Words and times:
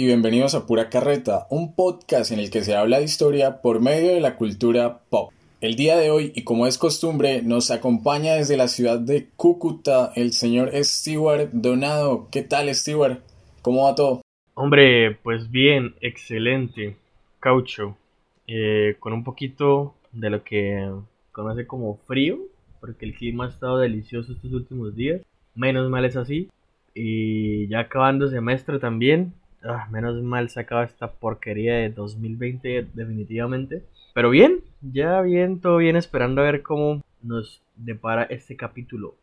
Y 0.00 0.06
bienvenidos 0.06 0.54
a 0.54 0.64
Pura 0.64 0.88
Carreta, 0.88 1.46
un 1.50 1.74
podcast 1.74 2.32
en 2.32 2.38
el 2.38 2.50
que 2.50 2.64
se 2.64 2.74
habla 2.74 2.96
de 2.96 3.04
historia 3.04 3.60
por 3.60 3.82
medio 3.82 4.14
de 4.14 4.20
la 4.20 4.36
cultura 4.36 5.02
pop. 5.10 5.30
El 5.60 5.76
día 5.76 5.98
de 5.98 6.08
hoy, 6.08 6.32
y 6.34 6.42
como 6.42 6.66
es 6.66 6.78
costumbre, 6.78 7.42
nos 7.42 7.70
acompaña 7.70 8.32
desde 8.32 8.56
la 8.56 8.68
ciudad 8.68 8.98
de 8.98 9.28
Cúcuta 9.36 10.10
el 10.16 10.32
señor 10.32 10.70
Stewart 10.84 11.50
Donado. 11.52 12.28
¿Qué 12.32 12.40
tal, 12.40 12.74
Stewart? 12.74 13.18
¿Cómo 13.60 13.84
va 13.84 13.94
todo? 13.94 14.22
Hombre, 14.54 15.18
pues 15.22 15.50
bien, 15.50 15.94
excelente. 16.00 16.96
Caucho. 17.38 17.98
Eh, 18.46 18.96
con 19.00 19.12
un 19.12 19.22
poquito 19.22 19.96
de 20.12 20.30
lo 20.30 20.42
que 20.44 20.90
conoce 21.30 21.66
como 21.66 21.98
frío, 22.06 22.38
porque 22.80 23.04
el 23.04 23.14
clima 23.14 23.44
ha 23.44 23.50
estado 23.50 23.76
delicioso 23.76 24.32
estos 24.32 24.50
últimos 24.50 24.96
días. 24.96 25.20
Menos 25.54 25.90
mal 25.90 26.06
es 26.06 26.16
así. 26.16 26.48
Y 26.94 27.68
ya 27.68 27.80
acabando 27.80 28.30
semestre 28.30 28.78
también. 28.78 29.34
Ah, 29.62 29.86
menos 29.90 30.22
mal 30.22 30.48
se 30.48 30.60
acaba 30.60 30.84
esta 30.84 31.12
porquería 31.12 31.74
de 31.74 31.90
2020 31.90 32.88
definitivamente. 32.94 33.84
Pero 34.14 34.30
bien, 34.30 34.62
ya 34.80 35.20
bien, 35.20 35.60
todo 35.60 35.76
bien, 35.76 35.96
esperando 35.96 36.40
a 36.40 36.44
ver 36.44 36.62
cómo 36.62 37.02
nos 37.22 37.60
depara 37.76 38.24
este 38.24 38.56
capítulo. 38.56 39.16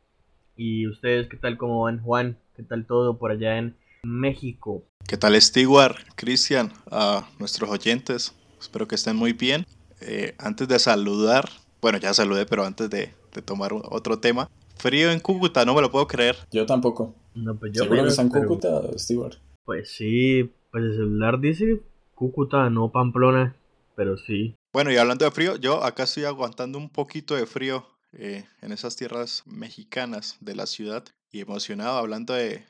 ¿Y 0.55 0.87
ustedes 0.87 1.27
qué 1.27 1.37
tal, 1.37 1.57
cómo 1.57 1.83
van, 1.83 2.01
Juan? 2.01 2.37
¿Qué 2.55 2.63
tal 2.63 2.85
todo 2.85 3.17
por 3.17 3.31
allá 3.31 3.57
en 3.57 3.75
México? 4.03 4.83
¿Qué 5.07 5.17
tal, 5.17 5.39
Stewart, 5.41 5.95
Cristian, 6.15 6.71
a 6.91 7.27
nuestros 7.39 7.69
oyentes? 7.69 8.35
Espero 8.59 8.87
que 8.87 8.95
estén 8.95 9.15
muy 9.15 9.33
bien. 9.33 9.65
Eh, 10.01 10.35
antes 10.37 10.67
de 10.67 10.77
saludar, 10.79 11.49
bueno, 11.81 11.97
ya 11.97 12.13
saludé, 12.13 12.45
pero 12.45 12.63
antes 12.65 12.89
de, 12.89 13.11
de 13.33 13.41
tomar 13.41 13.71
otro 13.73 14.19
tema, 14.19 14.49
frío 14.77 15.11
en 15.11 15.19
Cúcuta, 15.19 15.65
no 15.65 15.73
me 15.75 15.81
lo 15.81 15.91
puedo 15.91 16.07
creer. 16.07 16.35
Yo 16.51 16.65
tampoco. 16.65 17.13
No, 17.35 17.55
pues 17.55 17.71
yo 17.73 17.83
¿Seguro 17.83 18.03
que 18.03 18.09
está 18.09 18.21
en 18.23 18.31
pero- 18.31 18.47
Cúcuta, 18.47 18.81
Stewart? 18.97 19.35
Pues 19.67 19.91
sí, 19.91 20.49
pues 20.71 20.85
el 20.85 20.93
celular 20.93 21.41
dice 21.41 21.81
Cúcuta, 22.15 22.69
no 22.69 22.89
Pamplona, 22.89 23.53
pero 23.97 24.17
sí. 24.17 24.55
Bueno, 24.71 24.93
y 24.93 24.95
hablando 24.95 25.25
de 25.25 25.31
frío, 25.31 25.57
yo 25.57 25.83
acá 25.83 26.03
estoy 26.03 26.23
aguantando 26.23 26.77
un 26.77 26.89
poquito 26.89 27.35
de 27.35 27.45
frío 27.45 27.85
eh, 28.13 28.45
en 28.61 28.71
esas 28.71 28.95
tierras 28.95 29.43
mexicanas 29.45 30.37
de 30.39 30.55
la 30.55 30.67
ciudad 30.67 31.03
y 31.31 31.41
emocionado 31.41 31.97
hablando 31.97 32.33
de, 32.33 32.65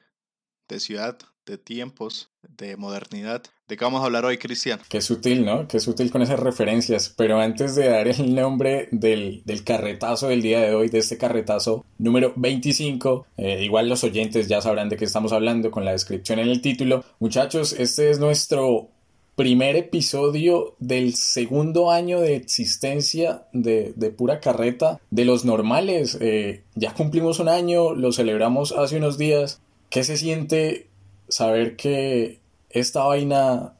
de 0.68 0.80
ciudad, 0.80 1.20
de 1.48 1.58
tiempos, 1.58 2.30
de 2.58 2.76
modernidad. 2.78 3.42
¿De 3.68 3.78
qué 3.78 3.84
vamos 3.86 4.02
a 4.02 4.06
hablar 4.06 4.26
hoy, 4.26 4.38
Cristian? 4.38 4.80
Qué 4.90 5.02
sutil, 5.02 5.46
¿no? 5.46 5.68
Qué 5.68 5.80
sutil 5.80 6.12
con 6.12 6.22
esas 6.22 6.40
referencias. 6.40 7.14
Pero 7.18 7.40
antes 7.40 7.76
de 7.76 7.88
dar 7.88 8.08
el 8.08 8.36
nombre 8.36 8.90
del, 8.92 9.42
del 9.46 9.64
carretazo 9.64 10.28
del 10.28 10.42
día 10.42 10.62
de 10.62 10.76
hoy, 10.76 10.90
de 10.90 11.00
este 11.00 11.18
carretazo 11.18 11.86
número 11.98 12.34
25, 12.36 13.26
eh, 13.38 13.64
igual 13.64 13.90
los 13.90 14.04
oyentes 14.04 14.48
ya 14.48 14.62
sabrán 14.62 14.90
de 14.90 14.98
qué 14.98 15.06
estamos 15.06 15.32
hablando 15.32 15.72
con 15.72 15.86
la 15.86 15.92
descripción 15.92 16.40
en 16.40 16.50
el 16.50 16.62
título. 16.62 17.04
Muchachos, 17.20 17.74
este 17.74 18.10
es 18.10 18.20
nuestro 18.20 18.90
primer 19.36 19.76
episodio 19.76 20.76
del 20.80 21.14
segundo 21.14 21.92
año 21.92 22.20
de 22.20 22.36
existencia 22.36 23.44
de, 23.54 23.94
de 23.96 24.10
pura 24.10 24.42
carreta, 24.42 25.00
de 25.12 25.26
los 25.26 25.46
normales. 25.46 26.18
Eh, 26.20 26.64
ya 26.76 26.94
cumplimos 26.94 27.40
un 27.40 27.48
año, 27.48 27.94
lo 27.94 28.12
celebramos 28.12 28.74
hace 28.74 28.98
unos 28.98 29.18
días. 29.18 29.62
¿Qué 29.90 30.04
se 30.04 30.18
siente 30.18 30.88
saber 31.30 31.76
que 31.76 32.40
esta 32.70 33.04
vaina 33.04 33.74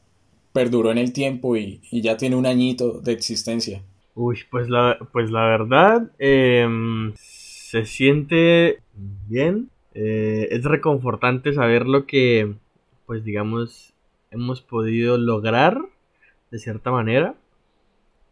perduró 0.52 0.90
en 0.90 0.98
el 0.98 1.12
tiempo 1.12 1.56
y, 1.56 1.80
y 1.90 2.00
ya 2.02 2.16
tiene 2.16 2.36
un 2.36 2.46
añito 2.46 3.00
de 3.00 3.12
existencia? 3.12 3.82
Uy, 4.14 4.40
pues 4.50 4.68
la, 4.68 4.98
pues 5.12 5.30
la 5.30 5.44
verdad, 5.46 6.10
em, 6.18 7.14
se 7.16 7.84
siente 7.86 8.80
bien. 9.28 9.70
eh, 9.94 10.48
es 10.50 10.64
reconfortante 10.64 11.52
saber 11.52 11.86
lo 11.86 12.06
que, 12.06 12.54
pues 13.06 13.24
digamos, 13.24 13.92
hemos 14.30 14.60
podido 14.60 15.18
lograr 15.18 15.80
de 16.50 16.58
cierta 16.58 16.90
manera. 16.90 17.34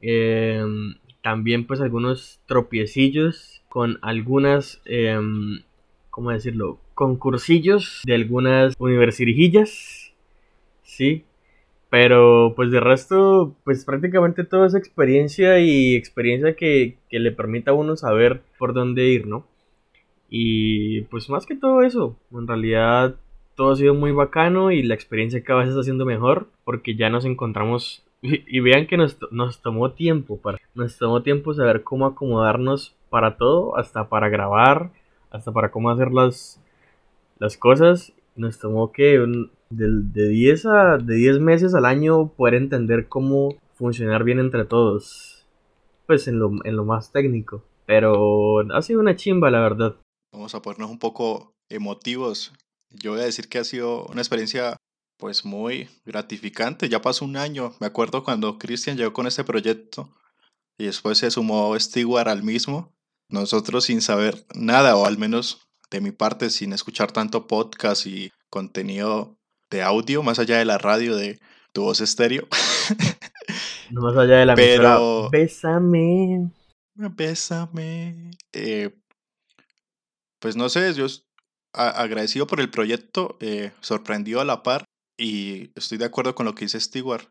Em, 0.00 0.96
también 1.22 1.66
pues 1.66 1.80
algunos 1.80 2.40
tropiecillos 2.46 3.62
con 3.68 3.98
algunas, 4.02 4.80
em, 4.84 5.62
¿cómo 6.10 6.30
decirlo? 6.30 6.78
Concursillos 6.96 8.00
de 8.06 8.14
algunas 8.14 8.74
universirijillas. 8.78 10.14
Sí, 10.82 11.24
pero 11.90 12.54
pues 12.56 12.70
de 12.70 12.80
resto, 12.80 13.54
pues 13.64 13.84
prácticamente 13.84 14.44
toda 14.44 14.66
esa 14.66 14.78
experiencia 14.78 15.60
y 15.60 15.94
experiencia 15.94 16.56
que, 16.56 16.96
que 17.10 17.18
le 17.18 17.32
permita 17.32 17.72
a 17.72 17.74
uno 17.74 17.96
saber 17.96 18.40
por 18.58 18.72
dónde 18.72 19.08
ir, 19.08 19.26
¿no? 19.26 19.46
Y 20.30 21.02
pues 21.02 21.28
más 21.28 21.44
que 21.44 21.54
todo 21.54 21.82
eso, 21.82 22.16
en 22.32 22.46
realidad 22.46 23.16
todo 23.56 23.72
ha 23.72 23.76
sido 23.76 23.92
muy 23.94 24.12
bacano 24.12 24.70
y 24.70 24.82
la 24.82 24.94
experiencia 24.94 25.44
cada 25.44 25.60
vez 25.60 25.68
está 25.68 25.82
siendo 25.82 26.06
mejor 26.06 26.48
porque 26.64 26.96
ya 26.96 27.10
nos 27.10 27.26
encontramos 27.26 28.04
y, 28.22 28.60
vean 28.60 28.86
que 28.86 28.96
nos, 28.96 29.18
nos 29.30 29.60
tomó 29.60 29.92
tiempo 29.92 30.38
para 30.38 30.58
nos 30.74 30.96
tomó 30.96 31.22
tiempo 31.22 31.52
saber 31.52 31.82
cómo 31.82 32.06
acomodarnos 32.06 32.96
para 33.10 33.36
todo, 33.36 33.76
hasta 33.76 34.08
para 34.08 34.30
grabar, 34.30 34.90
hasta 35.30 35.52
para 35.52 35.70
cómo 35.70 35.90
hacer 35.90 36.12
las, 36.12 36.62
las 37.38 37.56
cosas. 37.56 38.12
Nos 38.34 38.58
tomó 38.58 38.92
que 38.92 39.20
un- 39.20 39.50
del- 39.70 40.12
de 40.12 40.28
10 40.28 40.66
a 40.66 40.98
de 40.98 41.14
10 41.16 41.40
meses 41.40 41.74
al 41.74 41.84
año 41.86 42.28
poder 42.28 42.54
entender 42.54 43.08
cómo 43.08 43.56
funcionar 43.74 44.24
bien 44.24 44.38
entre 44.38 44.64
todos. 44.64 45.44
Pues 46.06 46.28
en 46.28 46.38
lo, 46.38 46.50
en 46.64 46.76
lo 46.76 46.84
más 46.84 47.12
técnico. 47.12 47.64
Pero 47.86 48.60
ha 48.74 48.82
sido 48.82 49.00
una 49.00 49.16
chimba, 49.16 49.50
la 49.50 49.60
verdad. 49.60 49.96
Vamos 50.32 50.54
a 50.54 50.62
ponernos 50.62 50.90
un 50.90 50.98
poco 50.98 51.52
emotivos. 51.68 52.52
Yo 52.90 53.12
voy 53.12 53.20
a 53.20 53.24
decir 53.24 53.48
que 53.48 53.58
ha 53.58 53.64
sido 53.64 54.06
una 54.06 54.20
experiencia 54.20 54.76
pues 55.18 55.44
muy 55.44 55.88
gratificante. 56.04 56.88
Ya 56.88 57.00
pasó 57.00 57.24
un 57.24 57.36
año. 57.36 57.72
Me 57.80 57.86
acuerdo 57.86 58.22
cuando 58.22 58.58
Cristian 58.58 58.96
llegó 58.96 59.12
con 59.12 59.26
este 59.26 59.44
proyecto 59.44 60.10
y 60.78 60.84
después 60.86 61.18
se 61.18 61.30
sumó 61.30 61.78
Stewart 61.78 62.28
al 62.28 62.42
mismo. 62.42 62.92
Nosotros 63.30 63.84
sin 63.84 64.00
saber 64.02 64.44
nada, 64.54 64.94
o 64.96 65.06
al 65.06 65.18
menos 65.18 65.65
de 65.90 66.00
mi 66.00 66.10
parte, 66.12 66.50
sin 66.50 66.72
escuchar 66.72 67.12
tanto 67.12 67.46
podcast 67.46 68.06
y 68.06 68.32
contenido 68.50 69.36
de 69.70 69.82
audio, 69.82 70.22
más 70.22 70.38
allá 70.38 70.58
de 70.58 70.64
la 70.64 70.78
radio 70.78 71.16
de 71.16 71.38
tu 71.72 71.82
voz 71.82 72.00
estéreo. 72.00 72.46
No 73.90 74.00
más 74.00 74.16
allá 74.16 74.38
de 74.38 74.46
la 74.46 74.54
Pero- 74.56 75.30
Bésame. 75.30 76.50
Bésame. 76.96 78.32
Eh, 78.52 78.90
pues 80.40 80.56
no 80.56 80.68
sé, 80.68 80.92
yo 80.94 81.06
agradecido 81.72 82.46
por 82.46 82.60
el 82.60 82.70
proyecto, 82.70 83.36
eh, 83.40 83.72
sorprendido 83.80 84.40
a 84.40 84.44
la 84.44 84.62
par 84.62 84.84
y 85.16 85.70
estoy 85.78 85.98
de 85.98 86.06
acuerdo 86.06 86.34
con 86.34 86.46
lo 86.46 86.54
que 86.54 86.64
dice 86.64 86.80
Stewart. 86.80 87.28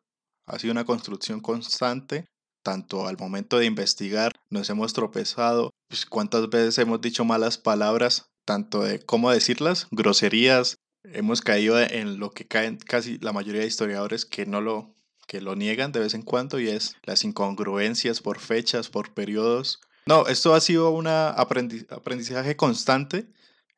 Ha 0.47 0.59
sido 0.59 0.71
una 0.71 0.85
construcción 0.85 1.41
constante, 1.41 2.25
tanto 2.63 3.07
al 3.07 3.17
momento 3.17 3.57
de 3.57 3.65
investigar, 3.65 4.31
nos 4.49 4.69
hemos 4.69 4.93
tropezado, 4.93 5.71
pues 5.89 6.05
cuántas 6.05 6.49
veces 6.49 6.77
hemos 6.77 7.01
dicho 7.01 7.25
malas 7.25 7.57
palabras, 7.57 8.27
tanto 8.45 8.83
de 8.83 8.99
cómo 8.99 9.31
decirlas, 9.31 9.87
groserías, 9.91 10.77
hemos 11.03 11.41
caído 11.41 11.79
en 11.79 12.19
lo 12.19 12.31
que 12.31 12.47
caen 12.47 12.77
casi 12.77 13.17
la 13.19 13.33
mayoría 13.33 13.61
de 13.61 13.67
historiadores 13.67 14.25
que 14.25 14.45
no 14.45 14.61
lo 14.61 14.93
que 15.27 15.41
lo 15.41 15.55
niegan 15.55 15.91
de 15.91 15.99
vez 15.99 16.13
en 16.13 16.21
cuando 16.21 16.59
y 16.59 16.69
es 16.69 16.95
las 17.03 17.23
incongruencias 17.23 18.21
por 18.21 18.39
fechas, 18.39 18.89
por 18.89 19.13
periodos. 19.13 19.81
No, 20.05 20.27
esto 20.27 20.53
ha 20.53 20.61
sido 20.61 20.91
un 20.91 21.07
aprendizaje 21.07 22.55
constante 22.55 23.27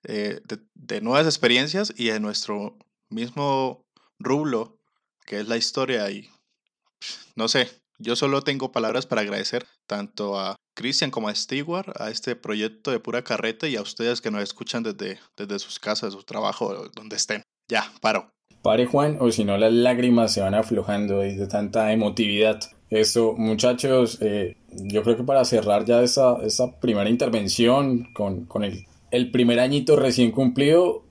eh, 0.03 0.41
de, 0.45 0.59
de 0.73 1.01
nuevas 1.01 1.25
experiencias 1.25 1.93
y 1.95 2.09
de 2.09 2.19
nuestro 2.19 2.77
mismo 3.09 3.85
rublo, 4.19 4.77
que 5.25 5.39
es 5.39 5.47
la 5.47 5.55
historia. 5.55 6.09
Y 6.11 6.29
no 7.35 7.47
sé, 7.47 7.69
yo 7.97 8.17
solo 8.17 8.41
tengo 8.41 8.73
palabras 8.73 9.05
para 9.05 9.21
agradecer 9.21 9.65
tanto 9.87 10.37
a 10.37 10.57
Christian 10.77 11.09
como 11.09 11.27
a 11.27 11.33
Stewart, 11.33 11.91
a 11.99 12.11
este 12.11 12.35
proyecto 12.35 12.91
de 12.91 12.99
pura 12.99 13.23
carreta 13.23 13.67
y 13.67 13.75
a 13.75 13.81
ustedes 13.81 14.21
que 14.21 14.29
nos 14.29 14.43
escuchan 14.43 14.83
desde, 14.83 15.17
desde 15.35 15.57
sus 15.57 15.79
casas, 15.79 16.13
su 16.13 16.21
trabajo, 16.21 16.89
donde 16.95 17.15
estén. 17.15 17.41
Ya, 17.67 17.91
paro. 17.99 18.29
Pare 18.61 18.85
Juan, 18.85 19.17
o 19.19 19.31
si 19.31 19.43
no 19.43 19.57
las 19.57 19.73
lágrimas 19.73 20.33
se 20.33 20.41
van 20.41 20.53
aflojando 20.53 21.19
de 21.19 21.47
tanta 21.47 21.91
emotividad. 21.91 22.59
Esto, 22.91 23.33
muchachos, 23.35 24.19
eh, 24.21 24.55
yo 24.69 25.01
creo 25.01 25.17
que 25.17 25.23
para 25.23 25.43
cerrar 25.45 25.83
ya 25.85 26.03
esa, 26.03 26.37
esa 26.43 26.79
primera 26.79 27.09
intervención 27.09 28.13
con, 28.13 28.45
con 28.45 28.63
el, 28.63 28.85
el 29.09 29.31
primer 29.31 29.59
añito 29.59 29.95
recién 29.95 30.31
cumplido, 30.31 31.06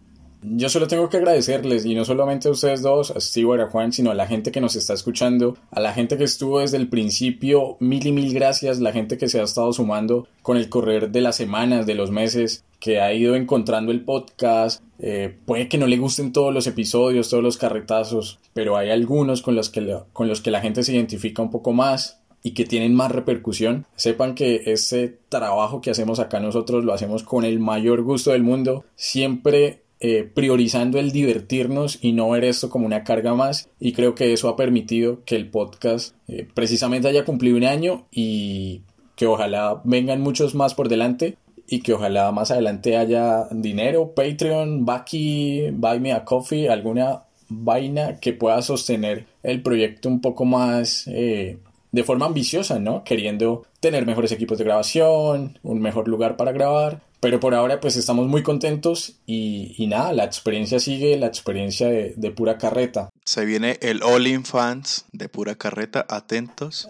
yo 0.48 0.68
solo 0.68 0.86
tengo 0.86 1.08
que 1.08 1.16
agradecerles, 1.16 1.84
y 1.84 1.94
no 1.94 2.04
solamente 2.04 2.48
a 2.48 2.52
ustedes 2.52 2.82
dos, 2.82 3.10
a 3.10 3.20
Stewart, 3.20 3.60
a 3.60 3.70
Juan, 3.70 3.92
sino 3.92 4.10
a 4.10 4.14
la 4.14 4.26
gente 4.26 4.52
que 4.52 4.60
nos 4.60 4.76
está 4.76 4.94
escuchando, 4.94 5.56
a 5.70 5.80
la 5.80 5.92
gente 5.92 6.16
que 6.16 6.24
estuvo 6.24 6.60
desde 6.60 6.76
el 6.76 6.88
principio, 6.88 7.76
mil 7.80 8.06
y 8.06 8.12
mil 8.12 8.32
gracias, 8.32 8.78
la 8.78 8.92
gente 8.92 9.18
que 9.18 9.28
se 9.28 9.40
ha 9.40 9.44
estado 9.44 9.72
sumando 9.72 10.28
con 10.42 10.56
el 10.56 10.68
correr 10.68 11.10
de 11.10 11.20
las 11.20 11.36
semanas, 11.36 11.86
de 11.86 11.94
los 11.94 12.10
meses, 12.10 12.64
que 12.78 13.00
ha 13.00 13.12
ido 13.12 13.34
encontrando 13.34 13.90
el 13.90 14.04
podcast. 14.04 14.82
Eh, 14.98 15.36
puede 15.44 15.68
que 15.68 15.78
no 15.78 15.86
le 15.86 15.96
gusten 15.96 16.32
todos 16.32 16.54
los 16.54 16.66
episodios, 16.66 17.28
todos 17.28 17.42
los 17.42 17.58
carretazos, 17.58 18.38
pero 18.52 18.76
hay 18.76 18.90
algunos 18.90 19.42
con 19.42 19.56
los 19.56 19.68
que 19.68 19.80
la, 19.80 20.04
con 20.12 20.28
los 20.28 20.40
que 20.40 20.50
la 20.50 20.60
gente 20.60 20.82
se 20.82 20.92
identifica 20.92 21.42
un 21.42 21.50
poco 21.50 21.72
más 21.72 22.20
y 22.42 22.52
que 22.52 22.64
tienen 22.64 22.94
más 22.94 23.10
repercusión. 23.10 23.86
Sepan 23.96 24.34
que 24.34 24.62
ese 24.66 25.18
trabajo 25.28 25.80
que 25.80 25.90
hacemos 25.90 26.20
acá 26.20 26.38
nosotros 26.38 26.84
lo 26.84 26.92
hacemos 26.92 27.24
con 27.24 27.44
el 27.44 27.58
mayor 27.58 28.02
gusto 28.02 28.30
del 28.30 28.44
mundo, 28.44 28.84
siempre 28.94 29.82
eh, 30.00 30.30
priorizando 30.32 30.98
el 30.98 31.10
divertirnos 31.10 31.98
y 32.02 32.12
no 32.12 32.30
ver 32.30 32.44
esto 32.44 32.68
como 32.68 32.86
una 32.86 33.04
carga 33.04 33.34
más 33.34 33.70
y 33.80 33.92
creo 33.92 34.14
que 34.14 34.32
eso 34.32 34.48
ha 34.48 34.56
permitido 34.56 35.24
que 35.24 35.36
el 35.36 35.48
podcast 35.48 36.14
eh, 36.28 36.46
precisamente 36.52 37.08
haya 37.08 37.24
cumplido 37.24 37.56
un 37.56 37.64
año 37.64 38.06
y 38.10 38.82
que 39.14 39.26
ojalá 39.26 39.80
vengan 39.84 40.20
muchos 40.20 40.54
más 40.54 40.74
por 40.74 40.88
delante 40.88 41.38
y 41.66 41.80
que 41.80 41.94
ojalá 41.94 42.30
más 42.30 42.50
adelante 42.50 42.96
haya 42.96 43.48
dinero, 43.50 44.12
Patreon, 44.14 44.84
Bucky, 44.84 45.70
Buy 45.72 46.00
Me 46.00 46.12
a 46.12 46.24
Coffee, 46.24 46.68
alguna 46.68 47.22
vaina 47.48 48.18
que 48.20 48.32
pueda 48.32 48.60
sostener 48.62 49.26
el 49.42 49.62
proyecto 49.62 50.08
un 50.08 50.20
poco 50.20 50.44
más 50.44 51.06
eh, 51.08 51.58
de 51.92 52.04
forma 52.04 52.26
ambiciosa, 52.26 52.78
¿no? 52.78 53.04
Queriendo 53.04 53.64
tener 53.80 54.06
mejores 54.06 54.32
equipos 54.32 54.58
de 54.58 54.64
grabación, 54.64 55.58
un 55.62 55.80
mejor 55.80 56.08
lugar 56.08 56.36
para 56.36 56.52
grabar. 56.52 57.00
Pero 57.20 57.40
por 57.40 57.54
ahora 57.54 57.80
pues 57.80 57.96
estamos 57.96 58.26
muy 58.26 58.42
contentos 58.42 59.20
y, 59.26 59.86
nada, 59.88 60.12
la 60.12 60.24
experiencia 60.24 60.78
sigue, 60.78 61.16
la 61.16 61.26
experiencia 61.26 61.88
de, 61.88 62.14
de 62.16 62.30
pura 62.30 62.58
carreta. 62.58 63.08
Se 63.24 63.44
viene 63.44 63.78
el 63.80 64.02
All 64.02 64.26
In 64.26 64.44
Fans 64.44 65.06
de 65.12 65.28
pura 65.28 65.54
carreta, 65.56 66.04
atentos 66.08 66.88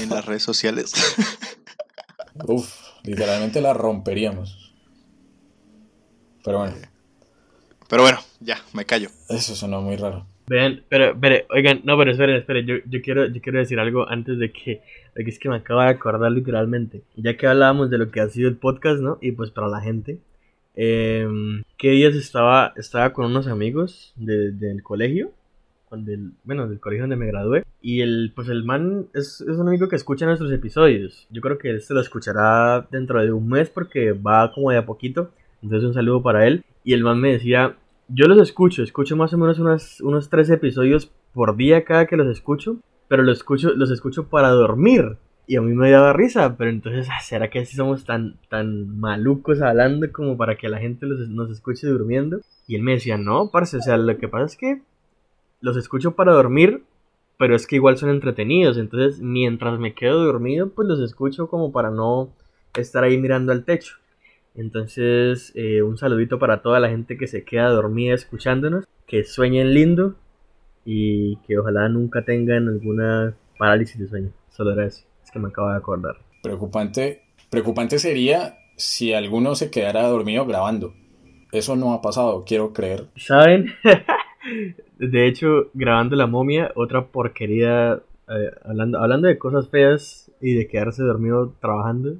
en 0.00 0.10
las 0.10 0.26
redes 0.26 0.42
sociales. 0.42 0.92
Uf, 2.46 2.74
literalmente 3.02 3.60
la 3.60 3.72
romperíamos. 3.74 4.72
Pero 6.44 6.58
bueno. 6.58 6.76
Pero 7.88 8.02
bueno, 8.02 8.20
ya, 8.40 8.62
me 8.72 8.86
callo. 8.86 9.10
Eso 9.28 9.54
sonó 9.54 9.80
muy 9.82 9.96
raro. 9.96 10.26
Vean, 10.50 10.82
pero, 10.88 11.16
pero, 11.20 11.36
oigan, 11.50 11.80
no, 11.84 11.96
pero 11.96 12.10
esperen, 12.10 12.34
esperen, 12.34 12.66
yo, 12.66 12.74
yo, 12.84 13.00
quiero, 13.02 13.26
yo 13.26 13.40
quiero 13.40 13.60
decir 13.60 13.78
algo 13.78 14.08
antes 14.08 14.36
de 14.36 14.50
que, 14.50 14.82
de 15.14 15.22
que 15.22 15.30
es 15.30 15.38
que 15.38 15.48
me 15.48 15.54
acabo 15.54 15.80
de 15.80 15.90
acordar 15.90 16.32
literalmente. 16.32 17.02
Ya 17.14 17.36
que 17.36 17.46
hablábamos 17.46 17.88
de 17.88 17.98
lo 17.98 18.10
que 18.10 18.18
ha 18.18 18.28
sido 18.28 18.48
el 18.48 18.56
podcast, 18.56 19.00
¿no? 19.00 19.16
Y 19.20 19.30
pues 19.30 19.52
para 19.52 19.68
la 19.68 19.80
gente, 19.80 20.18
eh, 20.74 21.24
que 21.78 21.90
días 21.90 22.16
estaba, 22.16 22.72
estaba 22.74 23.12
con 23.12 23.26
unos 23.26 23.46
amigos 23.46 24.12
de, 24.16 24.50
del 24.50 24.82
colegio, 24.82 25.30
del, 25.92 26.32
bueno, 26.42 26.66
del 26.66 26.80
colegio 26.80 27.04
donde 27.04 27.14
me 27.14 27.28
gradué, 27.28 27.62
y 27.80 28.00
el, 28.00 28.32
pues 28.34 28.48
el 28.48 28.64
man 28.64 29.06
es, 29.14 29.40
es 29.42 29.56
un 29.56 29.68
amigo 29.68 29.86
que 29.86 29.94
escucha 29.94 30.26
nuestros 30.26 30.50
episodios. 30.50 31.28
Yo 31.30 31.42
creo 31.42 31.58
que 31.58 31.76
este 31.76 31.94
lo 31.94 32.00
escuchará 32.00 32.88
dentro 32.90 33.22
de 33.22 33.30
un 33.30 33.48
mes 33.48 33.70
porque 33.70 34.10
va 34.10 34.50
como 34.52 34.72
de 34.72 34.78
a 34.78 34.84
poquito. 34.84 35.30
Entonces 35.62 35.86
un 35.86 35.94
saludo 35.94 36.24
para 36.24 36.48
él. 36.48 36.64
Y 36.82 36.94
el 36.94 37.04
man 37.04 37.20
me 37.20 37.30
decía, 37.30 37.76
yo 38.12 38.26
los 38.26 38.38
escucho, 38.38 38.82
escucho 38.82 39.16
más 39.16 39.32
o 39.32 39.38
menos 39.38 39.58
unos, 40.00 40.28
tres 40.30 40.50
episodios 40.50 41.10
por 41.32 41.56
día 41.56 41.84
cada 41.84 42.06
que 42.06 42.16
los 42.16 42.28
escucho, 42.28 42.78
pero 43.08 43.22
los 43.22 43.38
escucho, 43.38 43.70
los 43.74 43.90
escucho 43.90 44.28
para 44.28 44.50
dormir. 44.50 45.16
Y 45.46 45.56
a 45.56 45.62
mí 45.62 45.74
me 45.74 45.90
daba 45.90 46.12
risa, 46.12 46.56
pero 46.56 46.70
entonces, 46.70 47.08
ah, 47.10 47.20
¿será 47.20 47.50
que 47.50 47.60
así 47.60 47.74
somos 47.74 48.04
tan, 48.04 48.36
tan 48.48 49.00
malucos 49.00 49.60
hablando 49.62 50.10
como 50.12 50.36
para 50.36 50.56
que 50.56 50.68
la 50.68 50.78
gente 50.78 51.06
los, 51.06 51.28
nos 51.28 51.50
escuche 51.50 51.88
durmiendo? 51.88 52.40
Y 52.68 52.76
él 52.76 52.82
me 52.82 52.92
decía, 52.92 53.16
no, 53.16 53.50
parce, 53.50 53.78
o 53.78 53.80
sea, 53.80 53.96
lo 53.96 54.16
que 54.16 54.28
pasa 54.28 54.44
es 54.44 54.56
que 54.56 54.82
los 55.60 55.76
escucho 55.76 56.12
para 56.12 56.32
dormir, 56.32 56.84
pero 57.36 57.56
es 57.56 57.66
que 57.66 57.76
igual 57.76 57.96
son 57.96 58.10
entretenidos. 58.10 58.78
Entonces, 58.78 59.20
mientras 59.20 59.78
me 59.80 59.94
quedo 59.94 60.24
dormido, 60.24 60.70
pues 60.70 60.86
los 60.86 61.00
escucho 61.00 61.48
como 61.48 61.72
para 61.72 61.90
no 61.90 62.32
estar 62.74 63.02
ahí 63.02 63.18
mirando 63.18 63.50
al 63.50 63.64
techo. 63.64 63.96
Entonces, 64.60 65.52
eh, 65.54 65.80
un 65.80 65.96
saludito 65.96 66.38
para 66.38 66.60
toda 66.60 66.80
la 66.80 66.90
gente 66.90 67.16
que 67.16 67.26
se 67.26 67.44
queda 67.44 67.70
dormida 67.70 68.14
escuchándonos, 68.14 68.84
que 69.06 69.24
sueñen 69.24 69.72
lindo 69.72 70.16
y 70.84 71.36
que 71.46 71.58
ojalá 71.58 71.88
nunca 71.88 72.26
tengan 72.26 72.68
alguna 72.68 73.34
parálisis 73.58 73.98
de 73.98 74.08
sueño. 74.08 74.32
Solo 74.50 74.72
era 74.72 74.84
eso, 74.84 75.06
es 75.24 75.30
que 75.30 75.38
me 75.38 75.48
acabo 75.48 75.70
de 75.70 75.78
acordar. 75.78 76.16
Preocupante, 76.42 77.22
preocupante 77.48 77.98
sería 77.98 78.58
si 78.76 79.14
alguno 79.14 79.54
se 79.54 79.70
quedara 79.70 80.02
dormido 80.02 80.44
grabando. 80.44 80.92
Eso 81.52 81.74
no 81.74 81.94
ha 81.94 82.02
pasado, 82.02 82.44
quiero 82.46 82.74
creer. 82.74 83.06
¿Saben? 83.16 83.72
de 84.98 85.26
hecho, 85.26 85.70
grabando 85.72 86.16
la 86.16 86.26
momia, 86.26 86.70
otra 86.74 87.06
porquería, 87.06 88.02
eh, 88.28 88.50
hablando, 88.62 88.98
hablando 88.98 89.26
de 89.26 89.38
cosas 89.38 89.70
feas 89.70 90.30
y 90.38 90.52
de 90.52 90.68
quedarse 90.68 91.02
dormido 91.02 91.54
trabajando, 91.60 92.16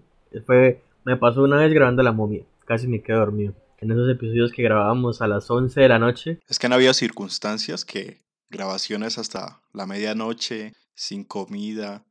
fue 0.46 0.80
me 1.04 1.16
pasó 1.16 1.42
una 1.42 1.58
vez 1.58 1.72
grabando 1.72 2.02
la 2.02 2.12
momia. 2.12 2.44
Casi 2.64 2.86
me 2.86 3.02
quedé 3.02 3.16
dormido. 3.16 3.54
En 3.78 3.90
esos 3.90 4.10
episodios 4.10 4.52
que 4.52 4.62
grabábamos 4.62 5.22
a 5.22 5.28
las 5.28 5.50
11 5.50 5.80
de 5.80 5.88
la 5.88 5.98
noche. 5.98 6.40
Es 6.48 6.58
que 6.58 6.66
han 6.66 6.72
habido 6.72 6.92
circunstancias 6.92 7.84
que 7.84 8.18
grabaciones 8.50 9.18
hasta 9.18 9.62
la 9.72 9.86
medianoche, 9.86 10.74
sin 10.94 11.24
comida. 11.24 12.04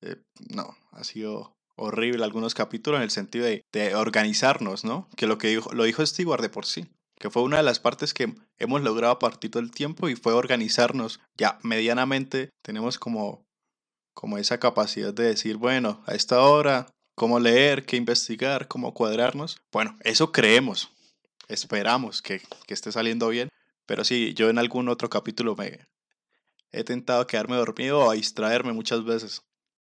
Eh, 0.00 0.16
no, 0.54 0.76
ha 0.92 1.04
sido 1.04 1.56
horrible 1.76 2.22
algunos 2.22 2.54
capítulos 2.54 2.98
en 2.98 3.04
el 3.04 3.10
sentido 3.10 3.46
de, 3.46 3.94
organizarnos, 3.96 4.84
¿no? 4.84 5.08
Que 5.16 5.26
lo 5.26 5.38
que 5.38 5.48
dijo, 5.48 5.72
lo 5.72 5.84
dijo 5.84 6.04
Stewart 6.06 6.42
de 6.42 6.50
por 6.50 6.66
sí. 6.66 6.86
Que 7.18 7.30
fue 7.30 7.42
una 7.42 7.56
de 7.58 7.62
las 7.62 7.80
partes 7.80 8.14
que 8.14 8.34
hemos 8.58 8.82
logrado 8.82 9.12
a 9.12 9.18
partir 9.18 9.50
del 9.50 9.70
tiempo 9.70 10.08
y 10.08 10.16
fue 10.16 10.32
organizarnos. 10.32 11.20
Ya 11.36 11.58
medianamente 11.62 12.50
tenemos 12.62 12.98
como, 12.98 13.44
como 14.14 14.38
esa 14.38 14.58
capacidad 14.58 15.12
de 15.12 15.24
decir, 15.24 15.56
bueno, 15.56 16.02
a 16.06 16.14
esta 16.14 16.42
hora 16.42 16.86
cómo 17.22 17.38
leer, 17.38 17.84
qué 17.84 17.96
investigar, 17.96 18.66
cómo 18.66 18.94
cuadrarnos. 18.94 19.62
Bueno, 19.70 19.96
eso 20.02 20.32
creemos, 20.32 20.90
esperamos 21.46 22.20
que, 22.20 22.40
esté 22.66 22.90
saliendo 22.90 23.28
bien. 23.28 23.48
Pero 23.86 24.02
sí, 24.02 24.34
yo 24.34 24.50
en 24.50 24.58
algún 24.58 24.88
otro 24.88 25.08
capítulo 25.08 25.54
me 25.54 25.78
he 26.72 26.82
tentado 26.82 27.24
quedarme 27.28 27.54
dormido 27.54 28.00
o 28.00 28.10
a 28.10 28.14
distraerme 28.14 28.72
muchas 28.72 29.04
veces. 29.04 29.42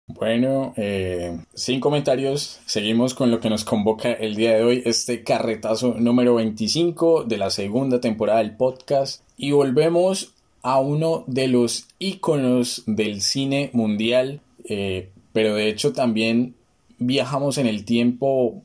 Bueno, 0.06 0.72
eh, 0.76 1.36
sin 1.52 1.80
comentarios, 1.80 2.60
seguimos 2.64 3.12
con 3.12 3.32
lo 3.32 3.40
que 3.40 3.50
nos 3.50 3.64
convoca 3.64 4.12
el 4.12 4.36
día 4.36 4.54
de 4.54 4.62
hoy, 4.62 4.82
este 4.86 5.24
carretazo 5.24 5.96
número 5.98 6.36
25 6.36 7.24
de 7.24 7.38
la 7.38 7.50
segunda 7.50 8.00
temporada 8.00 8.38
del 8.38 8.56
podcast. 8.56 9.24
Y 9.36 9.50
volvemos 9.50 10.32
a 10.62 10.78
uno 10.78 11.24
de 11.26 11.48
los 11.48 11.88
íconos 11.98 12.84
del 12.86 13.20
cine 13.20 13.70
mundial, 13.72 14.42
eh, 14.68 15.10
pero 15.32 15.56
de 15.56 15.68
hecho 15.68 15.92
también 15.92 16.54
viajamos 16.98 17.58
en 17.58 17.66
el 17.66 17.84
tiempo 17.84 18.62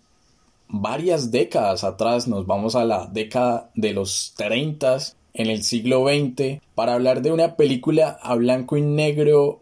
varias 0.67 1.31
décadas 1.31 1.83
atrás, 1.83 2.27
nos 2.27 2.45
vamos 2.45 2.75
a 2.75 2.85
la 2.85 3.07
década 3.07 3.69
de 3.75 3.93
los 3.93 4.33
30 4.38 4.97
en 5.33 5.47
el 5.47 5.63
siglo 5.63 6.05
XX 6.07 6.61
para 6.75 6.93
hablar 6.93 7.21
de 7.21 7.31
una 7.31 7.55
película 7.55 8.19
a 8.21 8.35
blanco 8.35 8.77
y 8.77 8.81
negro 8.81 9.61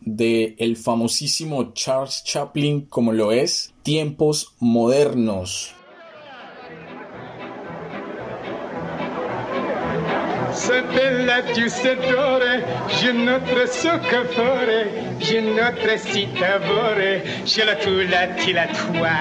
de 0.00 0.54
el 0.58 0.76
famosísimo 0.76 1.72
Charles 1.72 2.22
Chaplin 2.24 2.82
como 2.82 3.12
lo 3.12 3.32
es 3.32 3.74
Tiempos 3.82 4.54
Modernos. 4.60 5.77
Se 10.58 10.82
bella 10.82 11.42
giustatore, 11.52 12.64
je 13.00 13.12
notre 13.12 13.68
soccoffore, 13.68 14.90
je 15.20 15.40
notre 15.40 15.96
citavore, 15.98 17.22
je 17.44 17.64
la 17.64 17.76
tu 17.76 18.02
la 18.02 18.26
ti 18.34 18.52
la 18.52 18.66
toi. 18.66 19.14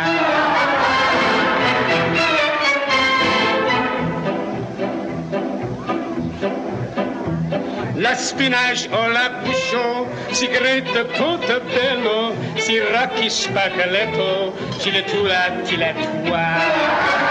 La 7.97 8.15
spinach 8.15 8.87
o 8.91 9.07
la 9.07 9.29
bouchon, 9.43 10.07
si 10.31 10.47
grete 10.47 11.05
tutto 11.13 11.61
bello, 11.71 12.33
si 12.55 12.79
rocchi 12.79 13.29
spaccaletto, 13.29 14.53
ci 14.79 14.91
le 14.91 15.03
tu 15.03 15.23
la 15.23 15.51
ti 15.63 15.77
la 15.77 15.93
toi. 15.93 17.26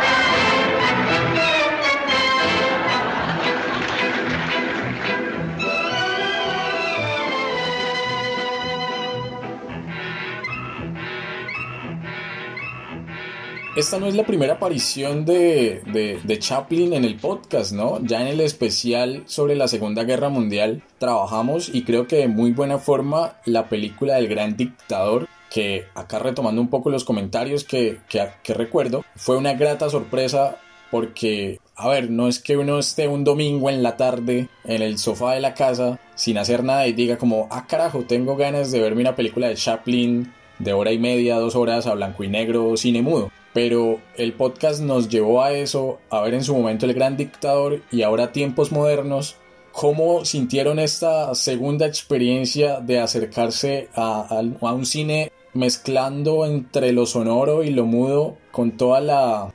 Esta 13.76 14.00
no 14.00 14.06
es 14.06 14.14
la 14.14 14.24
primera 14.24 14.54
aparición 14.54 15.26
de, 15.26 15.82
de, 16.24 16.38
Chaplin 16.38 16.94
en 16.94 17.04
el 17.04 17.16
podcast, 17.16 17.72
¿no? 17.72 18.00
Ya 18.02 18.22
en 18.22 18.28
el 18.28 18.40
especial 18.40 19.22
sobre 19.26 19.54
la 19.54 19.68
Segunda 19.68 20.04
Guerra 20.04 20.30
Mundial 20.30 20.82
trabajamos 20.98 21.68
y 21.68 21.82
creo 21.82 22.06
que 22.06 22.16
de 22.16 22.28
muy 22.28 22.52
buena 22.52 22.78
forma 22.78 23.34
la 23.44 23.68
película 23.68 24.14
del 24.14 24.28
gran 24.28 24.56
dictador, 24.56 25.28
que 25.50 25.84
acá 25.94 26.18
retomando 26.18 26.62
un 26.62 26.68
poco 26.68 26.88
los 26.88 27.04
comentarios 27.04 27.64
que, 27.64 27.98
que, 28.08 28.26
que 28.42 28.54
recuerdo, 28.54 29.04
fue 29.14 29.36
una 29.36 29.52
grata 29.52 29.90
sorpresa 29.90 30.56
porque, 30.90 31.60
a 31.74 31.88
ver, 31.88 32.10
no 32.10 32.28
es 32.28 32.38
que 32.38 32.56
uno 32.56 32.78
esté 32.78 33.08
un 33.08 33.24
domingo 33.24 33.68
en 33.68 33.82
la 33.82 33.98
tarde 33.98 34.48
en 34.64 34.80
el 34.80 34.96
sofá 34.96 35.34
de 35.34 35.40
la 35.40 35.52
casa 35.52 36.00
sin 36.14 36.38
hacer 36.38 36.64
nada 36.64 36.86
y 36.86 36.94
diga 36.94 37.18
como, 37.18 37.46
ah 37.50 37.66
carajo, 37.66 38.04
tengo 38.04 38.36
ganas 38.36 38.72
de 38.72 38.80
verme 38.80 39.02
una 39.02 39.16
película 39.16 39.48
de 39.48 39.54
Chaplin 39.54 40.32
de 40.58 40.72
hora 40.72 40.92
y 40.92 40.98
media, 40.98 41.36
dos 41.36 41.54
horas 41.56 41.86
a 41.86 41.92
blanco 41.92 42.24
y 42.24 42.28
negro, 42.28 42.74
cine 42.78 43.02
mudo 43.02 43.30
pero 43.56 44.02
el 44.16 44.34
podcast 44.34 44.82
nos 44.82 45.08
llevó 45.08 45.42
a 45.42 45.50
eso, 45.50 45.98
a 46.10 46.20
ver 46.20 46.34
en 46.34 46.44
su 46.44 46.54
momento 46.54 46.84
el 46.84 46.92
gran 46.92 47.16
dictador 47.16 47.80
y 47.90 48.02
ahora 48.02 48.30
tiempos 48.30 48.70
modernos, 48.70 49.36
cómo 49.72 50.26
sintieron 50.26 50.78
esta 50.78 51.34
segunda 51.34 51.86
experiencia 51.86 52.80
de 52.80 53.00
acercarse 53.00 53.88
a, 53.94 54.42
un 54.60 54.84
cine 54.84 55.32
mezclando 55.54 56.44
entre 56.44 56.92
lo 56.92 57.06
sonoro 57.06 57.62
y 57.62 57.70
lo 57.70 57.86
mudo 57.86 58.36
con 58.52 58.72
toda 58.72 59.54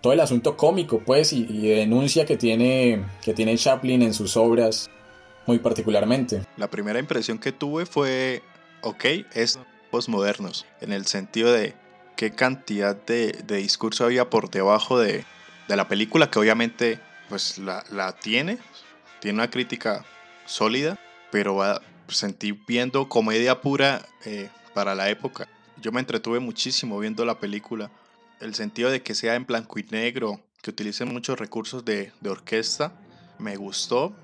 todo 0.00 0.12
el 0.12 0.20
asunto 0.20 0.56
cómico, 0.56 1.02
pues, 1.04 1.32
y, 1.32 1.46
denuncia 1.66 2.24
que 2.24 2.36
tiene, 2.36 3.04
que 3.24 3.34
tiene 3.34 3.58
Chaplin 3.58 4.02
en 4.02 4.14
sus 4.14 4.36
obras, 4.36 4.88
muy 5.48 5.58
particularmente. 5.58 6.42
La 6.56 6.70
primera 6.70 7.00
impresión 7.00 7.40
que 7.40 7.50
tuve 7.50 7.86
fue, 7.86 8.40
ok, 8.82 9.04
es 9.34 9.58
postmodernos, 9.90 10.64
en 10.80 10.92
el 10.92 11.06
sentido 11.06 11.52
de 11.52 11.74
qué 12.16 12.32
cantidad 12.32 12.96
de, 12.96 13.32
de 13.44 13.56
discurso 13.56 14.04
había 14.04 14.30
por 14.30 14.50
debajo 14.50 14.98
de, 14.98 15.24
de, 15.68 15.76
la 15.76 15.88
película, 15.88 16.30
que 16.30 16.38
obviamente 16.38 17.00
pues 17.28 17.58
la, 17.58 17.84
la 17.90 18.12
tiene, 18.12 18.58
tiene 19.20 19.38
una 19.38 19.50
crítica 19.50 20.04
sólida, 20.46 20.98
pero 21.30 21.56
va, 21.56 21.80
sentí 22.08 22.52
viendo 22.52 23.08
comedia 23.08 23.60
pura 23.60 24.06
eh, 24.24 24.50
para 24.74 24.94
la 24.94 25.08
época. 25.10 25.48
Yo 25.80 25.92
me 25.92 26.00
entretuve 26.00 26.40
muchísimo 26.40 26.98
viendo 26.98 27.24
la 27.24 27.38
película. 27.38 27.90
El 28.40 28.54
sentido 28.54 28.90
de 28.90 29.02
que 29.02 29.14
sea 29.14 29.34
en 29.34 29.46
blanco 29.46 29.78
y 29.78 29.84
negro, 29.84 30.40
que 30.62 30.70
utilicen 30.70 31.12
muchos 31.12 31.38
recursos 31.38 31.84
de, 31.84 32.12
de 32.20 32.30
orquesta, 32.30 32.92
me 33.38 33.56
gustó, 33.56 34.14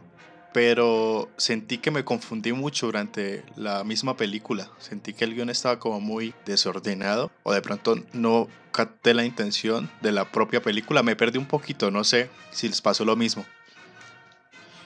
pero 0.53 1.29
sentí 1.37 1.79
que 1.79 1.91
me 1.91 2.05
confundí 2.05 2.53
mucho 2.53 2.87
durante 2.87 3.45
la 3.57 3.85
misma 3.85 4.17
película. 4.17 4.69
Sentí 4.79 5.15
que 5.15 5.25
el 5.25 5.35
guion 5.35 5.51
estaba 5.51 5.79
como 5.79 6.01
muy 6.01 6.35
desordenado 6.45 7.31
o 7.43 7.53
de 7.53 7.63
pronto 7.63 7.97
no 8.13 8.49
capté 8.73 9.15
la 9.15 9.25
intención 9.25 9.91
de 10.01 10.13
la 10.13 10.31
propia 10.31 10.61
película. 10.61 11.03
Me 11.03 11.17
perdí 11.17 11.39
un 11.39 11.47
poquito, 11.47 11.91
no 11.91 12.05
sé 12.05 12.31
si 12.51 12.69
les 12.69 12.81
pasó 12.81 13.05
lo 13.05 13.17
mismo. 13.17 13.45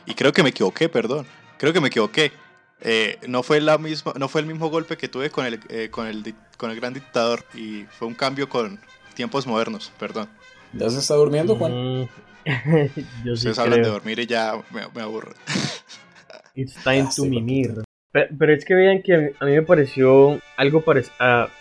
Y 0.06 0.14
creo 0.14 0.32
que 0.32 0.42
me 0.42 0.50
equivoqué, 0.50 0.88
perdón. 0.88 1.26
Creo 1.58 1.72
que 1.72 1.80
me 1.80 1.88
equivoqué. 1.88 2.32
Eh, 2.80 3.18
no, 3.26 3.42
fue 3.42 3.60
la 3.60 3.78
misma, 3.78 4.12
no 4.16 4.28
fue 4.28 4.42
el 4.42 4.46
mismo 4.46 4.68
golpe 4.68 4.98
que 4.98 5.08
tuve 5.08 5.30
con 5.30 5.46
el, 5.46 5.60
eh, 5.70 5.88
con, 5.90 6.06
el, 6.06 6.34
con 6.58 6.70
el 6.70 6.76
gran 6.76 6.92
dictador 6.92 7.44
y 7.54 7.84
fue 7.98 8.06
un 8.08 8.14
cambio 8.14 8.48
con 8.48 8.78
tiempos 9.14 9.46
modernos, 9.46 9.90
perdón. 9.98 10.28
¿Ya 10.74 10.90
se 10.90 10.98
está 10.98 11.14
durmiendo, 11.14 11.56
Juan? 11.56 12.02
Mm, 12.02 12.08
yo 13.24 13.36
sí 13.36 13.48
Ustedes 13.48 13.58
hablan 13.58 13.82
de 13.82 13.88
dormir 13.88 14.18
y 14.20 14.26
ya 14.26 14.54
me, 14.70 14.82
me 14.94 15.02
aburro. 15.02 15.32
It's 16.54 16.74
time 16.84 17.02
Ah, 17.02 17.12
to 17.16 17.22
sí, 17.22 17.28
mimir. 17.30 17.82
Pe- 18.12 18.28
Pero 18.38 18.52
es 18.54 18.64
que 18.64 18.74
vean 18.74 19.02
que 19.02 19.14
a 19.14 19.18
mí, 19.18 19.26
a 19.40 19.44
mí 19.44 19.52
me 19.52 19.62
pareció 19.62 20.38
algo 20.56 20.82
parecido, 20.82 21.14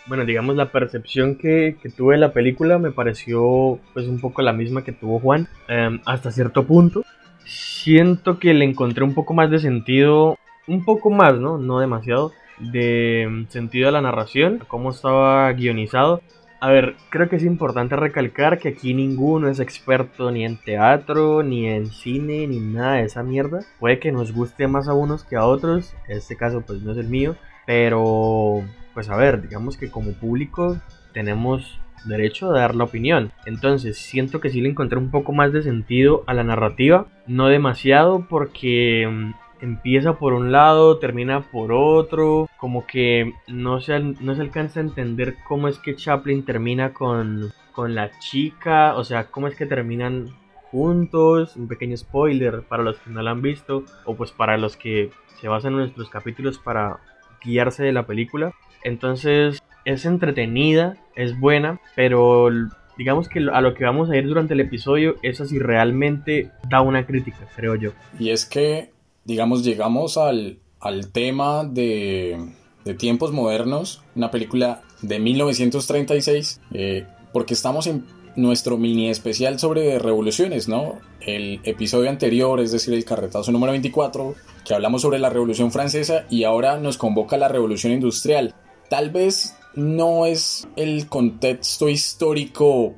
bueno, 0.05 0.23
digamos 0.25 0.55
la 0.55 0.71
percepción 0.71 1.35
que, 1.37 1.77
que 1.81 1.89
tuve 1.89 2.13
de 2.15 2.19
la 2.21 2.31
película 2.33 2.77
me 2.77 2.91
pareció 2.91 3.79
pues 3.93 4.07
un 4.07 4.19
poco 4.21 4.41
la 4.43 4.53
misma 4.53 4.83
que 4.83 4.91
tuvo 4.91 5.19
Juan, 5.19 5.47
em, 5.67 5.99
hasta 6.05 6.31
cierto 6.31 6.65
punto. 6.65 7.03
Siento 7.45 8.37
que 8.39 8.53
le 8.53 8.65
encontré 8.65 9.03
un 9.03 9.13
poco 9.15 9.33
más 9.33 9.49
de 9.49 9.59
sentido, 9.59 10.37
un 10.67 10.85
poco 10.85 11.09
más, 11.09 11.33
¿no? 11.39 11.57
No 11.57 11.79
demasiado, 11.79 12.31
de 12.59 13.23
em, 13.23 13.47
sentido 13.49 13.89
a 13.89 13.91
la 13.91 14.01
narración, 14.01 14.59
a 14.61 14.65
cómo 14.65 14.91
estaba 14.91 15.51
guionizado. 15.53 16.21
A 16.63 16.71
ver, 16.71 16.95
creo 17.09 17.27
que 17.27 17.35
es 17.35 17.43
importante 17.43 17.97
recalcar 17.97 18.57
que 18.57 18.69
aquí 18.69 18.93
ninguno 18.93 19.49
es 19.49 19.59
experto 19.59 20.31
ni 20.31 20.45
en 20.45 20.55
teatro, 20.55 21.43
ni 21.43 21.67
en 21.67 21.87
cine, 21.87 22.47
ni 22.47 22.61
nada 22.61 22.93
de 22.93 23.03
esa 23.03 23.21
mierda. 23.21 23.59
Puede 23.81 23.99
que 23.99 24.13
nos 24.13 24.31
guste 24.31 24.69
más 24.69 24.87
a 24.87 24.93
unos 24.93 25.25
que 25.25 25.35
a 25.35 25.45
otros, 25.45 25.93
este 26.07 26.37
caso 26.37 26.61
pues 26.65 26.81
no 26.81 26.93
es 26.93 26.97
el 26.97 27.09
mío, 27.09 27.35
pero 27.65 28.63
pues 28.93 29.09
a 29.09 29.17
ver, 29.17 29.41
digamos 29.41 29.75
que 29.75 29.91
como 29.91 30.13
público 30.13 30.77
tenemos 31.11 31.81
derecho 32.05 32.49
a 32.49 32.57
dar 32.57 32.75
la 32.75 32.85
opinión. 32.85 33.33
Entonces 33.45 33.97
siento 33.97 34.39
que 34.39 34.49
sí 34.49 34.61
le 34.61 34.69
encontré 34.69 34.97
un 34.97 35.11
poco 35.11 35.33
más 35.33 35.51
de 35.51 35.63
sentido 35.63 36.23
a 36.27 36.33
la 36.33 36.45
narrativa, 36.45 37.07
no 37.27 37.47
demasiado 37.47 38.25
porque 38.29 39.05
mm, 39.11 39.31
empieza 39.63 40.19
por 40.19 40.33
un 40.33 40.51
lado, 40.51 40.99
termina 40.99 41.41
por 41.41 41.71
otro, 41.71 42.49
como 42.57 42.85
que 42.85 43.33
no 43.47 43.79
se, 43.79 43.97
no 43.97 44.35
se 44.35 44.41
alcanza 44.41 44.81
a 44.81 44.83
entender 44.83 45.35
cómo 45.47 45.69
es 45.69 45.79
que 45.79 45.95
Chaplin 45.95 46.43
termina 46.43 46.93
con, 46.93 47.53
con 47.71 47.95
la 47.95 48.11
chica, 48.19 48.95
o 48.95 49.05
sea, 49.05 49.27
cómo 49.31 49.47
es 49.47 49.55
que 49.55 49.65
terminan 49.65 50.27
juntos, 50.69 51.55
un 51.55 51.69
pequeño 51.69 51.95
spoiler 51.95 52.63
para 52.63 52.83
los 52.83 52.99
que 52.99 53.09
no 53.09 53.21
la 53.21 53.31
han 53.31 53.41
visto, 53.41 53.85
o 54.03 54.15
pues 54.15 54.31
para 54.31 54.57
los 54.57 54.75
que 54.75 55.11
se 55.39 55.47
basan 55.47 55.73
en 55.73 55.79
nuestros 55.79 56.09
capítulos 56.09 56.57
para 56.57 56.99
guiarse 57.41 57.83
de 57.83 57.93
la 57.93 58.05
película. 58.05 58.53
Entonces 58.83 59.63
es 59.85 60.05
entretenida, 60.05 60.97
es 61.15 61.39
buena, 61.39 61.79
pero 61.95 62.49
digamos 62.97 63.29
que 63.29 63.39
a 63.39 63.61
lo 63.61 63.73
que 63.73 63.85
vamos 63.85 64.09
a 64.09 64.17
ir 64.17 64.27
durante 64.27 64.53
el 64.53 64.61
episodio 64.61 65.15
es 65.23 65.41
así 65.41 65.59
realmente 65.59 66.51
da 66.69 66.81
una 66.81 67.05
crítica, 67.05 67.47
creo 67.55 67.75
yo. 67.75 67.91
Y 68.19 68.29
es 68.29 68.45
que, 68.45 68.92
digamos, 69.25 69.63
llegamos 69.63 70.17
al, 70.17 70.59
al 70.79 71.11
tema 71.11 71.63
de, 71.63 72.53
de 72.85 72.93
tiempos 72.93 73.31
modernos, 73.31 74.01
una 74.15 74.31
película 74.31 74.81
de 75.01 75.19
1936, 75.19 76.61
eh, 76.73 77.05
porque 77.31 77.53
estamos 77.53 77.87
en 77.87 78.05
nuestro 78.35 78.77
mini 78.77 79.09
especial 79.09 79.59
sobre 79.59 79.99
revoluciones, 79.99 80.67
¿no? 80.67 80.99
El 81.21 81.59
episodio 81.63 82.09
anterior, 82.09 82.59
es 82.59 82.71
decir, 82.71 82.93
el 82.93 83.05
carretazo 83.05 83.51
número 83.51 83.71
24, 83.71 84.35
que 84.65 84.73
hablamos 84.73 85.01
sobre 85.03 85.19
la 85.19 85.29
Revolución 85.29 85.71
Francesa 85.71 86.25
y 86.29 86.43
ahora 86.43 86.77
nos 86.77 86.97
convoca 86.97 87.37
la 87.37 87.47
Revolución 87.47 87.93
Industrial. 87.93 88.55
Tal 88.89 89.11
vez 89.11 89.55
no 89.75 90.25
es 90.25 90.67
el 90.75 91.07
contexto 91.07 91.89
histórico 91.89 92.95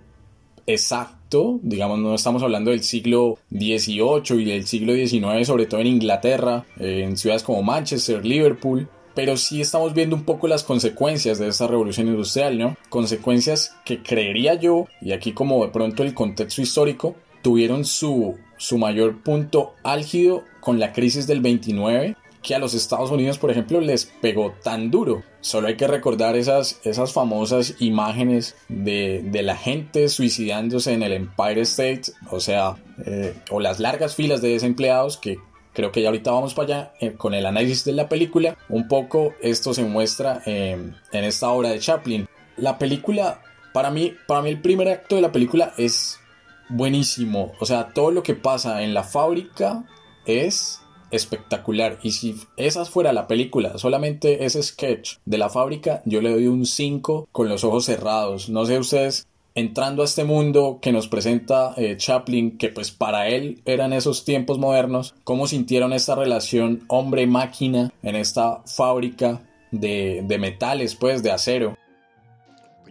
exacto, 0.65 1.14
digamos, 1.62 2.00
no 2.00 2.15
estamos 2.15 2.44
hablando 2.44 2.72
del 2.72 2.84
siglo 2.84 3.38
XVIII 3.51 4.41
y 4.41 4.46
del 4.46 4.65
siglo 4.65 4.94
XIX, 4.94 5.46
sobre 5.46 5.65
todo 5.65 5.82
en 5.82 5.88
Inglaterra, 5.88 6.65
en 6.79 7.17
ciudades 7.17 7.44
como 7.44 7.63
Manchester, 7.63 8.25
Liverpool, 8.25 8.88
pero 9.13 9.38
sí 9.38 9.62
estamos 9.62 9.94
viendo 9.94 10.15
un 10.15 10.24
poco 10.24 10.48
las 10.48 10.63
consecuencias 10.63 11.39
de 11.39 11.48
esta 11.48 11.67
revolución 11.67 12.08
industrial, 12.08 12.58
¿no? 12.58 12.77
Consecuencias 12.89 13.75
que 13.86 14.03
creería 14.03 14.55
yo, 14.55 14.88
y 15.01 15.13
aquí 15.13 15.32
como 15.32 15.65
de 15.65 15.72
pronto 15.72 16.03
el 16.03 16.13
contexto 16.13 16.62
histórico, 16.62 17.15
tuvieron 17.41 17.86
su, 17.86 18.36
su 18.58 18.77
mayor 18.77 19.22
punto 19.24 19.74
álgido 19.84 20.44
con 20.60 20.79
la 20.79 20.94
crisis 20.94 21.27
del 21.27 21.41
29, 21.41 22.15
que 22.41 22.55
a 22.55 22.60
los 22.60 22.74
Estados 22.74 23.10
Unidos, 23.10 23.39
por 23.39 23.51
ejemplo, 23.51 23.79
les 23.82 24.05
pegó 24.05 24.53
tan 24.63 24.91
duro. 24.91 25.24
Solo 25.45 25.67
hay 25.67 25.77
que 25.77 25.85
recordar 25.85 26.35
esas, 26.35 26.79
esas 26.85 27.13
famosas 27.13 27.75
imágenes 27.77 28.55
de, 28.67 29.21
de 29.25 29.43
la 29.43 29.55
gente 29.55 30.09
suicidándose 30.09 30.91
en 30.91 31.03
el 31.03 31.13
Empire 31.13 31.61
State, 31.61 32.13
o 32.31 32.39
sea, 32.39 32.77
eh, 33.05 33.35
o 33.51 33.59
las 33.59 33.79
largas 33.79 34.15
filas 34.15 34.41
de 34.41 34.49
desempleados 34.49 35.17
que 35.17 35.37
creo 35.71 35.91
que 35.91 36.01
ya 36.01 36.07
ahorita 36.07 36.31
vamos 36.31 36.55
para 36.55 36.65
allá 36.65 36.93
eh, 36.99 37.13
con 37.13 37.35
el 37.35 37.45
análisis 37.45 37.85
de 37.85 37.91
la 37.91 38.09
película. 38.09 38.57
Un 38.69 38.87
poco 38.87 39.35
esto 39.39 39.75
se 39.75 39.83
muestra 39.83 40.41
eh, 40.47 40.93
en 41.11 41.23
esta 41.23 41.51
obra 41.51 41.69
de 41.69 41.77
Chaplin. 41.77 42.27
La 42.57 42.79
película, 42.79 43.39
para 43.71 43.91
mí, 43.91 44.15
para 44.25 44.41
mí 44.41 44.49
el 44.49 44.61
primer 44.61 44.89
acto 44.89 45.15
de 45.15 45.21
la 45.21 45.31
película 45.31 45.73
es 45.77 46.19
buenísimo. 46.69 47.53
O 47.59 47.67
sea, 47.67 47.89
todo 47.89 48.09
lo 48.09 48.23
que 48.23 48.33
pasa 48.33 48.81
en 48.81 48.95
la 48.95 49.03
fábrica 49.03 49.83
es 50.25 50.81
espectacular. 51.12 52.00
Y 52.03 52.12
si 52.12 52.35
esa 52.57 52.85
fuera 52.85 53.13
la 53.13 53.27
película, 53.27 53.77
solamente 53.77 54.45
ese 54.45 54.62
sketch 54.62 55.17
de 55.25 55.38
la 55.38 55.50
fábrica, 55.50 56.01
yo 56.05 56.21
le 56.21 56.31
doy 56.31 56.47
un 56.47 56.65
5 56.65 57.29
con 57.31 57.50
los 57.50 57.63
ojos 57.63 57.85
cerrados. 57.85 58.50
No 58.50 58.65
sé 58.65 58.77
ustedes, 58.77 59.27
entrando 59.55 60.01
a 60.01 60.05
este 60.05 60.24
mundo 60.24 60.79
que 60.81 60.91
nos 60.91 61.07
presenta 61.07 61.74
eh, 61.77 61.95
Chaplin, 61.97 62.57
que 62.57 62.69
pues 62.69 62.91
para 62.91 63.29
él 63.29 63.62
eran 63.65 63.93
esos 63.93 64.25
tiempos 64.25 64.59
modernos, 64.59 65.15
cómo 65.24 65.47
sintieron 65.47 65.93
esta 65.93 66.15
relación 66.15 66.83
hombre-máquina 66.88 67.91
en 68.03 68.15
esta 68.15 68.62
fábrica 68.65 69.41
de, 69.71 70.24
de 70.25 70.38
metales, 70.38 70.95
pues, 70.95 71.24
de 71.24 71.31
acero. 71.31 71.77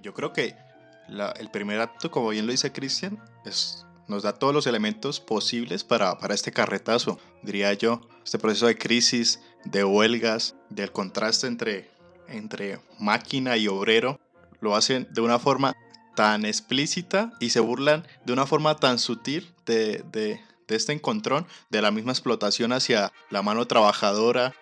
Yo 0.02 0.12
creo 0.12 0.32
que 0.32 0.54
el 1.38 1.50
primer 1.50 1.80
acto, 1.80 2.10
como 2.10 2.30
bien 2.30 2.46
lo 2.46 2.52
dice 2.52 2.72
Cristian, 2.72 3.18
es, 3.44 3.83
nos 4.08 4.22
da 4.22 4.34
todos 4.34 4.52
los 4.54 4.66
elementos 4.66 5.20
posibles 5.20 5.84
para, 5.84 6.18
para 6.18 6.34
este 6.34 6.52
carretazo, 6.52 7.18
diría 7.42 7.72
yo. 7.72 8.00
Este 8.24 8.38
proceso 8.38 8.66
de 8.66 8.76
crisis, 8.78 9.40
de 9.64 9.84
huelgas, 9.84 10.54
del 10.70 10.92
contraste 10.92 11.46
entre, 11.46 11.90
entre 12.28 12.80
máquina 12.98 13.56
y 13.56 13.68
obrero, 13.68 14.18
lo 14.60 14.74
hacen 14.76 15.06
de 15.10 15.20
una 15.20 15.38
forma 15.38 15.74
tan 16.16 16.44
explícita 16.44 17.32
y 17.40 17.50
se 17.50 17.60
burlan 17.60 18.06
de 18.24 18.32
una 18.32 18.46
forma 18.46 18.76
tan 18.76 18.98
sutil 18.98 19.52
de, 19.66 20.04
de- 20.12 20.40
de 20.66 20.76
este 20.76 20.94
encontrón, 20.94 21.46
de 21.68 21.82
la 21.82 21.90
misma 21.90 22.12
explotación 22.12 22.72
hacia 22.72 23.12
la 23.28 23.42
mano 23.42 23.66
trabajadora. 23.66 24.54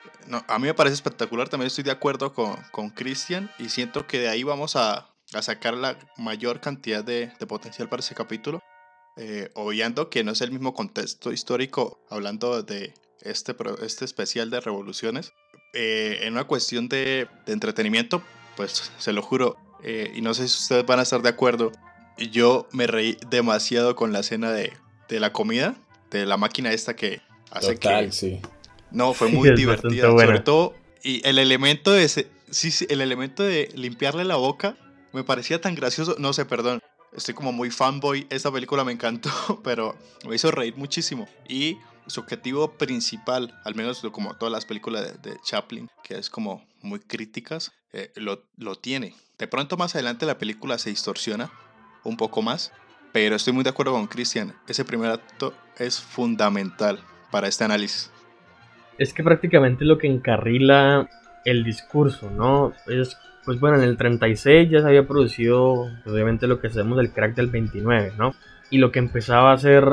A 0.49 0.59
mí 0.59 0.67
me 0.67 0.75
parece 0.75 0.95
espectacular, 0.95 1.49
también 1.49 1.69
estoy 1.69 1.85
de 1.85 1.93
acuerdo 1.93 2.33
con, 2.35 2.57
con 2.73 2.91
Christian 2.91 3.53
y 3.61 3.69
siento 3.69 4.05
que 4.09 4.19
de 4.19 4.29
ahí 4.29 4.43
vamos 4.43 4.75
a, 4.75 5.07
a 5.33 5.43
sacar 5.43 5.75
la 5.75 5.97
mayor 6.17 6.61
cantidad 6.61 7.05
de, 7.05 7.31
de 7.39 7.47
potencial 7.47 7.89
para 7.89 8.01
ese 8.01 8.17
capítulo, 8.17 8.61
eh, 9.17 9.51
obviando 9.55 10.09
que 10.11 10.25
no 10.25 10.33
es 10.33 10.41
el 10.41 10.51
mismo 10.53 10.75
contexto 10.75 11.33
histórico, 11.33 12.01
hablando 12.11 12.63
de 12.63 12.95
este, 13.21 13.55
este 13.83 14.05
especial 14.05 14.51
de 14.51 14.61
revoluciones. 14.61 15.33
Eh, 15.75 16.21
en 16.23 16.35
una 16.35 16.45
cuestión 16.45 16.89
de, 16.89 17.29
de 17.47 17.53
entretenimiento, 17.53 18.23
pues 18.57 18.93
se 18.99 19.13
lo 19.13 19.23
juro, 19.23 19.57
eh, 19.83 20.13
y 20.15 20.21
no 20.21 20.35
sé 20.35 20.47
si 20.49 20.55
ustedes 20.63 20.85
van 20.87 20.99
a 20.99 21.03
estar 21.03 21.23
de 21.23 21.29
acuerdo, 21.31 21.73
yo 22.31 22.69
me 22.73 22.87
reí 22.87 23.17
demasiado 23.31 23.97
con 23.97 24.13
la 24.13 24.21
escena 24.21 24.53
de, 24.53 24.73
de 25.09 25.21
la 25.21 25.33
comida, 25.33 25.75
de 26.11 26.27
la 26.27 26.37
máquina 26.37 26.73
esta 26.73 26.95
que 26.95 27.21
hace 27.51 27.75
Total, 27.75 28.07
que... 28.07 28.13
sí. 28.13 28.41
No, 28.91 29.15
fue 29.15 29.29
muy 29.33 29.51
divertida. 29.55 30.11
Sobre 30.11 30.41
todo, 30.41 30.75
y 31.03 31.27
el 31.27 31.39
elemento 31.39 31.91
de 31.91 32.05
ese- 32.05 32.29
sí, 32.51 32.71
sí, 32.71 32.87
el 32.91 33.01
elemento 33.01 33.43
de 33.43 33.71
limpiarle 33.75 34.25
la 34.25 34.37
boca 34.37 34.77
me 35.15 35.25
parecía 35.25 35.61
tan 35.61 35.75
gracioso. 35.75 36.17
No 36.19 36.33
sé, 36.35 36.45
perdón. 36.45 36.81
Estoy 37.13 37.35
como 37.35 37.53
muy 37.53 37.71
fanboy. 37.71 38.27
Esta 38.31 38.51
película 38.51 38.85
me 38.85 38.93
encantó, 38.93 39.31
pero 39.65 39.97
me 40.29 40.35
hizo 40.35 40.51
reír 40.51 40.77
muchísimo. 40.77 41.29
Y 41.49 41.79
su 42.07 42.21
objetivo 42.21 42.73
principal, 42.73 43.59
al 43.65 43.75
menos 43.75 44.03
como 44.13 44.35
todas 44.35 44.53
las 44.53 44.65
películas 44.67 45.23
de, 45.23 45.37
Chaplin, 45.43 45.89
que 46.03 46.17
es 46.19 46.31
como 46.31 46.65
muy 46.81 47.01
críticas, 47.01 47.73
eh, 47.93 48.13
lo, 48.17 48.43
lo 48.57 48.77
tiene. 48.77 49.15
De 49.39 49.47
pronto 49.47 49.77
más 49.77 49.95
adelante 49.95 50.27
la 50.27 50.39
película 50.39 50.79
se 50.79 50.91
distorsiona 50.91 51.51
un 52.05 52.17
poco 52.17 52.43
más, 52.43 52.73
pero 53.13 53.37
estoy 53.37 53.53
muy 53.53 53.65
de 53.65 53.71
acuerdo 53.71 53.93
con 53.93 54.07
Christian. 54.07 54.55
Ese 54.67 54.85
primer 54.85 55.11
acto 55.11 55.55
es 55.79 56.01
fundamental 56.01 57.01
para 57.31 57.49
este 57.49 57.65
análisis. 57.65 58.11
Es 58.99 59.13
que 59.13 59.23
prácticamente 59.23 59.85
lo 59.85 59.99
que 59.99 60.07
encarrila 60.07 61.09
el 61.45 61.65
discurso, 61.65 62.31
¿no? 62.31 62.73
Es, 62.87 63.17
pues 63.45 63.59
bueno, 63.59 63.77
en 63.79 63.85
el 63.85 63.97
36 63.97 64.71
ya 64.71 64.81
se 64.81 64.87
había 64.87 65.07
producido, 65.07 65.89
obviamente, 66.07 66.47
lo 66.47 66.61
que 66.61 66.71
sabemos 66.71 66.99
del 66.99 67.11
crack 67.11 67.35
del 67.35 67.49
29, 67.49 68.13
¿no? 68.19 68.35
Y 68.71 68.79
lo 68.79 68.93
que 68.93 69.01
empezaba 69.01 69.53
a 69.53 69.59
ser, 69.59 69.85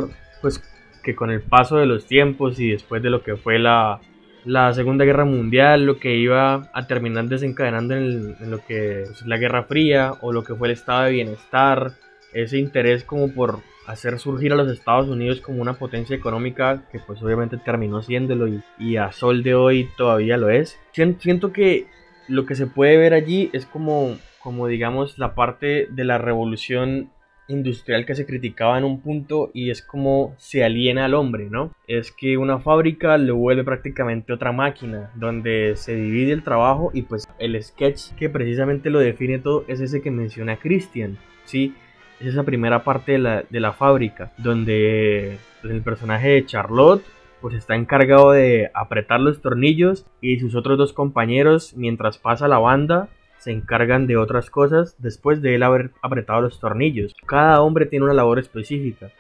pues, 0.41 0.63
que 1.03 1.15
con 1.15 1.31
el 1.31 1.41
paso 1.41 1.77
de 1.77 1.85
los 1.85 2.05
tiempos 2.05 2.59
y 2.59 2.69
después 2.69 3.01
de 3.01 3.09
lo 3.09 3.23
que 3.23 3.35
fue 3.35 3.57
la, 3.57 3.99
la 4.45 4.73
Segunda 4.73 5.05
Guerra 5.05 5.25
Mundial, 5.25 5.85
lo 5.85 5.97
que 5.99 6.15
iba 6.15 6.69
a 6.73 6.87
terminar 6.87 7.25
desencadenando 7.25 7.95
en, 7.95 8.51
lo 8.51 8.63
que 8.65 9.03
es 9.03 9.25
la 9.25 9.37
Guerra 9.37 9.63
Fría 9.63 10.13
o 10.21 10.31
lo 10.31 10.43
que 10.43 10.55
fue 10.55 10.67
el 10.67 10.73
estado 10.73 11.05
de 11.05 11.11
bienestar, 11.11 11.93
ese 12.33 12.57
interés 12.57 13.03
como 13.03 13.33
por 13.33 13.59
hacer 13.87 14.19
surgir 14.19 14.53
a 14.53 14.55
los 14.55 14.71
Estados 14.71 15.09
Unidos 15.09 15.41
como 15.41 15.63
una 15.63 15.73
potencia 15.73 16.15
económica 16.15 16.83
que 16.91 16.99
pues 16.99 17.23
obviamente 17.23 17.57
terminó 17.57 18.03
siéndolo 18.03 18.47
y, 18.47 18.61
y 18.77 18.97
a 18.97 19.11
sol 19.11 19.41
de 19.41 19.55
hoy 19.55 19.89
todavía 19.97 20.37
lo 20.37 20.49
es. 20.49 20.77
Siento 20.91 21.51
que 21.51 21.87
lo 22.29 22.45
que 22.45 22.55
se 22.55 22.67
puede 22.67 22.97
ver 22.97 23.13
allí 23.13 23.49
es 23.53 23.65
como, 23.65 24.17
como 24.41 24.67
digamos 24.67 25.17
la 25.17 25.35
parte 25.35 25.87
de 25.89 26.03
la 26.05 26.17
revolución 26.17 27.09
industrial 27.49 28.05
que 28.05 28.15
se 28.15 28.25
criticaba 28.25 28.77
en 28.77 28.83
un 28.83 29.01
punto 29.01 29.49
y 29.53 29.71
es 29.71 29.81
como 29.81 30.35
se 30.37 30.63
aliena 30.63 31.05
al 31.05 31.15
hombre, 31.15 31.49
¿no? 31.49 31.73
Es 31.87 32.11
que 32.11 32.37
una 32.37 32.59
fábrica 32.59 33.17
lo 33.17 33.35
vuelve 33.35 33.63
prácticamente 33.63 34.31
otra 34.31 34.51
máquina 34.51 35.11
donde 35.15 35.73
se 35.75 35.95
divide 35.95 36.31
el 36.31 36.43
trabajo 36.43 36.91
y 36.93 37.01
pues 37.01 37.27
el 37.39 37.61
sketch 37.61 38.13
que 38.17 38.29
precisamente 38.29 38.89
lo 38.89 38.99
define 38.99 39.39
todo 39.39 39.65
es 39.67 39.81
ese 39.81 40.01
que 40.01 40.11
menciona 40.11 40.57
Christian, 40.57 41.17
¿sí? 41.43 41.73
Es 42.19 42.27
esa 42.27 42.43
primera 42.43 42.83
parte 42.83 43.13
de 43.13 43.19
la, 43.19 43.43
de 43.49 43.59
la 43.59 43.73
fábrica 43.73 44.31
donde 44.37 45.37
el 45.63 45.81
personaje 45.81 46.29
de 46.29 46.45
Charlotte 46.45 47.03
pues 47.41 47.55
está 47.55 47.75
encargado 47.75 48.31
de 48.31 48.71
apretar 48.73 49.19
los 49.19 49.41
tornillos 49.41 50.05
y 50.21 50.39
sus 50.39 50.55
otros 50.55 50.77
dos 50.77 50.93
compañeros 50.93 51.73
mientras 51.75 52.17
pasa 52.17 52.47
la 52.47 52.59
banda 52.59 53.09
se 53.39 53.51
encargan 53.51 54.05
de 54.05 54.17
otras 54.17 54.49
cosas 54.49 54.95
después 54.99 55.41
de 55.41 55.55
él 55.55 55.63
haber 55.63 55.91
apretado 56.01 56.41
los 56.41 56.59
tornillos. 56.59 57.15
Cada 57.25 57.61
hombre 57.61 57.85
tiene 57.85 58.05
una 58.05 58.13
labor 58.13 58.37
específica, 58.37 59.11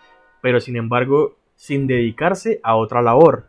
pero 0.41 0.59
sin 0.59 0.75
embargo 0.75 1.37
sin 1.55 1.87
dedicarse 1.87 2.59
a 2.63 2.75
otra 2.75 3.01
labor. 3.01 3.45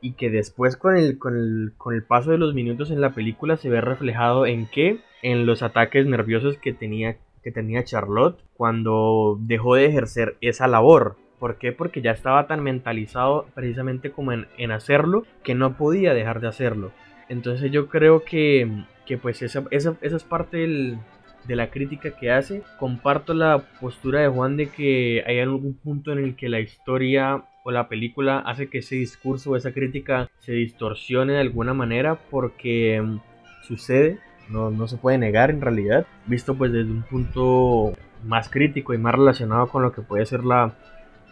Y 0.00 0.14
que 0.14 0.30
después 0.30 0.76
con 0.76 0.96
el, 0.96 1.18
con 1.18 1.36
el, 1.36 1.72
con 1.76 1.94
el 1.94 2.02
paso 2.02 2.32
de 2.32 2.38
los 2.38 2.54
minutos 2.54 2.90
en 2.90 3.00
la 3.00 3.14
película 3.14 3.56
se 3.56 3.70
ve 3.70 3.80
reflejado 3.80 4.46
en 4.46 4.66
qué? 4.66 4.98
En 5.22 5.46
los 5.46 5.62
ataques 5.62 6.06
nerviosos 6.06 6.58
que 6.58 6.72
tenía, 6.72 7.18
que 7.44 7.52
tenía 7.52 7.84
Charlotte 7.84 8.42
cuando 8.54 9.38
dejó 9.40 9.76
de 9.76 9.86
ejercer 9.86 10.36
esa 10.40 10.66
labor. 10.66 11.16
¿Por 11.42 11.56
qué? 11.56 11.72
Porque 11.72 12.02
ya 12.02 12.12
estaba 12.12 12.46
tan 12.46 12.62
mentalizado 12.62 13.46
precisamente 13.52 14.12
como 14.12 14.30
en, 14.30 14.46
en 14.58 14.70
hacerlo 14.70 15.26
que 15.42 15.56
no 15.56 15.76
podía 15.76 16.14
dejar 16.14 16.40
de 16.40 16.46
hacerlo. 16.46 16.92
Entonces 17.28 17.72
yo 17.72 17.88
creo 17.88 18.22
que 18.22 18.84
que 19.06 19.18
pues 19.18 19.42
esa, 19.42 19.64
esa, 19.72 19.96
es 20.00 20.22
parte 20.22 20.58
de 20.58 21.56
la 21.56 21.70
crítica 21.70 22.12
que 22.12 22.30
hace. 22.30 22.62
Comparto 22.78 23.34
la 23.34 23.64
postura 23.80 24.20
de 24.20 24.28
Juan 24.28 24.56
de 24.56 24.68
que 24.68 25.24
hay 25.26 25.40
algún 25.40 25.74
punto 25.74 26.12
en 26.12 26.18
el 26.18 26.36
que 26.36 26.48
la 26.48 26.60
historia 26.60 27.42
o 27.64 27.72
la 27.72 27.88
película 27.88 28.38
hace 28.38 28.68
que 28.68 28.78
ese 28.78 28.94
discurso 28.94 29.50
o 29.50 29.56
esa 29.56 29.72
crítica 29.72 30.30
se 30.38 30.52
distorsione 30.52 31.32
de 31.32 31.40
alguna 31.40 31.74
manera 31.74 32.18
porque 32.30 33.02
mm, 33.02 33.18
sucede, 33.62 34.20
no, 34.48 34.70
no 34.70 34.86
se 34.86 34.96
puede 34.96 35.18
negar 35.18 35.50
en 35.50 35.60
realidad, 35.60 36.06
visto 36.26 36.54
pues 36.54 36.72
desde 36.72 36.92
un 36.92 37.02
punto 37.02 37.94
más 38.24 38.48
crítico 38.48 38.94
y 38.94 38.98
más 38.98 39.16
relacionado 39.16 39.66
con 39.66 39.82
lo 39.82 39.92
que 39.92 40.02
puede 40.02 40.26
ser 40.26 40.44
la, 40.44 40.74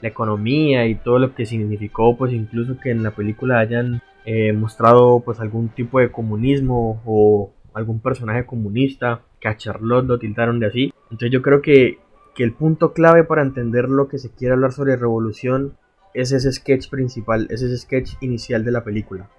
la 0.01 0.09
economía 0.09 0.87
y 0.87 0.95
todo 0.95 1.19
lo 1.19 1.35
que 1.35 1.47
significó 1.47 2.17
pues 2.17 2.33
incluso 2.33 2.79
que 2.79 2.91
en 2.91 3.03
la 3.03 3.11
película 3.13 3.59
hayan 3.59 4.03
eh, 4.25 4.53
mostrado 4.53 5.21
pues 5.21 5.41
algún 5.41 5.71
tipo 5.71 5.99
de 5.99 6.11
comunismo 6.11 7.03
o 7.05 7.53
algún 7.75 8.01
personaje 8.01 8.47
comunista, 8.47 9.23
que 9.41 9.49
a 9.49 9.57
Charlotte 9.57 10.07
lo 10.07 10.19
tildaron 10.19 10.61
de 10.61 10.67
así. 10.67 10.93
Entonces 11.05 11.31
yo 11.31 11.43
creo 11.43 11.63
que, 11.63 11.99
que 12.35 12.45
el 12.45 12.53
punto 12.53 12.93
clave 12.93 13.25
para 13.25 13.43
entender 13.43 13.89
lo 13.89 14.09
que 14.09 14.19
se 14.19 14.31
quiere 14.31 14.55
hablar 14.55 14.73
sobre 14.73 14.97
revolución 14.97 15.75
es 16.15 16.33
ese 16.33 16.53
sketch 16.53 16.89
principal, 16.91 17.47
es 17.51 17.63
ese 17.63 17.79
sketch 17.79 18.15
inicial 18.21 18.65
de 18.65 18.73
la 18.73 18.85
película. 18.85 19.31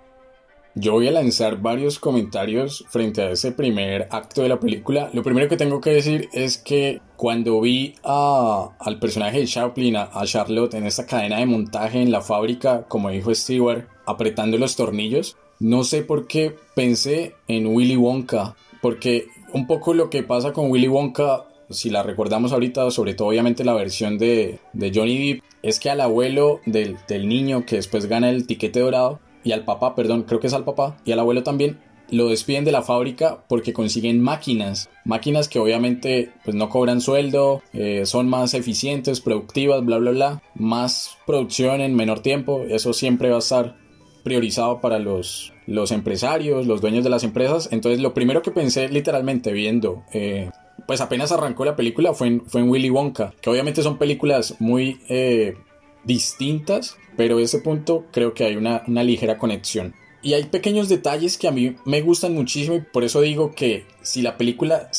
Yo 0.74 0.94
voy 0.94 1.06
a 1.10 1.12
lanzar 1.12 1.62
varios 1.62 2.00
comentarios 2.00 2.86
frente 2.88 3.22
a 3.22 3.32
ese 3.32 3.52
primer 3.52 4.08
acto 4.10 4.42
de 4.42 4.48
la 4.48 4.62
película. 4.62 5.10
Lo 5.12 5.22
primero 5.22 5.50
que 5.50 5.58
tengo 5.58 5.82
que 5.82 5.90
decir 5.90 6.30
es 6.32 6.58
que 6.58 7.02
cuando 7.18 7.60
vi 7.60 7.96
a, 8.06 8.70
al 8.80 8.98
personaje 8.98 9.40
de 9.40 9.48
Chaplin, 9.48 9.98
a, 9.98 10.10
Charlotte, 10.24 10.76
en 10.76 10.86
esta 10.86 11.06
cadena 11.06 11.40
de 11.40 11.46
montaje 11.46 12.02
en 12.02 12.10
la 12.10 12.22
fábrica, 12.22 12.86
como 12.88 13.10
dijo 13.10 13.36
Stewart, 13.36 13.86
apretando 14.06 14.58
los 14.58 14.78
tornillos, 14.78 15.36
no 15.60 15.84
sé 15.84 16.04
por 16.04 16.26
qué 16.28 16.56
pensé 16.74 17.36
en 17.50 17.68
Willy 17.68 17.98
Wonka, 17.98 18.56
porque 18.82 19.28
un 19.54 19.68
poco 19.68 19.94
lo 19.94 20.10
que 20.10 20.24
pasa 20.24 20.54
con 20.54 20.72
Willy 20.72 20.88
Wonka, 20.88 21.48
si 21.70 21.90
la 21.90 22.02
recordamos 22.02 22.54
ahorita, 22.54 22.90
sobre 22.92 23.14
todo 23.14 23.28
obviamente 23.28 23.66
la 23.66 23.74
versión 23.74 24.18
de, 24.18 24.60
Johnny 24.74 25.34
Depp, 25.34 25.44
es 25.64 25.82
que 25.82 25.90
al 25.90 26.00
abuelo 26.00 26.62
del, 26.66 26.96
del 27.10 27.28
niño 27.28 27.66
que 27.66 27.76
después 27.76 28.06
gana 28.06 28.30
el 28.30 28.48
tiquete 28.48 28.80
dorado, 28.80 29.20
y 29.43 29.51
al 29.51 29.65
papá, 29.65 29.95
perdón, 29.95 30.23
creo 30.23 30.39
que 30.39 30.47
es 30.47 30.54
al 30.54 30.65
papá, 30.65 30.97
y 31.06 31.12
al 31.12 31.19
abuelo 31.19 31.43
también, 31.43 31.80
lo 32.12 32.27
despiden 32.27 32.65
de 32.65 32.73
la 32.73 32.82
fábrica 32.82 33.45
porque 33.47 33.73
consiguen 33.73 34.21
máquinas, 34.21 34.89
máquinas 35.06 35.47
que 35.47 35.60
obviamente 35.60 36.34
pues 36.43 36.56
no 36.56 36.69
cobran 36.69 36.99
sueldo, 36.99 37.63
eh, 37.73 38.06
son 38.06 38.27
más 38.27 38.54
eficientes, 38.54 39.21
productivas, 39.21 39.84
bla, 39.84 39.97
bla, 39.97 40.12
bla, 40.12 40.43
más 40.56 41.17
producción 41.25 41.80
en 41.80 41.95
menor 41.95 42.19
tiempo, 42.19 42.63
eso 42.67 42.91
siempre 42.93 43.30
va 43.30 43.38
a 43.38 43.39
estar 43.39 43.77
priorizado 44.23 44.82
para 44.82 44.99
los, 44.99 45.54
los 45.67 45.91
empresarios, 45.91 46.67
los 46.67 46.82
dueños 46.82 47.04
de 47.04 47.10
las 47.10 47.23
empresas. 47.23 47.69
Entonces 47.71 48.01
lo 48.01 48.13
primero 48.13 48.41
que 48.41 48.51
pensé 48.51 48.89
literalmente 48.89 49.51
viendo, 49.51 50.04
eh, 50.13 50.51
pues 50.86 51.01
apenas 51.01 51.32
arrancó 51.32 51.65
la 51.65 51.75
película 51.75 52.13
fue 52.13 52.27
en, 52.27 52.45
fue 52.45 52.62
Willy 52.63 52.89
Wonka, 52.89 53.34
que 53.41 53.49
obviamente 53.49 53.82
son 53.82 53.97
películas 53.97 54.56
muy 54.60 54.99
eh, 55.10 55.56
distintas, 56.04 56.97
pero 57.17 57.39
ese 57.39 57.60
punto 57.60 58.06
creo 58.12 58.34
que 58.34 58.45
hay 58.45 58.56
una, 58.56 58.84
ligera 58.88 59.38
conexión. 59.38 59.93
Y 60.24 60.34
hay 60.34 60.45
pequeños 60.45 60.88
detalles 60.88 61.38
que 61.38 61.47
a 61.47 61.52
mí 61.52 61.76
me 61.86 62.02
gustan 62.02 62.34
muchísimo 62.34 62.76
y 62.76 62.82
por 62.82 63.04
eso 63.04 63.21
digo 63.21 63.54
que 63.54 63.86
si 64.02 64.21
la 64.21 64.38
película 64.38 64.89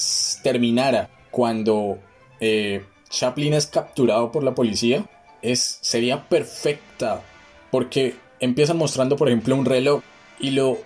terminara 0.43 1.11
cuando 1.31 1.99
eh, 2.41 2.85
Chaplin 3.09 3.55
es 3.55 3.67
capturado 3.67 4.33
por 4.33 4.43
la 4.43 4.55
policía, 4.55 5.09
es, 5.43 5.79
sería 5.81 6.29
perfecta 6.29 7.23
porque 7.71 8.15
empiezan 8.41 8.77
mostrando, 8.77 9.17
por 9.17 9.29
ejemplo, 9.29 9.57
un 9.57 9.65
reloj 9.65 10.03
y 10.39 10.51
lo... 10.51 10.79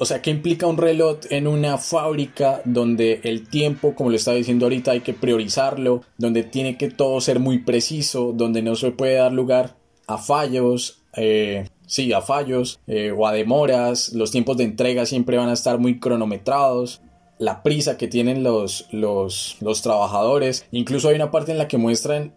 O 0.00 0.06
sea, 0.06 0.22
¿qué 0.22 0.30
implica 0.30 0.66
un 0.66 0.78
reloj 0.78 1.18
en 1.28 1.46
una 1.46 1.76
fábrica 1.76 2.62
donde 2.64 3.20
el 3.24 3.46
tiempo, 3.46 3.94
como 3.94 4.08
lo 4.08 4.16
estaba 4.16 4.38
diciendo 4.38 4.64
ahorita, 4.64 4.92
hay 4.92 5.00
que 5.00 5.12
priorizarlo, 5.12 6.02
donde 6.16 6.44
tiene 6.44 6.78
que 6.78 6.88
todo 6.88 7.20
ser 7.20 7.40
muy 7.40 7.58
preciso, 7.58 8.32
donde 8.34 8.62
no 8.62 8.74
se 8.74 8.90
puede 8.90 9.16
dar 9.16 9.32
lugar 9.32 9.76
a 10.06 10.18
fallos, 10.18 11.02
eh, 11.16 11.68
sí, 11.86 12.12
a 12.12 12.20
fallos 12.20 12.80
eh, 12.86 13.12
o 13.16 13.26
a 13.26 13.32
demoras, 13.32 14.12
los 14.12 14.30
tiempos 14.30 14.56
de 14.56 14.64
entrega 14.64 15.06
siempre 15.06 15.36
van 15.36 15.48
a 15.48 15.54
estar 15.54 15.78
muy 15.78 16.00
cronometrados, 16.00 17.00
la 17.38 17.62
prisa 17.62 17.96
que 17.96 18.08
tienen 18.08 18.42
los, 18.42 18.86
los, 18.92 19.56
los 19.60 19.82
trabajadores, 19.82 20.66
incluso 20.70 21.08
hay 21.08 21.16
una 21.16 21.30
parte 21.30 21.52
en 21.52 21.58
la 21.58 21.68
que 21.68 21.78
muestran 21.78 22.34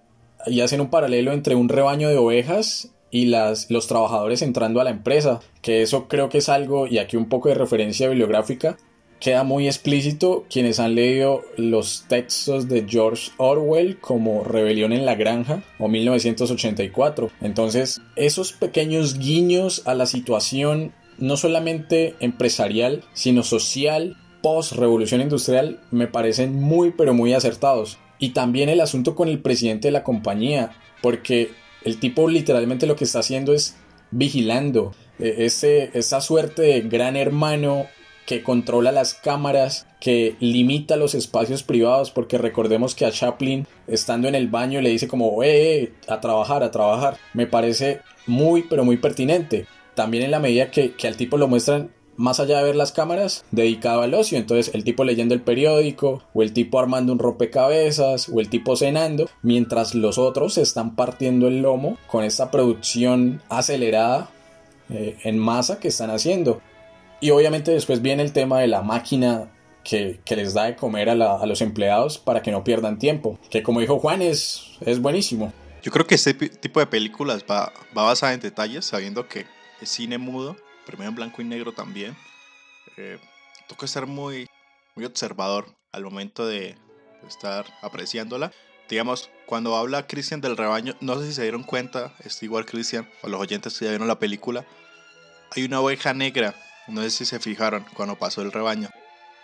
y 0.48 0.62
hacen 0.62 0.82
un 0.82 0.90
paralelo 0.90 1.32
entre 1.32 1.56
un 1.56 1.70
rebaño 1.70 2.10
de 2.10 2.18
ovejas 2.18 2.92
y 3.12 3.28
las, 3.28 3.70
los 3.70 3.88
trabajadores 3.88 4.42
entrando 4.42 4.82
a 4.82 4.84
la 4.84 4.90
empresa, 4.90 5.40
que 5.62 5.82
eso 5.82 6.08
creo 6.08 6.30
que 6.30 6.40
es 6.40 6.50
algo, 6.50 6.88
y 6.88 6.98
aquí 6.98 7.18
un 7.18 7.30
poco 7.30 7.50
de 7.50 7.56
referencia 7.56 8.10
bibliográfica, 8.10 8.78
queda 9.20 9.44
muy 9.44 9.68
explícito 9.68 10.46
quienes 10.50 10.80
han 10.80 10.96
leído 10.96 11.44
los 11.58 12.06
textos 12.08 12.68
de 12.68 12.86
George 12.88 13.32
Orwell 13.38 14.00
como 14.00 14.44
Rebelión 14.44 14.94
en 14.94 15.06
la 15.06 15.16
Granja 15.16 15.64
o 15.80 15.88
1984. 15.88 17.32
Entonces, 17.42 18.02
esos 18.16 18.54
pequeños 18.54 19.18
guiños 19.18 19.82
a 19.86 19.94
la 19.94 20.06
situación 20.06 20.94
no 21.18 21.38
solamente 21.38 22.16
empresarial, 22.20 23.04
sino 23.14 23.44
social 23.44 24.18
post 24.42 24.74
revolución 24.74 25.22
industrial 25.22 25.80
me 25.90 26.08
parecen 26.08 26.62
muy 26.62 26.92
pero 26.92 27.14
muy 27.14 27.34
acertados. 27.34 27.98
Y 28.20 28.30
también 28.30 28.70
el 28.70 28.82
asunto 28.82 29.16
con 29.16 29.28
el 29.28 29.42
presidente 29.42 29.88
de 29.88 29.92
la 29.92 30.04
compañía, 30.04 30.72
porque 31.02 31.50
el 31.84 32.00
tipo 32.00 32.30
literalmente 32.30 32.86
lo 32.86 32.96
que 32.96 33.06
está 33.06 33.20
haciendo 33.20 33.54
es 33.54 33.76
vigilando. 34.12 34.94
E, 35.20 35.46
ese, 35.46 35.90
esa 35.94 36.22
suerte 36.22 36.62
de 36.62 36.82
gran 36.82 37.16
hermano 37.16 37.88
que 38.26 38.44
controla 38.44 38.92
las 38.92 39.14
cámaras, 39.14 39.88
que 40.00 40.36
limita 40.40 40.96
los 40.96 41.16
espacios 41.16 41.64
privados, 41.64 42.12
porque 42.12 42.38
recordemos 42.38 42.96
que 42.96 43.06
a 43.06 43.12
Chaplin, 43.12 43.68
estando 43.88 44.28
en 44.28 44.36
el 44.36 44.48
baño, 44.48 44.82
le 44.82 44.90
dice 44.90 45.08
como, 45.08 45.44
eh, 45.44 45.84
eh 45.84 45.94
a 46.08 46.20
trabajar, 46.20 46.64
a 46.64 46.72
trabajar. 46.72 47.18
Me 47.34 47.48
parece 47.48 48.02
muy, 48.28 48.64
pero 48.64 48.84
muy 48.84 48.98
pertinente. 48.98 49.68
También 49.94 50.24
en 50.24 50.32
la 50.32 50.40
medida 50.40 50.72
que, 50.72 50.94
que 50.94 51.08
al 51.08 51.16
tipo 51.16 51.38
lo 51.38 51.48
muestran 51.48 51.92
más 52.18 52.40
allá 52.40 52.60
de 52.60 52.64
ver 52.64 52.76
las 52.76 52.92
cámaras, 52.92 53.46
dedicado 53.52 54.02
al 54.02 54.14
ocio. 54.14 54.38
Entonces, 54.38 54.74
el 54.74 54.84
tipo 54.84 55.04
leyendo 55.04 55.34
el 55.34 55.42
periódico, 55.42 56.24
o 56.34 56.44
el 56.44 56.54
tipo 56.54 56.80
armando 56.80 57.14
un 57.14 57.20
rompecabezas, 57.20 58.30
o 58.30 58.40
el 58.40 58.50
tipo 58.50 58.76
cenando, 58.76 59.30
mientras 59.42 59.96
los 59.96 60.18
otros 60.18 60.56
se 60.56 60.62
están 60.62 60.96
partiendo 60.96 61.48
el 61.48 61.62
lomo 61.62 61.98
con 62.08 62.24
esta 62.24 62.52
producción 62.52 63.42
acelerada 63.50 64.30
eh, 64.90 65.18
en 65.24 65.38
masa 65.38 65.80
que 65.80 65.90
están 65.90 66.10
haciendo. 66.10 66.62
Y 67.26 67.32
obviamente 67.32 67.72
después 67.72 68.04
viene 68.04 68.22
el 68.22 68.34
tema 68.34 68.60
de 68.60 68.68
la 68.68 68.84
máquina 68.84 69.52
que, 69.84 70.20
les 70.30 70.54
da 70.54 70.66
de 70.66 70.76
comer 70.76 71.10
a, 71.10 71.16
los 71.16 71.62
empleados 71.62 72.20
para 72.20 72.44
que 72.44 72.52
no 72.52 72.64
pierdan 72.64 73.00
tiempo. 73.00 73.40
Que 73.50 73.64
como 73.64 73.80
dijo 73.80 73.98
Juan, 73.98 74.22
es, 74.22 74.78
es 74.82 75.02
buenísimo. 75.02 75.52
Yo 75.82 75.92
creo 75.92 76.06
que 76.06 76.14
este 76.14 76.36
tipo 76.36 76.80
de 76.80 76.86
películas 76.86 77.44
va, 77.50 77.74
va 77.98 78.04
basada 78.04 78.36
en 78.36 78.42
detalles, 78.42 78.86
sabiendo 78.86 79.28
que 79.28 79.48
es 79.82 79.90
cine 79.90 80.20
mudo 80.20 80.56
primero 80.86 81.10
en 81.10 81.16
blanco 81.16 81.42
y 81.42 81.46
negro 81.46 81.72
también. 81.72 82.16
Eh, 82.96 83.18
toca 83.68 83.88
ser 83.88 84.06
muy, 84.06 84.48
muy 84.94 85.06
observador 85.06 85.66
al 85.94 86.04
momento 86.04 86.46
de 86.46 86.76
estar 87.28 87.66
apreciándola. 87.82 88.52
Digamos, 88.88 89.32
cuando 89.48 89.76
habla 89.76 90.06
Christian 90.06 90.42
del 90.42 90.58
rebaño, 90.58 90.94
no 91.02 91.20
sé 91.20 91.26
si 91.26 91.34
se 91.34 91.42
dieron 91.42 91.64
cuenta, 91.64 92.14
es 92.24 92.44
igual 92.44 92.68
Christian, 92.68 93.10
o 93.24 93.30
los 93.30 93.42
oyentes 93.42 93.80
que 93.80 93.86
ya 93.86 93.90
vieron 93.90 94.08
la 94.08 94.20
película, 94.20 94.64
hay 95.56 95.64
una 95.64 95.80
oveja 95.80 96.14
negra, 96.14 96.54
no 96.88 97.02
sé 97.02 97.10
si 97.10 97.26
se 97.26 97.40
fijaron 97.40 97.86
cuando 97.94 98.18
pasó 98.18 98.42
el 98.42 98.52
rebaño. 98.52 98.90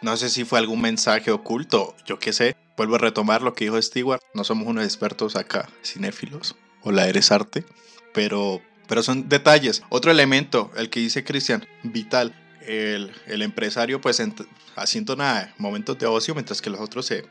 No 0.02 0.18
sé 0.18 0.30
si 0.30 0.46
fue 0.46 0.60
algún 0.60 0.82
mensaje 0.82 1.32
oculto, 1.32 1.96
yo 2.06 2.20
qué 2.20 2.34
sé. 2.34 2.56
Vuelvo 2.76 2.96
a 2.96 3.00
retomar 3.00 3.42
lo 3.42 3.54
que 3.54 3.66
dijo 3.66 3.82
Stewart, 3.82 4.22
no 4.34 4.44
somos 4.44 4.68
unos 4.68 4.84
expertos 4.84 5.36
acá, 5.36 5.70
cinéfilos, 5.84 6.56
o 6.82 6.92
la 6.92 7.08
eres 7.08 7.32
arte, 7.32 7.66
pero 8.14 8.62
pero 8.92 9.04
son 9.04 9.30
detalles. 9.30 9.84
Otro 9.88 10.12
elemento, 10.12 10.70
el 10.76 10.90
que 10.90 11.00
dice 11.00 11.24
Cristian, 11.24 11.66
vital. 11.82 12.36
El, 12.68 13.14
el 13.26 13.42
empresario 13.42 14.02
pues 14.02 14.22
haciendo 14.76 15.16
nada, 15.16 15.54
momentos 15.58 15.98
de 15.98 16.08
ocio 16.08 16.36
mientras 16.36 16.62
que 16.62 16.70
los 16.70 16.82
otros 16.82 17.06
se 17.06 17.26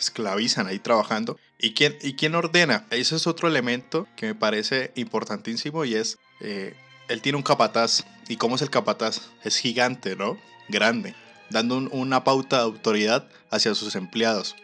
esclavizan 0.00 0.66
ahí 0.66 0.80
trabajando. 0.80 1.38
¿Y 1.60 1.74
quién, 1.74 1.96
¿Y 2.02 2.14
quién 2.14 2.34
ordena? 2.34 2.86
Ese 2.90 3.14
es 3.14 3.28
otro 3.28 3.46
elemento 3.46 4.08
que 4.16 4.26
me 4.26 4.34
parece 4.34 4.90
importantísimo 4.96 5.84
y 5.84 5.94
es, 5.94 6.18
eh, 6.40 6.74
él 7.08 7.22
tiene 7.22 7.36
un 7.36 7.42
capataz. 7.42 8.04
¿Y 8.28 8.36
cómo 8.36 8.56
es 8.56 8.62
el 8.62 8.70
capataz? 8.70 9.30
Es 9.44 9.56
gigante, 9.58 10.16
¿no? 10.16 10.38
Grande, 10.68 11.14
dando 11.50 11.76
una 11.76 12.24
pauta 12.24 12.56
de 12.56 12.62
autoridad 12.64 13.28
hacia 13.50 13.74
sus 13.74 13.94
empleados 13.94 14.56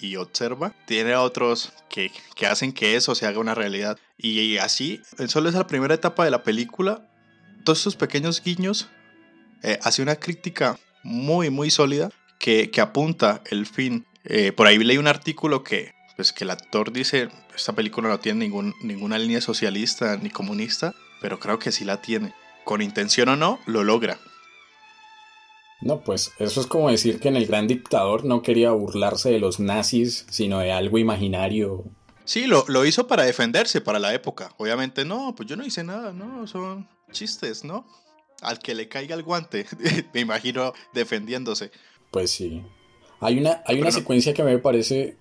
y 0.00 0.16
observa, 0.16 0.74
tiene 0.86 1.16
otros 1.16 1.72
que, 1.88 2.10
que, 2.34 2.46
hacen 2.46 2.72
que 2.72 2.96
eso 2.96 3.14
se 3.14 3.26
haga 3.26 3.38
una 3.38 3.54
realidad. 3.54 3.98
Y 4.18 4.58
así, 4.58 5.00
solo 5.28 5.48
es 5.48 5.54
la 5.54 5.66
primera 5.66 5.94
etapa 5.94 6.24
de 6.24 6.30
la 6.30 6.42
película. 6.42 7.08
Todos 7.64 7.80
esos 7.80 7.96
pequeños 7.96 8.42
guiños 8.42 8.88
eh, 9.62 9.78
hace 9.82 10.02
una 10.02 10.16
crítica 10.16 10.78
muy, 11.02 11.48
muy 11.48 11.70
sólida 11.70 12.10
que, 12.38 12.70
que 12.70 12.80
apunta 12.80 13.42
el 13.50 13.66
fin. 13.66 14.06
Eh, 14.24 14.52
por 14.52 14.66
ahí 14.66 14.76
leí 14.78 14.98
un 14.98 15.06
artículo 15.06 15.64
que, 15.64 15.94
pues, 16.16 16.32
que 16.32 16.44
el 16.44 16.50
actor 16.50 16.92
dice, 16.92 17.28
esta 17.56 17.72
película 17.72 18.08
no 18.08 18.20
tiene 18.20 18.40
ningún, 18.40 18.74
ninguna 18.82 19.18
línea 19.18 19.40
socialista 19.40 20.16
ni 20.18 20.28
comunista, 20.28 20.94
pero 21.24 21.40
creo 21.40 21.58
que 21.58 21.72
sí 21.72 21.86
la 21.86 22.02
tiene. 22.02 22.34
Con 22.64 22.82
intención 22.82 23.30
o 23.30 23.36
no, 23.36 23.58
lo 23.64 23.82
logra. 23.82 24.18
No, 25.80 26.00
pues 26.00 26.32
eso 26.38 26.60
es 26.60 26.66
como 26.66 26.90
decir 26.90 27.18
que 27.18 27.28
en 27.28 27.36
el 27.36 27.46
gran 27.46 27.66
dictador 27.66 28.26
no 28.26 28.42
quería 28.42 28.72
burlarse 28.72 29.30
de 29.30 29.38
los 29.38 29.58
nazis, 29.58 30.26
sino 30.28 30.58
de 30.58 30.70
algo 30.70 30.98
imaginario. 30.98 31.82
Sí, 32.26 32.46
lo, 32.46 32.66
lo 32.68 32.84
hizo 32.84 33.06
para 33.06 33.22
defenderse 33.22 33.80
para 33.80 33.98
la 33.98 34.12
época. 34.12 34.52
Obviamente, 34.58 35.06
no, 35.06 35.34
pues 35.34 35.48
yo 35.48 35.56
no 35.56 35.64
hice 35.64 35.82
nada, 35.82 36.12
no, 36.12 36.46
son 36.46 36.86
chistes, 37.10 37.64
¿no? 37.64 37.86
Al 38.42 38.58
que 38.58 38.74
le 38.74 38.88
caiga 38.88 39.14
el 39.14 39.22
guante, 39.22 39.64
me 40.12 40.20
imagino 40.20 40.74
defendiéndose. 40.92 41.70
Pues 42.10 42.32
sí. 42.32 42.60
Hay 43.20 43.38
una, 43.38 43.62
hay 43.64 43.80
una 43.80 43.92
secuencia 43.92 44.34
que 44.34 44.42
me 44.42 44.58
parece, 44.58 45.16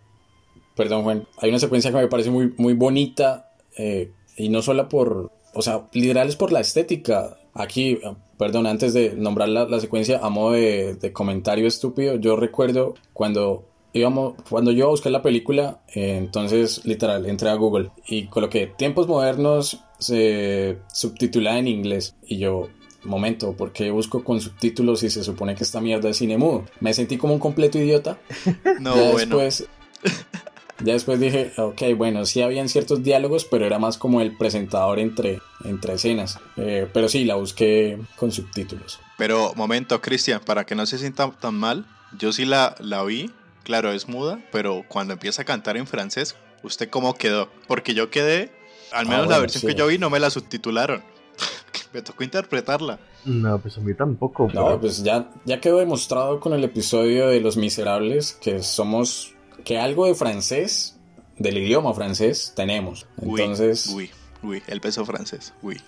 perdón 0.76 1.04
Juan, 1.04 1.28
hay 1.38 1.50
una 1.50 1.60
secuencia 1.60 1.92
que 1.92 1.98
me 1.98 2.08
parece 2.10 2.30
muy, 2.30 2.54
muy 2.58 2.74
bonita 2.74 3.54
eh, 3.78 4.12
y 4.36 4.50
no 4.50 4.62
solo 4.62 4.90
por, 4.90 5.32
o 5.54 5.62
sea, 5.62 5.88
literal 5.94 6.30
es 6.30 6.36
por 6.36 6.52
la 6.52 6.60
estética. 6.60 7.38
Aquí, 7.54 8.00
perdón, 8.38 8.66
antes 8.68 8.94
de 8.94 9.14
nombrar 9.16 9.50
la, 9.50 9.80
secuencia 9.80 10.20
a 10.24 10.30
modo 10.30 10.54
de, 10.54 11.12
comentario 11.14 11.68
estúpido, 11.68 12.16
yo 12.16 12.36
recuerdo 12.36 12.96
cuando 13.14 13.66
íbamos, 13.94 14.34
cuando 14.50 14.72
yo 14.72 14.90
busqué 14.90 15.10
la 15.10 15.22
película, 15.22 15.82
eh, 15.94 16.18
entonces 16.18 16.84
literal 16.86 17.28
entré 17.28 17.50
a 17.50 17.56
Google 17.56 17.92
y 18.08 18.26
coloqué 18.26 18.68
tiempos 18.68 19.08
modernos 19.08 19.84
se 20.00 20.80
subtitulada 20.92 21.60
en 21.60 21.68
inglés 21.68 22.16
y 22.26 22.38
yo 22.40 22.70
momento, 23.04 23.54
¿por 23.54 23.72
qué 23.72 23.92
busco 23.92 24.24
con 24.24 24.40
subtítulos 24.40 25.02
si 25.02 25.10
se 25.10 25.24
supone 25.24 25.56
que 25.56 25.64
esta 25.64 25.82
mierda 25.82 26.10
es 26.10 26.18
cine 26.18 26.38
mudo? 26.38 26.66
Me 26.80 26.94
sentí 26.94 27.18
como 27.18 27.34
un 27.34 27.40
completo 27.40 27.78
idiota. 27.78 28.18
No, 28.80 28.96
bueno. 28.96 29.38
Después, 29.38 29.68
ya 30.80 30.94
después 30.94 31.20
dije, 31.20 31.54
ok, 31.58 31.82
bueno, 31.96 32.26
sí 32.26 32.42
habían 32.42 32.68
ciertos 32.68 33.04
diálogos, 33.04 33.46
pero 33.46 33.66
era 33.66 33.80
más 33.80 33.98
como 33.98 34.22
el 34.22 34.36
presentador 34.36 35.00
entre, 35.00 35.42
entre 35.64 35.94
escenas. 35.94 36.40
Eh, 36.58 36.88
pero 36.92 37.10
sí, 37.10 37.26
la 37.26 37.36
busqué 37.36 38.00
con 38.16 38.32
subtítulos. 38.32 39.00
Pero, 39.18 39.54
momento, 39.56 40.02
Cristian, 40.02 40.42
para 40.44 40.66
que 40.66 40.76
no 40.76 40.86
se 40.86 40.98
sienta 40.98 41.30
tan 41.32 41.56
mal, 41.56 41.86
yo 42.18 42.34
sí 42.34 42.46
la, 42.46 42.76
la 42.80 43.04
vi, 43.04 43.32
claro, 43.64 43.92
es 43.92 44.08
muda, 44.08 44.40
pero 44.52 44.84
cuando 44.88 45.14
empieza 45.14 45.44
a 45.44 45.46
cantar 45.46 45.78
en 45.78 45.88
francés, 45.88 46.36
¿usted 46.64 46.90
cómo 46.90 47.14
quedó? 47.16 47.50
Porque 47.68 47.94
yo 47.94 48.10
quedé, 48.10 48.52
al 48.92 49.06
menos 49.06 49.28
ah, 49.28 49.32
la 49.32 49.40
versión 49.40 49.70
que 49.70 49.78
yo 49.78 49.88
vi 49.88 49.98
no 49.98 50.10
me 50.10 50.20
la 50.20 50.30
subtitularon. 50.30 51.04
me 51.94 52.02
tocó 52.02 52.24
interpretarla. 52.24 53.00
No, 53.26 53.60
pues 53.60 53.78
a 53.78 53.82
mí 53.82 53.94
tampoco. 53.94 54.50
No, 54.54 54.80
pues 54.80 55.04
ya, 55.04 55.30
ya 55.46 55.62
quedó 55.62 55.78
demostrado 55.78 56.40
con 56.40 56.54
el 56.54 56.64
episodio 56.64 57.28
de 57.28 57.40
Los 57.40 57.58
Miserables 57.58 58.34
que 58.34 58.62
somos 58.64 59.33
que 59.64 59.80
algo 59.80 60.06
de 60.06 60.16
francés, 60.16 60.98
del 61.38 61.58
idioma 61.58 61.94
francés, 61.94 62.54
tenemos. 62.56 63.08
Entonces. 63.22 63.88
Uy, 63.88 64.12
uy, 64.42 64.64
el 64.68 64.82
peso 64.82 65.06
francés, 65.06 65.54
uy. 65.62 65.82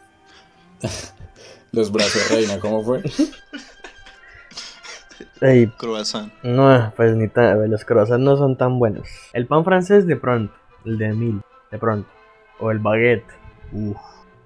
los 1.72 1.92
brazos 1.92 2.30
reina, 2.30 2.60
¿cómo 2.60 2.84
fue? 2.84 3.04
Ey, 5.42 5.68
croissant. 5.68 6.32
No, 6.44 6.94
pues 6.96 7.16
ni 7.16 7.28
tan, 7.28 7.70
los 7.70 7.84
croissants 7.86 8.24
no 8.24 8.38
son 8.38 8.58
tan 8.58 8.80
buenos. 8.80 9.08
El 9.34 9.48
pan 9.48 9.64
francés 9.64 10.08
de 10.08 10.16
pronto, 10.16 10.54
el 10.86 10.98
de 10.98 11.14
mil, 11.14 11.42
de 11.72 11.78
pronto. 11.78 12.10
O 12.60 12.72
el 12.72 12.80
baguette. 12.80 13.26
Uf, 13.74 13.98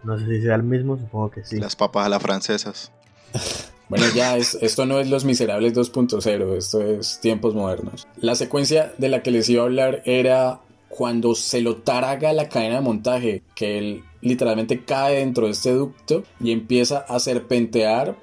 no 0.03 0.17
sé 0.17 0.25
si 0.25 0.41
sea 0.41 0.55
el 0.55 0.63
mismo, 0.63 0.97
supongo 0.97 1.29
que 1.29 1.43
sí. 1.43 1.60
Las 1.60 1.75
papas 1.75 2.08
a 2.08 2.10
las 2.10 2.21
francesas. 2.21 2.91
Bueno, 3.89 4.06
ya 4.15 4.38
es, 4.38 4.58
esto 4.62 4.86
no 4.86 4.99
es 4.99 5.10
Los 5.10 5.25
Miserables 5.25 5.73
2.0, 5.73 6.56
esto 6.56 6.82
es 6.82 7.19
tiempos 7.21 7.56
modernos. 7.56 8.08
La 8.17 8.36
secuencia 8.36 8.93
de 8.99 9.10
la 9.10 9.23
que 9.23 9.32
les 9.32 9.49
iba 9.49 9.63
a 9.63 9.65
hablar 9.65 10.04
era 10.06 10.62
cuando 10.89 11.34
se 11.34 11.62
lo 11.62 11.78
taraga 11.78 12.32
la 12.34 12.49
cadena 12.49 12.75
de 12.75 12.82
montaje, 12.82 13.41
que 13.56 13.80
él 13.80 14.04
literalmente 14.21 14.84
cae 14.84 15.15
dentro 15.17 15.47
de 15.47 15.54
este 15.54 15.71
ducto 15.71 16.23
y 16.39 16.52
empieza 16.52 16.99
a 16.99 17.19
serpentear 17.19 18.15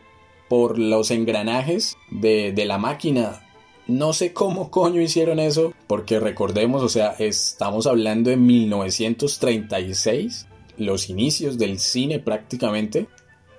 por 0.49 0.79
los 0.79 1.11
engranajes 1.11 1.97
de, 2.13 2.53
de 2.53 2.65
la 2.65 2.79
máquina. 2.79 3.43
No 3.89 4.13
sé 4.13 4.33
cómo 4.33 4.71
coño 4.71 5.01
hicieron 5.01 5.41
eso, 5.41 5.75
porque 5.89 6.21
recordemos, 6.21 6.85
o 6.85 6.89
sea, 6.89 7.17
estamos 7.19 7.89
hablando 7.89 8.31
de 8.31 8.37
1936, 8.37 10.47
los 10.77 11.11
inicios 11.11 11.59
del 11.59 11.81
cine 11.81 12.21
prácticamente. 12.21 13.09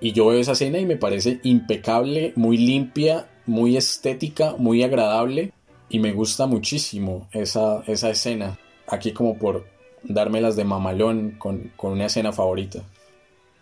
Y 0.00 0.12
yo 0.12 0.26
veo 0.26 0.40
esa 0.40 0.52
escena 0.52 0.78
y 0.78 0.86
me 0.86 0.96
parece 0.96 1.40
impecable, 1.42 2.32
muy 2.36 2.56
limpia, 2.56 3.28
muy 3.46 3.76
estética, 3.76 4.54
muy 4.58 4.82
agradable. 4.82 5.52
Y 5.88 5.98
me 5.98 6.12
gusta 6.12 6.46
muchísimo 6.46 7.28
esa, 7.32 7.82
esa 7.86 8.10
escena. 8.10 8.58
Aquí 8.86 9.12
como 9.12 9.38
por 9.38 9.66
dármelas 10.02 10.56
de 10.56 10.64
mamalón 10.64 11.32
con, 11.32 11.72
una 11.78 12.06
escena 12.06 12.32
favorita. 12.32 12.82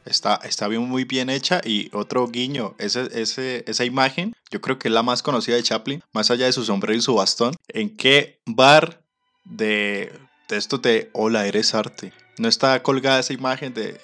Está, 0.04 0.36
está 0.44 0.68
bien, 0.68 0.82
muy 0.82 1.04
bien 1.04 1.30
hecha 1.30 1.60
y 1.64 1.90
otro 1.92 2.28
guiño, 2.28 2.76
esa 2.78 3.84
imagen, 3.84 4.34
yo 4.50 4.60
creo 4.60 4.78
que 4.78 4.86
es 4.86 4.94
la 4.94 5.02
más 5.02 5.20
conocida 5.22 5.56
de 5.56 5.64
Chaplin, 5.64 6.02
más 6.12 6.30
allá 6.30 6.46
de 6.46 6.52
su 6.52 6.64
sombrero 6.64 6.96
y 6.96 7.02
su 7.02 7.14
bastón. 7.14 7.54
¿En 7.68 7.96
qué 7.96 8.38
bar 8.46 9.02
de, 9.44 10.12
de 10.48 10.56
esto 10.56 10.78
de 10.78 11.10
Hola, 11.12 11.48
eres 11.48 11.74
arte? 11.74 12.12
No 12.38 12.46
está 12.46 12.80
colgada 12.84 13.18
esa 13.18 13.32
imagen 13.32 13.74
de 13.74 13.98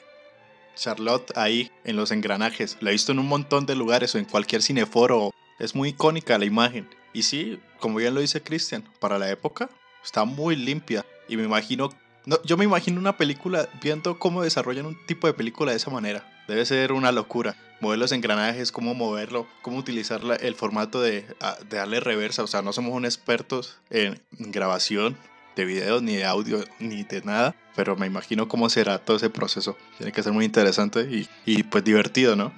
Charlotte 0.75 1.33
ahí 1.37 1.71
en 1.85 1.97
los 1.97 2.11
engranajes. 2.11 2.77
La 2.81 2.91
he 2.91 2.93
visto 2.93 3.13
en 3.13 3.19
un 3.19 3.29
montón 3.29 3.67
de 3.67 3.75
lugares 3.75 4.15
o 4.15 4.19
en 4.19 4.25
cualquier 4.25 4.63
cineforo. 4.63 5.33
Es 5.59 5.75
muy 5.75 5.91
icónica 5.91 6.39
la 6.39 6.45
imagen. 6.45 6.89
Y 7.13 7.23
sí, 7.23 7.61
como 7.79 7.99
bien 7.99 8.15
lo 8.15 8.21
dice 8.21 8.43
Christian, 8.43 8.85
para 9.01 9.19
la 9.19 9.31
época 9.31 9.69
está 10.03 10.25
muy 10.25 10.57
limpia. 10.57 11.05
Y 11.29 11.37
me 11.37 11.45
imagino, 11.45 11.91
no, 12.27 12.43
yo 12.43 12.57
me 12.57 12.65
imagino 12.65 12.99
una 12.99 13.17
película 13.17 13.69
viendo 13.81 14.19
cómo 14.19 14.43
desarrollan 14.43 14.87
un 14.87 15.07
tipo 15.07 15.27
de 15.27 15.35
película 15.35 15.73
de 15.73 15.77
esa 15.77 15.91
manera. 15.91 16.29
Debe 16.49 16.65
ser 16.65 16.93
una 16.93 17.13
locura. 17.13 17.57
Mover 17.81 17.99
los 17.99 18.13
engranajes, 18.13 18.71
cómo 18.71 18.95
moverlo, 18.95 19.47
cómo 19.61 19.79
utilizar 19.79 20.21
el 20.41 20.55
formato 20.55 21.01
de, 21.01 21.27
de 21.69 21.77
darle 21.77 22.01
reversa. 22.01 22.43
O 22.43 22.47
sea, 22.47 22.63
no 22.63 22.73
somos 22.73 22.95
un 22.95 23.05
expertos 23.05 23.79
en 23.91 24.21
grabación 24.31 25.17
de 25.57 25.65
videos, 25.65 26.03
ni 26.03 26.17
de 26.17 26.25
audio, 26.25 26.59
ni 26.79 27.03
de 27.05 27.23
nada. 27.23 27.55
Pero 27.75 27.97
me 27.97 28.07
imagino 28.07 28.49
cómo 28.49 28.69
será 28.69 28.99
todo 28.99 29.17
ese 29.17 29.31
proceso. 29.31 29.77
Tiene 29.97 30.13
que 30.13 30.23
ser 30.23 30.33
muy 30.33 30.45
interesante 30.45 31.03
y, 31.03 31.29
y 31.47 31.63
pues 31.63 31.85
divertido, 31.85 32.37
¿no? 32.37 32.53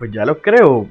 Pues 0.00 0.12
ya 0.12 0.24
lo 0.24 0.40
creo. 0.40 0.88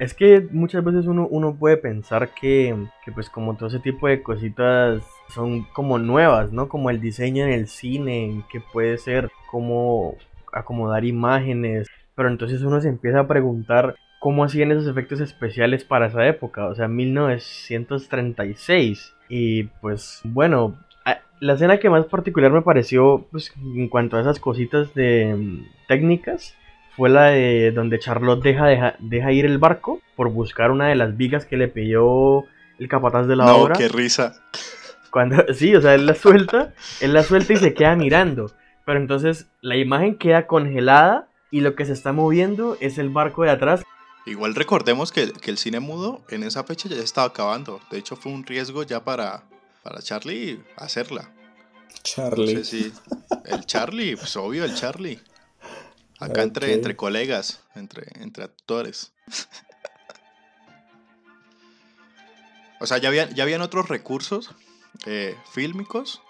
Es 0.00 0.14
que 0.14 0.48
muchas 0.50 0.82
veces 0.82 1.06
uno, 1.06 1.28
uno 1.30 1.54
puede 1.54 1.76
pensar 1.76 2.34
que, 2.34 2.74
que, 3.04 3.12
pues 3.12 3.30
como 3.30 3.56
todo 3.56 3.68
ese 3.68 3.78
tipo 3.78 4.08
de 4.08 4.20
cositas 4.20 5.00
son 5.28 5.62
como 5.72 5.98
nuevas, 6.00 6.50
¿no? 6.50 6.68
Como 6.68 6.90
el 6.90 7.00
diseño 7.00 7.44
en 7.44 7.52
el 7.52 7.68
cine, 7.68 8.44
que 8.50 8.60
puede 8.60 8.98
ser 8.98 9.30
como 9.48 10.16
acomodar 10.52 11.04
imágenes. 11.04 11.86
Pero 12.16 12.28
entonces 12.28 12.62
uno 12.62 12.80
se 12.80 12.88
empieza 12.88 13.20
a 13.20 13.28
preguntar 13.28 13.94
cómo 14.18 14.44
hacían 14.44 14.72
esos 14.72 14.86
efectos 14.86 15.20
especiales 15.20 15.84
para 15.84 16.06
esa 16.06 16.26
época, 16.26 16.66
o 16.66 16.74
sea, 16.74 16.88
1936. 16.88 19.14
Y 19.28 19.64
pues 19.80 20.20
bueno, 20.24 20.78
la 21.40 21.54
escena 21.54 21.78
que 21.78 21.90
más 21.90 22.06
particular 22.06 22.52
me 22.52 22.62
pareció 22.62 23.26
pues, 23.30 23.52
en 23.56 23.88
cuanto 23.88 24.16
a 24.16 24.20
esas 24.20 24.40
cositas 24.40 24.94
de 24.94 25.34
mm, 25.36 25.66
técnicas 25.86 26.54
fue 26.96 27.10
la 27.10 27.26
de 27.26 27.70
donde 27.70 28.00
Charlotte 28.00 28.42
deja, 28.42 28.96
deja, 28.98 29.32
ir 29.32 29.46
el 29.46 29.58
barco 29.58 30.00
por 30.16 30.30
buscar 30.30 30.72
una 30.72 30.88
de 30.88 30.96
las 30.96 31.16
vigas 31.16 31.46
que 31.46 31.56
le 31.56 31.68
pidió 31.68 32.44
el 32.78 32.88
capataz 32.88 33.28
de 33.28 33.36
la 33.36 33.44
no, 33.44 33.56
obra. 33.56 33.76
qué 33.76 33.88
risa. 33.88 34.34
Cuando, 35.10 35.44
sí, 35.54 35.76
o 35.76 35.80
sea, 35.80 35.94
él 35.94 36.06
la 36.06 36.16
suelta, 36.16 36.74
él 37.00 37.12
la 37.12 37.22
suelta 37.22 37.52
y 37.52 37.56
se 37.56 37.72
queda 37.72 37.94
mirando. 37.94 38.50
Pero 38.84 38.98
entonces 38.98 39.48
la 39.60 39.76
imagen 39.76 40.16
queda 40.16 40.46
congelada 40.46 41.28
y 41.52 41.60
lo 41.60 41.76
que 41.76 41.84
se 41.84 41.92
está 41.92 42.12
moviendo 42.12 42.76
es 42.80 42.98
el 42.98 43.10
barco 43.10 43.44
de 43.44 43.50
atrás. 43.50 43.84
Igual 44.26 44.54
recordemos 44.54 45.10
que, 45.10 45.32
que 45.32 45.50
el 45.50 45.58
cine 45.58 45.80
mudo 45.80 46.22
en 46.28 46.42
esa 46.42 46.64
fecha 46.64 46.88
ya 46.88 46.96
estaba 46.96 47.28
acabando. 47.28 47.80
De 47.90 47.98
hecho, 47.98 48.16
fue 48.16 48.32
un 48.32 48.44
riesgo 48.44 48.82
ya 48.82 49.02
para, 49.02 49.44
para 49.82 50.02
Charlie 50.02 50.62
hacerla. 50.76 51.32
Charlie. 52.02 52.54
No 52.54 52.60
sé 52.60 52.64
si 52.64 52.92
el 53.46 53.64
Charlie, 53.64 54.16
pues 54.16 54.36
obvio, 54.36 54.64
el 54.64 54.74
Charlie. 54.74 55.20
Acá 56.18 56.42
entre, 56.42 56.72
entre 56.74 56.96
colegas, 56.96 57.60
entre, 57.74 58.06
entre 58.20 58.44
actores. 58.44 59.12
o 62.80 62.86
sea, 62.86 62.98
ya, 62.98 63.08
había, 63.08 63.30
ya 63.30 63.44
habían 63.44 63.62
otros 63.62 63.88
recursos 63.88 64.50
eh, 65.06 65.36
fílmicos 65.52 66.20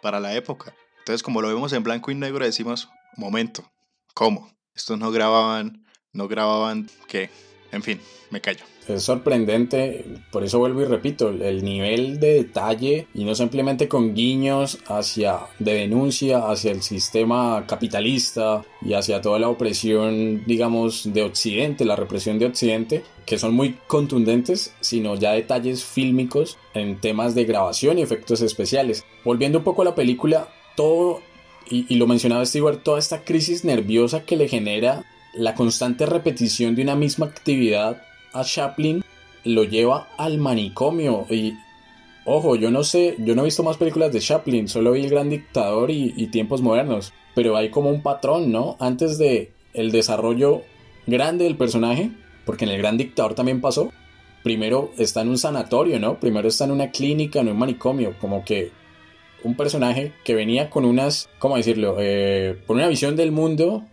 para 0.00 0.18
la 0.18 0.34
época. 0.34 0.74
Entonces, 1.00 1.22
como 1.22 1.42
lo 1.42 1.48
vemos 1.48 1.72
en 1.74 1.82
blanco 1.82 2.10
y 2.10 2.14
negro, 2.14 2.44
decimos, 2.44 2.88
momento, 3.16 3.70
¿cómo? 4.14 4.50
Estos 4.74 4.98
no 4.98 5.10
grababan, 5.10 5.83
no 6.14 6.26
grababan, 6.28 6.88
¿qué? 7.06 7.28
En 7.70 7.82
fin, 7.82 8.00
me 8.30 8.40
callo 8.40 8.64
es 8.88 9.02
sorprendente, 9.02 10.04
por 10.30 10.44
eso 10.44 10.58
vuelvo 10.58 10.82
y 10.82 10.84
repito, 10.84 11.28
el 11.30 11.64
nivel 11.64 12.20
de 12.20 12.34
detalle 12.34 13.06
y 13.14 13.24
no 13.24 13.34
simplemente 13.34 13.88
con 13.88 14.14
guiños 14.14 14.78
hacia 14.86 15.40
de 15.58 15.74
denuncia 15.74 16.50
hacia 16.50 16.72
el 16.72 16.82
sistema 16.82 17.64
capitalista 17.66 18.64
y 18.82 18.94
hacia 18.94 19.22
toda 19.22 19.38
la 19.38 19.48
opresión, 19.48 20.44
digamos, 20.46 21.12
de 21.12 21.22
Occidente, 21.22 21.84
la 21.84 21.96
represión 21.96 22.38
de 22.38 22.46
Occidente, 22.46 23.04
que 23.24 23.38
son 23.38 23.54
muy 23.54 23.78
contundentes, 23.86 24.74
sino 24.80 25.14
ya 25.14 25.32
detalles 25.32 25.84
fílmicos 25.84 26.58
en 26.74 27.00
temas 27.00 27.34
de 27.34 27.44
grabación 27.44 27.98
y 27.98 28.02
efectos 28.02 28.42
especiales. 28.42 29.04
Volviendo 29.24 29.58
un 29.58 29.64
poco 29.64 29.82
a 29.82 29.86
la 29.86 29.94
película, 29.94 30.48
todo, 30.76 31.22
y, 31.70 31.86
y 31.88 31.96
lo 31.96 32.06
mencionaba 32.06 32.44
Stewart, 32.44 32.82
toda 32.82 32.98
esta 32.98 33.24
crisis 33.24 33.64
nerviosa 33.64 34.24
que 34.24 34.36
le 34.36 34.48
genera 34.48 35.04
la 35.36 35.54
constante 35.54 36.06
repetición 36.06 36.74
de 36.74 36.82
una 36.82 36.94
misma 36.94 37.26
actividad 37.26 38.02
a 38.32 38.44
Chaplin 38.44 39.04
lo 39.44 39.64
lleva 39.64 40.08
al 40.16 40.38
manicomio 40.38 41.26
y 41.30 41.54
ojo, 42.24 42.56
yo 42.56 42.70
no 42.70 42.84
sé, 42.84 43.16
yo 43.18 43.34
no 43.34 43.42
he 43.42 43.46
visto 43.46 43.62
más 43.62 43.76
películas 43.76 44.12
de 44.12 44.20
Chaplin, 44.20 44.68
solo 44.68 44.92
vi 44.92 45.04
El 45.04 45.10
Gran 45.10 45.28
Dictador 45.28 45.90
y, 45.90 46.26
Tiempos 46.28 46.62
Modernos, 46.62 47.12
pero 47.34 47.56
hay 47.56 47.70
como 47.70 47.90
un 47.90 48.02
patrón, 48.02 48.50
¿no? 48.50 48.76
Antes 48.80 49.18
de 49.18 49.52
el 49.74 49.92
desarrollo 49.92 50.62
grande 51.06 51.44
del 51.44 51.56
personaje, 51.56 52.10
porque 52.46 52.64
en 52.64 52.70
El 52.70 52.78
Gran 52.78 52.96
Dictador 52.96 53.34
también 53.34 53.60
pasó, 53.60 53.92
primero 54.42 54.92
está 54.98 55.20
en 55.20 55.28
un 55.28 55.38
sanatorio, 55.38 55.98
¿no? 56.00 56.18
Primero 56.18 56.48
está 56.48 56.64
en 56.64 56.70
una 56.70 56.90
clínica, 56.90 57.40
en 57.40 57.48
un 57.48 57.58
manicomio, 57.58 58.14
como 58.20 58.44
que 58.44 58.72
un 59.42 59.54
personaje 59.56 60.12
que 60.24 60.34
venía 60.34 60.70
con 60.70 60.86
unas, 60.86 61.28
¿cómo 61.38 61.56
decirlo? 61.56 61.96
Eh, 61.98 62.62
con 62.66 62.76
una 62.76 62.88
visión 62.88 63.14
del 63.16 63.30
mundo 63.30 63.84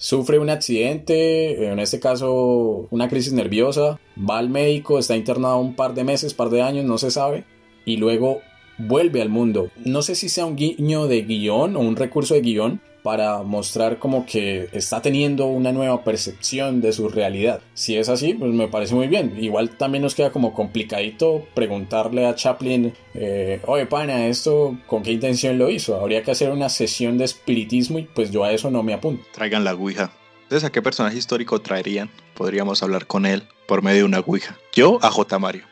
sufre 0.00 0.38
un 0.38 0.48
accidente, 0.48 1.66
en 1.70 1.78
este 1.78 2.00
caso 2.00 2.88
una 2.90 3.08
crisis 3.08 3.34
nerviosa, 3.34 4.00
va 4.18 4.38
al 4.38 4.48
médico, 4.48 4.98
está 4.98 5.14
internado 5.14 5.58
un 5.58 5.76
par 5.76 5.92
de 5.92 6.04
meses, 6.04 6.32
par 6.32 6.48
de 6.48 6.62
años, 6.62 6.86
no 6.86 6.96
se 6.96 7.10
sabe, 7.10 7.44
y 7.84 7.98
luego 7.98 8.40
vuelve 8.78 9.20
al 9.20 9.28
mundo. 9.28 9.70
No 9.84 10.00
sé 10.00 10.14
si 10.14 10.30
sea 10.30 10.46
un 10.46 10.56
guiño 10.56 11.06
de 11.06 11.20
guion 11.22 11.76
o 11.76 11.80
un 11.80 11.96
recurso 11.96 12.32
de 12.32 12.40
guion, 12.40 12.80
para 13.02 13.42
mostrar 13.42 13.98
como 13.98 14.26
que 14.26 14.68
está 14.72 15.00
teniendo 15.02 15.46
una 15.46 15.72
nueva 15.72 16.04
percepción 16.04 16.80
de 16.80 16.92
su 16.92 17.08
realidad. 17.08 17.60
Si 17.74 17.96
es 17.96 18.08
así, 18.08 18.34
pues 18.34 18.52
me 18.52 18.68
parece 18.68 18.94
muy 18.94 19.08
bien. 19.08 19.36
Igual 19.42 19.70
también 19.70 20.02
nos 20.02 20.14
queda 20.14 20.32
como 20.32 20.52
complicadito 20.54 21.46
preguntarle 21.54 22.26
a 22.26 22.34
Chaplin, 22.34 22.92
eh, 23.14 23.60
oye 23.66 23.86
pana, 23.86 24.26
¿esto 24.26 24.76
con 24.86 25.02
qué 25.02 25.12
intención 25.12 25.58
lo 25.58 25.70
hizo? 25.70 25.98
Habría 26.00 26.22
que 26.22 26.30
hacer 26.30 26.50
una 26.50 26.68
sesión 26.68 27.18
de 27.18 27.24
espiritismo 27.24 27.98
y 27.98 28.02
pues 28.02 28.30
yo 28.30 28.44
a 28.44 28.52
eso 28.52 28.70
no 28.70 28.82
me 28.82 28.94
apunto. 28.94 29.24
Traigan 29.32 29.64
la 29.64 29.74
Ouija. 29.74 30.12
Entonces, 30.42 30.68
¿a 30.68 30.72
qué 30.72 30.82
personaje 30.82 31.16
histórico 31.16 31.60
traerían? 31.60 32.10
Podríamos 32.34 32.82
hablar 32.82 33.06
con 33.06 33.24
él 33.24 33.44
por 33.68 33.82
medio 33.82 33.98
de 33.98 34.04
una 34.04 34.20
Ouija. 34.20 34.58
Yo 34.72 34.98
a 35.00 35.10
J. 35.10 35.38
Mario. 35.38 35.64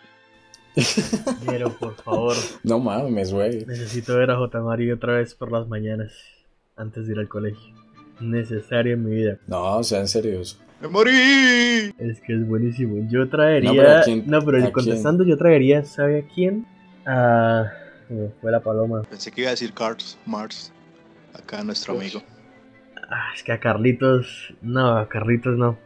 Pero 1.47 1.77
por 1.77 1.97
favor. 1.97 2.37
No 2.63 2.79
mames, 2.79 3.33
güey. 3.33 3.65
Necesito 3.67 4.17
ver 4.17 4.31
a 4.31 4.37
J. 4.37 4.61
Mario 4.61 4.95
otra 4.95 5.15
vez 5.15 5.35
por 5.35 5.51
las 5.51 5.67
mañanas 5.67 6.13
antes 6.79 7.07
de 7.07 7.13
ir 7.13 7.19
al 7.19 7.29
colegio. 7.29 7.75
Necesario 8.21 8.95
en 8.95 9.05
mi 9.05 9.15
vida. 9.15 9.39
No, 9.47 9.83
sean 9.83 10.09
serios. 10.09 10.61
¡Me 10.81 10.89
morí! 10.89 11.93
Es 11.99 12.21
que 12.21 12.35
es 12.35 12.47
buenísimo. 12.47 13.09
Yo 13.11 13.29
traería. 13.29 14.03
No, 14.27 14.41
pero, 14.43 14.73
contestando, 14.73 15.25
yo 15.25 15.37
traería, 15.37 15.85
¿sabe 15.85 16.21
a 16.21 16.35
quién? 16.35 16.67
A. 17.07 17.73
fue 18.41 18.53
la 18.53 18.61
paloma. 18.61 19.03
Pensé 19.03 19.31
que 19.31 19.43
iba 19.43 19.49
a 19.49 19.53
decir 19.53 19.73
Cars, 19.73 20.19
Mars. 20.25 20.73
Acá 21.35 21.63
nuestro 21.65 21.95
amigo. 21.95 22.23
Ah, 23.11 23.33
es 23.35 23.43
que 23.43 23.53
a 23.53 23.59
Carlitos. 23.59 24.55
No, 24.63 24.97
a 24.97 25.09
Carlitos 25.09 25.57
no. 25.57 25.79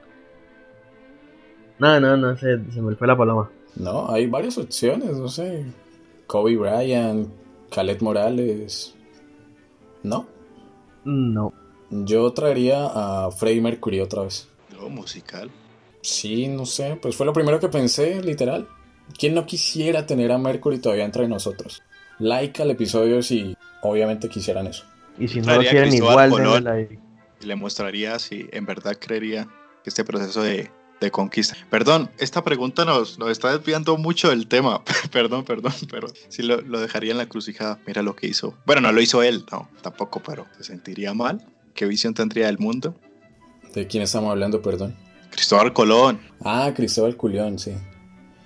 No, 1.79 1.99
no, 1.99 2.17
no 2.17 2.37
sé, 2.37 2.61
se 2.73 2.81
me 2.81 2.95
fue 2.95 3.07
la 3.07 3.17
paloma. 3.17 3.51
No, 3.75 4.11
hay 4.11 4.27
varias 4.27 4.59
opciones, 4.59 5.17
no 5.17 5.29
sé. 5.29 5.65
Kobe 6.27 6.57
Bryant, 6.57 7.29
Khaled 7.71 8.01
Morales. 8.01 8.95
¿No? 10.03 10.27
No. 11.05 11.53
Yo 11.91 12.33
traería 12.33 12.87
a 12.87 13.31
Freddie 13.31 13.61
Mercury 13.61 14.01
otra 14.01 14.23
vez. 14.23 14.49
¿Lo 14.75 14.89
musical? 14.89 15.51
Sí, 16.01 16.49
no 16.49 16.67
sé. 16.67 16.99
Pues 17.01 17.17
fue 17.17 17.27
lo 17.27 17.33
primero 17.33 17.61
que 17.61 17.69
pensé, 17.69 18.23
literal. 18.23 18.69
¿Quién 19.19 19.35
no 19.35 19.47
quisiera 19.47 20.07
tener 20.07 20.33
a 20.33 20.39
Mercury 20.39 20.79
todavía 20.79 21.05
entre 21.05 21.29
nosotros? 21.29 21.83
Like 22.19 22.63
al 22.63 22.71
episodio 22.71 23.23
si 23.23 23.57
obviamente 23.83 24.29
quisieran 24.29 24.67
eso. 24.67 24.85
Y 25.19 25.29
si 25.29 25.41
no 25.41 25.55
lo 25.57 25.61
quieren 25.61 25.93
igual, 25.93 26.99
Y 27.41 27.47
le 27.47 27.57
mostraría 27.57 28.19
si 28.19 28.49
en 28.53 28.65
verdad 28.65 28.97
creería 28.99 29.49
que 29.83 29.91
este 29.91 30.05
proceso 30.05 30.43
de, 30.43 30.71
conquista. 31.11 31.57
Perdón, 31.71 32.11
esta 32.19 32.45
pregunta 32.45 32.85
nos, 32.85 33.19
nos 33.19 33.31
está 33.31 33.57
desviando 33.57 33.97
mucho 33.97 34.31
del 34.31 34.47
tema. 34.47 34.83
perdón, 35.13 35.45
perdón, 35.45 35.73
pero 35.91 36.09
si 36.29 36.43
lo, 36.43 36.61
lo, 36.61 36.81
dejaría 36.81 37.13
en 37.13 37.19
la 37.19 37.27
crucijada. 37.27 37.79
Mira 37.87 38.03
lo 38.03 38.15
que 38.17 38.27
hizo. 38.27 38.55
Bueno, 38.67 38.83
no 38.83 38.93
lo 38.93 39.01
hizo 39.01 39.23
él, 39.23 39.45
no, 39.51 39.69
tampoco, 39.83 40.23
pero 40.25 40.47
se 40.57 40.65
sentiría 40.65 41.15
mal. 41.15 41.45
¿Qué 41.75 41.87
visión 41.87 42.15
tendría 42.15 42.47
del 42.47 42.59
mundo? 42.59 42.95
¿De 43.75 43.87
quién 43.87 44.03
estamos 44.03 44.31
hablando, 44.31 44.61
perdón? 44.61 44.95
Cristóbal 45.31 45.73
Colón. 45.73 46.21
Ah, 46.45 46.73
Cristóbal 46.77 47.17
Colón, 47.17 47.59
sí. 47.59 47.73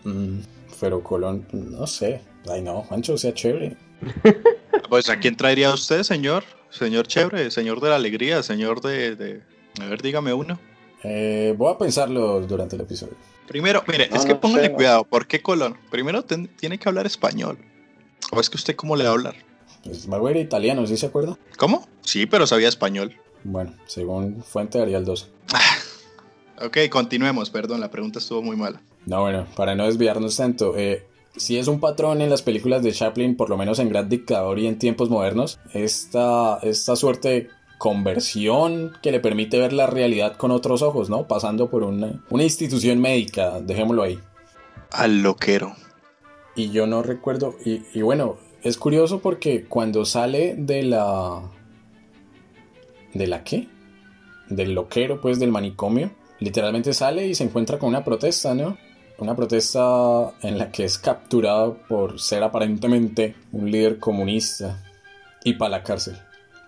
Mm, 0.04 0.38
pero 0.80 1.02
Colón, 1.02 1.46
no 1.52 1.86
sé. 1.86 2.22
Ay, 2.48 2.62
no, 2.62 2.82
Juancho, 2.82 3.18
sea 3.18 3.34
chévere. 3.34 3.76
pues, 4.88 5.08
¿a 5.08 5.18
quién 5.18 5.36
traería 5.36 5.74
usted, 5.74 6.04
señor? 6.04 6.44
Señor 6.70 7.06
chévere, 7.08 7.50
señor 7.50 7.80
de 7.80 7.88
la 7.88 7.96
alegría, 7.96 8.42
señor 8.42 8.80
de... 8.80 9.16
de... 9.16 9.42
A 9.80 9.86
ver, 9.86 10.00
dígame 10.00 10.32
uno. 10.32 10.58
Eh, 11.02 11.54
voy 11.56 11.72
a 11.72 11.78
pensarlo 11.78 12.40
durante 12.40 12.76
el 12.76 12.82
episodio. 12.82 13.14
Primero, 13.46 13.82
mire, 13.86 14.08
es 14.12 14.24
que 14.24 14.34
póngale 14.34 14.72
cuidado. 14.72 15.04
¿Por 15.04 15.26
qué 15.26 15.40
Colón? 15.40 15.76
Primero 15.90 16.24
tiene 16.24 16.78
que 16.78 16.88
hablar 16.88 17.06
español. 17.06 17.58
¿O 18.32 18.40
es 18.40 18.50
que 18.50 18.56
usted 18.56 18.74
cómo 18.74 18.96
le 18.96 19.04
va 19.04 19.10
a 19.10 19.12
hablar? 19.12 19.36
Pues 19.84 20.08
Mago 20.08 20.28
era 20.28 20.40
italiano, 20.40 20.84
¿sí 20.86 20.96
se 20.96 21.06
acuerda? 21.06 21.38
¿Cómo? 21.56 21.86
Sí, 22.00 22.26
pero 22.26 22.46
sabía 22.46 22.68
español. 22.68 23.14
Bueno, 23.44 23.72
según 23.86 24.42
fuente 24.42 24.78
de 24.78 24.84
Arial 24.84 25.04
2. 25.04 25.28
ok, 26.62 26.78
continuemos, 26.90 27.50
perdón, 27.50 27.80
la 27.80 27.90
pregunta 27.90 28.18
estuvo 28.18 28.42
muy 28.42 28.56
mala. 28.56 28.80
No, 29.04 29.20
bueno, 29.20 29.46
para 29.54 29.76
no 29.76 29.86
desviarnos 29.86 30.36
tanto, 30.36 30.76
eh, 30.76 31.06
si 31.36 31.58
es 31.58 31.68
un 31.68 31.78
patrón 31.78 32.20
en 32.22 32.30
las 32.30 32.42
películas 32.42 32.82
de 32.82 32.92
Chaplin, 32.92 33.36
por 33.36 33.48
lo 33.48 33.56
menos 33.56 33.78
en 33.78 33.88
Gran 33.88 34.08
Dictador 34.08 34.58
y 34.58 34.66
en 34.66 34.78
tiempos 34.78 35.08
modernos, 35.10 35.60
esta, 35.72 36.58
esta 36.62 36.96
suerte 36.96 37.50
conversión 37.78 38.92
que 39.02 39.12
le 39.12 39.20
permite 39.20 39.58
ver 39.58 39.72
la 39.72 39.86
realidad 39.86 40.36
con 40.36 40.50
otros 40.50 40.82
ojos, 40.82 41.10
¿no? 41.10 41.26
Pasando 41.26 41.68
por 41.70 41.82
una, 41.82 42.22
una 42.30 42.42
institución 42.42 43.00
médica, 43.00 43.60
dejémoslo 43.60 44.02
ahí. 44.02 44.18
Al 44.90 45.22
loquero. 45.22 45.74
Y 46.54 46.70
yo 46.70 46.86
no 46.86 47.02
recuerdo, 47.02 47.54
y, 47.64 47.82
y 47.92 48.02
bueno, 48.02 48.38
es 48.62 48.78
curioso 48.78 49.20
porque 49.20 49.64
cuando 49.66 50.04
sale 50.04 50.54
de 50.56 50.82
la... 50.82 51.42
¿De 53.14 53.26
la 53.26 53.44
qué? 53.44 53.68
Del 54.48 54.74
loquero, 54.74 55.20
pues 55.20 55.38
del 55.38 55.52
manicomio, 55.52 56.10
literalmente 56.40 56.92
sale 56.92 57.26
y 57.26 57.34
se 57.34 57.44
encuentra 57.44 57.78
con 57.78 57.90
una 57.90 58.04
protesta, 58.04 58.54
¿no? 58.54 58.76
Una 59.18 59.34
protesta 59.34 60.34
en 60.42 60.58
la 60.58 60.70
que 60.70 60.84
es 60.84 60.98
capturado 60.98 61.78
por 61.88 62.20
ser 62.20 62.42
aparentemente 62.42 63.34
un 63.52 63.70
líder 63.70 63.98
comunista 63.98 64.82
y 65.44 65.54
para 65.54 65.70
la 65.70 65.82
cárcel, 65.82 66.18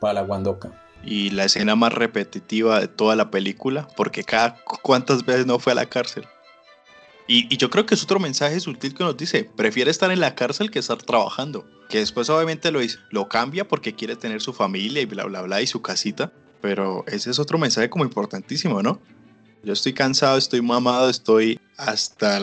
para 0.01 0.15
la 0.15 0.23
Guandoca. 0.23 0.88
Y 1.05 1.31
la 1.31 1.45
escena 1.45 1.77
más 1.77 1.93
repetitiva 1.93 2.81
de 2.81 2.89
toda 2.89 3.17
la 3.17 3.31
película, 3.31 3.89
porque 3.97 4.25
cada 4.25 4.57
cuántas 4.83 5.25
veces 5.25 5.47
no 5.47 5.59
fue 5.59 5.73
a 5.73 5.77
la 5.77 5.87
cárcel. 5.87 6.27
Y, 7.27 7.57
yo 7.59 7.69
creo 7.69 7.85
que 7.85 7.95
es 7.95 8.03
otro 8.03 8.19
mensaje 8.19 8.59
sutil 8.59 8.95
que 8.95 9.05
nos 9.05 9.17
dice, 9.17 9.51
prefiere 9.55 9.91
estar 9.91 10.11
en 10.11 10.21
la 10.21 10.35
cárcel 10.35 10.71
que 10.71 10.79
estar 10.79 10.97
trabajando. 10.97 11.67
Que 11.91 11.99
después 11.99 12.29
obviamente 12.31 12.71
lo, 12.73 12.81
lo 13.11 13.29
cambia 13.29 13.69
porque 13.69 13.95
quiere 13.95 14.17
tener 14.17 14.41
su 14.41 14.55
familia 14.55 15.03
y 15.03 15.07
bla, 15.07 15.25
bla, 15.25 15.43
bla, 15.43 15.61
y 15.61 15.67
su 15.67 15.83
casita. 15.83 16.33
Pero 16.63 17.05
ese 17.07 17.31
es 17.31 17.39
otro 17.39 17.59
mensaje 17.59 17.91
como 17.91 18.05
importantísimo, 18.05 18.83
¿no? 18.83 19.01
Yo 19.63 19.75
estoy 19.75 19.93
cansado, 19.93 20.39
estoy 20.39 20.63
mamado, 20.63 21.11
estoy 21.11 21.61
hasta 21.77 22.41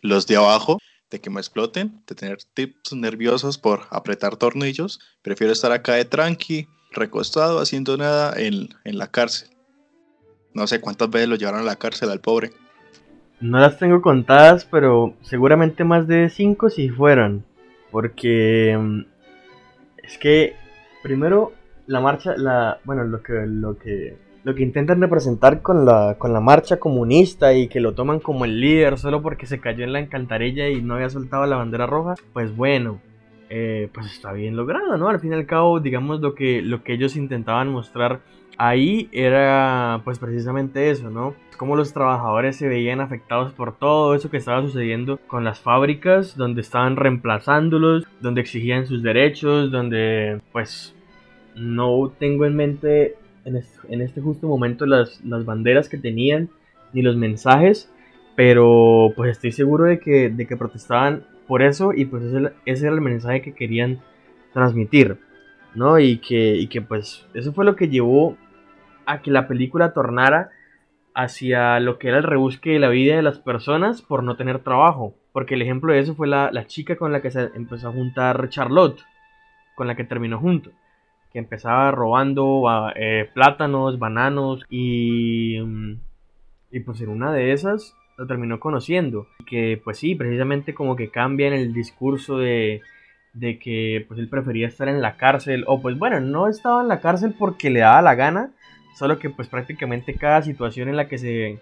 los 0.00 0.26
de 0.26 0.36
abajo 0.36 0.78
de 1.10 1.20
que 1.20 1.30
me 1.30 1.40
exploten, 1.40 2.02
de 2.06 2.14
tener 2.14 2.38
tips 2.54 2.92
nerviosos 2.94 3.58
por 3.58 3.86
apretar 3.90 4.36
tornillos. 4.36 5.00
Prefiero 5.22 5.52
estar 5.52 5.70
acá 5.70 5.94
de 5.94 6.06
tranqui, 6.06 6.66
recostado, 6.94 7.60
haciendo 7.60 7.96
nada 7.96 8.34
en, 8.36 8.68
en 8.84 8.98
la 8.98 9.08
cárcel. 9.08 9.48
No 10.54 10.66
sé 10.66 10.80
cuántas 10.80 11.10
veces 11.10 11.28
lo 11.28 11.36
llevaron 11.36 11.60
a 11.60 11.64
la 11.64 11.76
cárcel 11.76 12.10
al 12.10 12.20
pobre. 12.20 12.52
No 13.40 13.58
las 13.58 13.78
tengo 13.78 14.00
contadas, 14.00 14.64
pero 14.64 15.14
seguramente 15.22 15.84
más 15.84 16.06
de 16.06 16.30
cinco 16.30 16.70
si 16.70 16.88
fueron. 16.88 17.44
Porque 17.90 18.76
mm, 18.78 19.00
es 20.02 20.18
que 20.18 20.56
primero 21.02 21.52
la 21.86 22.00
marcha, 22.00 22.36
la 22.36 22.78
bueno, 22.84 23.04
lo 23.04 23.22
que 23.22 23.32
lo 23.46 23.76
que 23.76 24.16
lo 24.44 24.54
que 24.54 24.62
intentan 24.62 25.00
representar 25.00 25.62
con 25.62 25.86
la, 25.86 26.16
con 26.18 26.32
la 26.32 26.40
marcha 26.40 26.78
comunista 26.78 27.54
y 27.54 27.68
que 27.68 27.80
lo 27.80 27.94
toman 27.94 28.20
como 28.20 28.44
el 28.44 28.60
líder 28.60 28.98
solo 28.98 29.22
porque 29.22 29.46
se 29.46 29.58
cayó 29.58 29.84
en 29.84 29.94
la 29.94 30.00
encantarilla 30.00 30.68
y 30.68 30.82
no 30.82 30.94
había 30.94 31.08
soltado 31.08 31.46
la 31.46 31.56
bandera 31.56 31.86
roja, 31.86 32.14
pues 32.34 32.54
bueno, 32.54 33.00
eh, 33.56 33.88
pues 33.94 34.06
está 34.06 34.32
bien 34.32 34.56
logrado, 34.56 34.96
¿no? 34.96 35.08
Al 35.08 35.20
fin 35.20 35.30
y 35.30 35.36
al 35.36 35.46
cabo, 35.46 35.78
digamos, 35.78 36.20
lo 36.20 36.34
que, 36.34 36.60
lo 36.60 36.82
que 36.82 36.92
ellos 36.92 37.14
intentaban 37.14 37.68
mostrar 37.68 38.18
ahí 38.58 39.08
era 39.12 40.00
pues 40.02 40.18
precisamente 40.18 40.90
eso, 40.90 41.08
¿no? 41.08 41.36
Cómo 41.56 41.76
los 41.76 41.92
trabajadores 41.92 42.56
se 42.56 42.66
veían 42.66 43.00
afectados 43.00 43.52
por 43.52 43.78
todo 43.78 44.16
eso 44.16 44.28
que 44.28 44.38
estaba 44.38 44.60
sucediendo 44.62 45.20
con 45.28 45.44
las 45.44 45.60
fábricas, 45.60 46.36
donde 46.36 46.62
estaban 46.62 46.96
reemplazándolos, 46.96 48.04
donde 48.20 48.40
exigían 48.40 48.88
sus 48.88 49.04
derechos, 49.04 49.70
donde 49.70 50.40
pues 50.50 50.96
no 51.54 52.12
tengo 52.18 52.46
en 52.46 52.56
mente 52.56 53.14
en 53.44 54.00
este, 54.00 54.20
justo 54.20 54.48
momento 54.48 54.84
las, 54.84 55.20
banderas 55.22 55.88
que 55.88 55.98
tenían 55.98 56.48
ni 56.92 57.02
los 57.02 57.14
mensajes, 57.16 57.88
pero 58.34 59.12
pues 59.14 59.30
estoy 59.30 59.52
seguro 59.52 59.84
de 59.84 60.00
que, 60.00 60.28
de 60.28 60.44
que 60.44 60.56
protestaban 60.56 61.24
por 61.46 61.62
eso 61.62 61.92
y 61.92 62.04
pues 62.04 62.24
ese, 62.24 62.52
ese, 62.66 62.86
era 62.86 62.94
el 62.94 63.00
mensaje 63.00 63.42
que 63.42 63.54
querían 63.54 64.00
transmitir, 64.52 65.18
¿no? 65.74 65.98
Y 65.98 66.18
que, 66.18 66.56
y 66.56 66.68
que 66.68 66.82
pues 66.82 67.26
eso 67.34 67.52
fue 67.52 67.64
lo 67.64 67.76
que 67.76 67.88
llevó 67.88 68.36
a 69.06 69.20
que 69.22 69.30
la 69.30 69.48
película 69.48 69.92
tornara 69.92 70.50
hacia 71.14 71.78
lo 71.80 71.98
que 71.98 72.08
era 72.08 72.18
el 72.18 72.24
rebusque 72.24 72.70
de 72.70 72.78
la 72.78 72.88
vida 72.88 73.16
de 73.16 73.22
las 73.22 73.38
personas 73.38 74.02
por 74.02 74.22
no 74.22 74.36
tener 74.36 74.60
trabajo. 74.60 75.14
Porque 75.32 75.54
el 75.54 75.62
ejemplo 75.62 75.92
de 75.92 76.00
eso 76.00 76.14
fue 76.14 76.28
la, 76.28 76.50
la 76.52 76.66
chica 76.66 76.96
con 76.96 77.12
la 77.12 77.20
que 77.20 77.30
se 77.30 77.50
empezó 77.54 77.88
a 77.88 77.92
juntar 77.92 78.48
Charlotte, 78.48 79.00
con 79.74 79.86
la 79.86 79.96
que 79.96 80.04
terminó 80.04 80.38
junto 80.38 80.70
que 81.34 81.40
empezaba 81.40 81.90
robando 81.90 82.62
eh, 82.94 83.28
plátanos, 83.34 83.98
bananos 83.98 84.64
y, 84.70 85.58
mm, 85.60 85.94
y 86.70 86.80
pues 86.80 87.00
en 87.00 87.08
una 87.08 87.32
de 87.32 87.52
esas 87.52 87.96
lo 88.16 88.26
terminó 88.26 88.60
conociendo. 88.60 89.26
Que 89.46 89.80
pues 89.82 89.98
sí, 89.98 90.14
precisamente 90.14 90.74
como 90.74 90.96
que 90.96 91.10
cambia 91.10 91.48
en 91.48 91.54
el 91.54 91.72
discurso 91.72 92.38
de, 92.38 92.82
de 93.34 93.58
que 93.58 94.04
pues 94.06 94.18
él 94.20 94.28
prefería 94.28 94.68
estar 94.68 94.88
en 94.88 95.02
la 95.02 95.16
cárcel 95.16 95.64
o 95.66 95.82
pues 95.82 95.98
bueno, 95.98 96.20
no 96.20 96.48
estaba 96.48 96.82
en 96.82 96.88
la 96.88 97.00
cárcel 97.00 97.34
porque 97.38 97.68
le 97.68 97.80
daba 97.80 98.00
la 98.00 98.14
gana, 98.14 98.50
solo 98.96 99.18
que 99.18 99.28
pues 99.28 99.48
prácticamente 99.48 100.14
cada 100.14 100.42
situación 100.42 100.88
en 100.88 100.96
la 100.96 101.08
que 101.08 101.18
se 101.18 101.58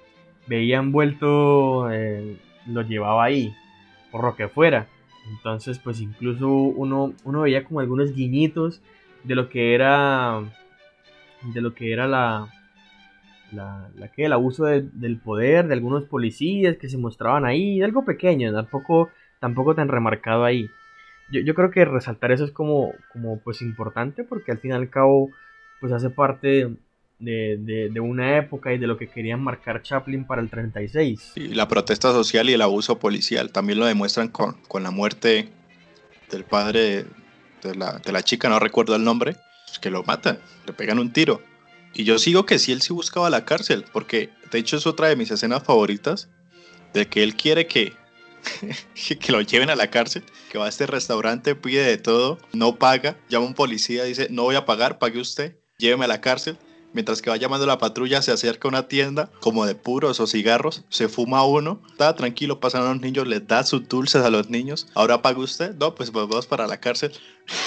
veía 0.47 0.79
envuelto 0.79 1.91
eh, 1.91 2.37
lo 2.67 2.83
llevaba 2.83 3.25
ahí, 3.25 3.55
por 4.11 4.23
lo 4.23 4.37
que 4.37 4.49
fuera. 4.49 4.87
Entonces 5.31 5.79
pues 5.79 6.01
incluso 6.01 6.49
uno, 6.49 7.15
uno 7.25 7.41
veía 7.41 7.65
como 7.65 7.81
algunos 7.81 8.15
guiñitos 8.15 8.83
de 9.25 9.35
lo 9.35 9.49
que 9.49 9.75
era 9.75 10.43
de 11.43 11.61
lo 11.61 11.75
que 11.75 11.93
era 11.93 12.07
la 12.07 12.49
la, 13.53 13.91
que 14.15 14.25
el 14.25 14.33
abuso 14.33 14.65
del 14.65 15.19
poder 15.19 15.69
de 15.69 15.75
algunos 15.75 16.05
policías 16.05 16.77
que 16.77 16.89
se 16.89 16.99
mostraban 16.99 17.45
ahí 17.45 17.83
algo 17.83 18.05
pequeño 18.05 18.53
tampoco 18.53 19.11
tampoco 19.41 19.75
tan 19.75 19.89
remarcado 19.89 20.45
ahí. 20.45 20.69
Yo, 21.31 21.41
yo, 21.41 21.55
creo 21.55 21.71
que 21.71 21.85
resaltar 21.85 22.33
eso 22.33 22.45
es 22.45 22.51
como 22.51 22.95
como 23.13 23.39
pues 23.41 23.63
importante 23.63 24.25
porque 24.25 24.53
al 24.53 24.59
fin 24.59 24.73
y 24.73 24.75
al 24.75 24.91
cabo 24.91 25.31
pues 25.81 25.93
hace 25.93 26.11
parte 26.11 26.71
de, 27.19 27.91
de, 27.93 28.01
una 28.01 28.37
época 28.37 28.73
y 28.73 28.79
de 28.79 28.87
lo 28.89 28.99
que 28.99 29.09
querían 29.09 29.41
marcar 29.41 29.83
Chaplin 29.83 30.25
para 30.25 30.43
el 30.43 30.51
36 30.51 31.33
y 31.37 31.49
la 31.55 31.69
protesta 31.69 32.11
social 32.13 32.51
y 32.51 32.55
el 32.55 32.63
abuso 32.63 32.99
policial 32.99 33.53
también 33.53 33.79
lo 33.79 33.87
demuestran 33.87 34.29
con, 34.29 34.55
con 34.67 34.83
la 34.83 34.91
muerte 34.91 35.49
del 36.31 36.45
padre 36.45 37.07
de 37.63 37.75
la, 38.13 38.23
chica, 38.23 38.49
no 38.49 38.59
recuerdo 38.59 38.97
el 38.97 39.05
nombre, 39.05 39.37
pues, 39.67 39.79
que 39.79 39.91
lo 39.91 40.03
matan, 40.03 40.39
le 40.67 40.73
pegan 40.73 40.99
un 40.99 41.13
tiro. 41.13 41.41
Y 41.95 42.05
yo 42.05 42.19
sigo 42.19 42.47
que 42.47 42.59
si 42.59 42.73
él 42.73 42.83
sí 42.83 42.93
buscaba 42.93 43.31
la 43.31 43.45
cárcel, 43.45 43.85
porque 43.93 44.31
de 44.51 44.59
hecho 44.59 44.77
es 44.77 44.87
otra 44.87 45.09
de 45.09 45.17
mis 45.17 45.31
escenas 45.31 45.63
favoritas, 45.63 46.29
de 46.95 47.09
que 47.09 47.23
él 47.23 47.37
quiere 47.37 47.67
que, 47.67 47.93
que 49.21 49.33
lo 49.33 49.41
lleven 49.41 49.71
a 49.71 49.77
la 49.77 49.91
cárcel, 49.91 50.25
que 50.51 50.59
va 50.59 50.67
a 50.67 50.69
este 50.69 50.87
restaurante, 50.87 51.55
pide 51.55 51.85
de 51.85 51.99
todo, 51.99 52.39
no 52.53 52.77
paga, 52.79 53.17
llama 53.29 53.47
a 53.47 53.49
un 53.49 53.55
policía, 53.55 54.05
dice, 54.05 54.29
no 54.31 54.45
voy 54.45 54.57
a 54.57 54.65
pagar, 54.65 54.99
pague 54.99 55.21
usted, 55.21 55.57
lléveme 55.79 56.05
a 56.07 56.09
la 56.09 56.21
cárcel. 56.21 56.59
Mientras 56.93 57.23
que 57.23 57.31
va 57.31 57.37
llamando 57.37 57.67
la 57.67 57.79
patrulla, 57.79 58.21
se 58.21 58.33
acerca 58.33 58.69
a 58.69 58.71
una 58.71 58.89
tienda 58.89 59.31
como 59.41 59.65
de 59.65 59.75
puros 59.75 60.21
o 60.21 60.27
cigarros, 60.27 60.85
se 60.91 61.09
fuma 61.09 61.45
uno, 61.45 61.81
está 61.91 62.15
tranquilo, 62.15 62.61
pasan 62.61 62.83
a 62.83 62.93
los 62.93 63.01
niños, 63.01 63.27
les 63.27 63.47
da 63.47 63.65
sus 63.65 63.89
dulces 63.89 64.23
a 64.23 64.31
los 64.31 64.51
niños. 64.51 64.87
Ahora 64.95 65.23
paga 65.23 65.39
usted, 65.39 65.75
no, 65.77 65.95
pues 65.95 66.13
vamos 66.13 66.47
para 66.47 66.67
la 66.67 66.79
cárcel. 66.79 67.13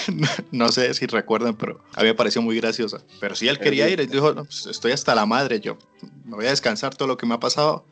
no 0.52 0.70
sé 0.70 0.94
si 0.94 1.08
recuerdan, 1.08 1.56
pero 1.56 1.82
a 1.96 2.02
mí 2.02 2.08
me 2.08 2.14
pareció 2.14 2.42
muy 2.42 2.56
graciosa. 2.58 3.04
Pero 3.20 3.36
si 3.36 3.48
él 3.48 3.58
quería 3.58 3.90
ir, 3.90 4.00
él 4.00 4.10
dijo, 4.10 4.34
pues 4.36 4.68
estoy 4.68 4.92
hasta 4.92 5.16
la 5.16 5.26
madre, 5.26 5.60
yo 5.60 5.78
me 6.24 6.36
voy 6.36 6.46
a 6.46 6.50
descansar 6.52 6.96
todo 6.96 7.08
lo 7.08 7.18
que 7.18 7.26
me 7.26 7.34
ha 7.34 7.40
pasado. 7.40 7.86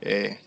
Eh, 0.00 0.38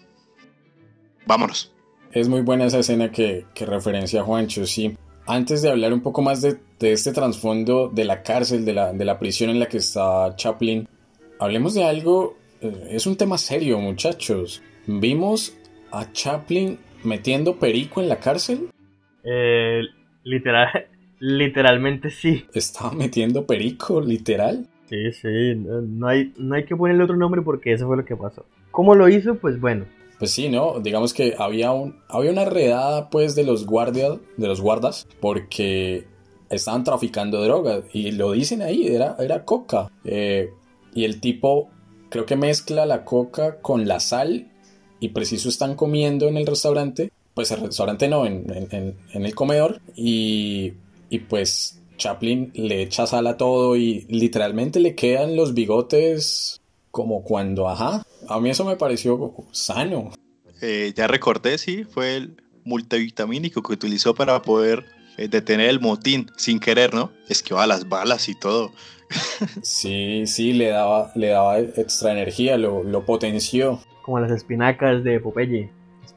vámonos. 1.27 1.71
Es 2.11 2.27
muy 2.27 2.41
buena 2.41 2.65
esa 2.65 2.79
escena 2.79 3.11
que, 3.11 3.45
que 3.53 3.65
referencia 3.65 4.21
a 4.21 4.23
Juancho, 4.23 4.65
sí 4.65 4.97
antes 5.31 5.61
de 5.61 5.69
hablar 5.69 5.93
un 5.93 6.01
poco 6.01 6.21
más 6.21 6.41
de, 6.41 6.57
este 6.81 7.13
trasfondo 7.13 7.87
de 7.87 8.03
la 8.03 8.21
cárcel, 8.21 8.65
de 8.65 8.73
la, 8.73 9.19
prisión 9.19 9.49
en 9.49 9.59
la 9.59 9.67
que 9.67 9.77
está 9.77 10.35
Chaplin, 10.35 10.87
hablemos 11.39 11.73
de 11.73 11.85
algo, 11.85 12.35
eh, 12.59 12.89
es 12.89 13.07
un 13.07 13.15
tema 13.15 13.37
serio 13.37 13.79
muchachos. 13.79 14.61
¿Vimos 14.87 15.57
a 15.91 16.11
Chaplin 16.11 16.77
metiendo 17.03 17.55
perico 17.57 18.01
en 18.01 18.09
la 18.09 18.19
cárcel? 18.19 18.69
Eh, 19.23 19.83
literal, 20.23 20.87
literalmente 21.19 22.09
sí. 22.09 22.45
¿Estaba 22.53 22.91
metiendo 22.91 23.45
perico, 23.45 24.01
literal? 24.01 24.67
Sí, 24.89 25.13
sí, 25.13 25.55
no 25.55 26.07
hay, 26.07 26.33
no 26.37 26.55
hay 26.55 26.65
que 26.65 26.75
ponerle 26.75 27.05
otro 27.05 27.15
nombre 27.15 27.41
porque 27.41 27.71
eso 27.71 27.87
fue 27.87 27.95
lo 27.95 28.03
que 28.03 28.17
pasó. 28.17 28.45
¿Cómo 28.71 28.95
lo 28.95 29.07
hizo? 29.07 29.35
Pues 29.35 29.61
bueno, 29.61 29.85
pues 30.21 30.33
sí, 30.33 30.49
¿no? 30.49 30.79
Digamos 30.79 31.15
que 31.15 31.33
había, 31.39 31.71
un, 31.71 31.99
había 32.07 32.29
una 32.29 32.45
redada 32.45 33.09
pues 33.09 33.33
de 33.33 33.43
los 33.43 33.65
guardias, 33.65 34.19
de 34.37 34.47
los 34.47 34.61
guardas, 34.61 35.07
porque 35.19 36.05
estaban 36.47 36.83
traficando 36.83 37.41
drogas 37.41 37.85
y 37.91 38.11
lo 38.11 38.31
dicen 38.31 38.61
ahí, 38.61 38.85
era, 38.85 39.15
era 39.17 39.45
coca. 39.45 39.91
Eh, 40.05 40.51
y 40.93 41.05
el 41.05 41.19
tipo 41.19 41.69
creo 42.09 42.27
que 42.27 42.35
mezcla 42.35 42.85
la 42.85 43.03
coca 43.03 43.61
con 43.61 43.87
la 43.87 43.99
sal 43.99 44.51
y 44.99 45.07
preciso 45.09 45.49
están 45.49 45.73
comiendo 45.73 46.27
en 46.27 46.37
el 46.37 46.45
restaurante, 46.45 47.11
pues 47.33 47.49
el 47.49 47.61
restaurante 47.61 48.07
no, 48.07 48.27
en, 48.27 48.45
en 48.69 49.25
el 49.25 49.33
comedor 49.33 49.81
y, 49.95 50.73
y 51.09 51.17
pues 51.17 51.81
Chaplin 51.97 52.51
le 52.53 52.83
echa 52.83 53.07
sal 53.07 53.25
a 53.25 53.37
todo 53.37 53.75
y 53.75 54.05
literalmente 54.07 54.79
le 54.81 54.93
quedan 54.93 55.35
los 55.35 55.55
bigotes 55.55 56.61
como 56.91 57.23
cuando, 57.23 57.67
ajá, 57.67 58.03
a 58.27 58.39
mí 58.39 58.49
eso 58.49 58.65
me 58.65 58.75
pareció 58.75 59.33
sano. 59.51 60.11
Eh, 60.61 60.93
ya 60.95 61.07
recordé, 61.07 61.57
sí, 61.57 61.83
fue 61.83 62.17
el 62.17 62.35
multivitamínico 62.63 63.61
que 63.63 63.73
utilizó 63.73 64.13
para 64.13 64.41
poder 64.41 64.85
eh, 65.17 65.27
detener 65.27 65.69
el 65.69 65.79
motín 65.79 66.29
sin 66.37 66.59
querer, 66.59 66.93
¿no? 66.93 67.11
Esquivaba 67.29 67.67
las 67.67 67.87
balas 67.89 68.29
y 68.29 68.35
todo. 68.35 68.71
Sí, 69.61 70.25
sí, 70.25 70.53
le 70.53 70.69
daba, 70.69 71.11
le 71.15 71.27
daba 71.27 71.59
extra 71.59 72.13
energía, 72.13 72.57
lo, 72.57 72.83
lo 72.83 73.05
potenció. 73.05 73.81
Como 74.03 74.19
las 74.19 74.31
espinacas 74.31 75.03
de 75.03 75.19
Popeye. 75.19 75.69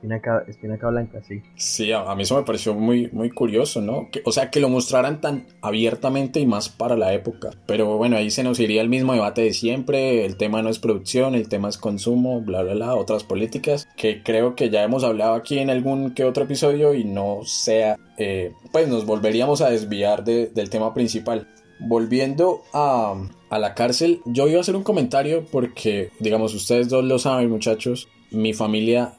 Espinaca, 0.05 0.45
espinaca 0.47 0.91
blanca, 0.91 1.23
sí. 1.27 1.41
Sí, 1.57 1.91
a, 1.91 2.15
mí 2.15 2.25
eso 2.25 2.37
me 2.37 2.43
pareció 2.43 2.75
muy, 2.75 3.09
muy 3.13 3.31
curioso, 3.31 3.81
¿no? 3.81 4.11
O 4.27 4.33
sea, 4.33 4.51
que 4.51 4.61
lo 4.61 4.69
mostraran 4.69 5.23
tan 5.23 5.47
abiertamente 5.63 6.41
y 6.41 6.47
más 6.47 6.69
para 6.69 6.95
la 6.95 7.15
época. 7.15 7.53
Pero 7.65 7.97
bueno, 7.97 8.19
ahí 8.19 8.31
se 8.31 8.45
nos 8.45 8.61
iría 8.61 8.83
el 8.83 8.91
mismo 8.91 9.15
debate 9.15 9.41
de 9.41 9.55
siempre. 9.55 10.27
El 10.27 10.37
tema 10.37 10.61
no 10.61 10.69
es 10.69 10.79
producción, 10.79 11.35
el 11.35 11.49
tema 11.49 11.71
es 11.71 11.79
consumo, 11.79 12.43
bla, 12.43 12.63
bla, 12.63 12.75
bla, 12.75 12.95
otras 12.97 13.25
políticas 13.25 13.89
que 13.97 14.23
creo 14.23 14.55
que 14.55 14.69
ya 14.69 14.83
hemos 14.83 15.05
hablado 15.05 15.33
aquí 15.33 15.59
en 15.59 15.71
algún 15.71 16.13
que 16.13 16.25
otro 16.25 16.45
episodio 16.45 16.93
y 16.93 17.05
no 17.05 17.39
sea, 17.45 17.97
eh, 18.19 18.53
pues 18.73 18.89
nos 18.89 19.07
volveríamos 19.07 19.63
a 19.63 19.71
desviar 19.71 20.23
del 20.23 20.69
tema 20.69 20.93
principal. 20.93 21.49
Volviendo 21.81 22.61
a, 22.75 23.15
a 23.49 23.59
la 23.59 23.75
cárcel, 23.75 24.21
yo 24.27 24.49
iba 24.49 24.59
a 24.59 24.61
hacer 24.61 24.77
un 24.77 24.83
comentario 24.83 25.47
porque, 25.51 26.11
digamos, 26.21 26.55
ustedes 26.55 26.91
dos 26.91 27.05
lo 27.07 27.19
saben, 27.19 27.49
muchachos, 27.49 28.09
mi 28.31 28.53
familia 28.53 29.15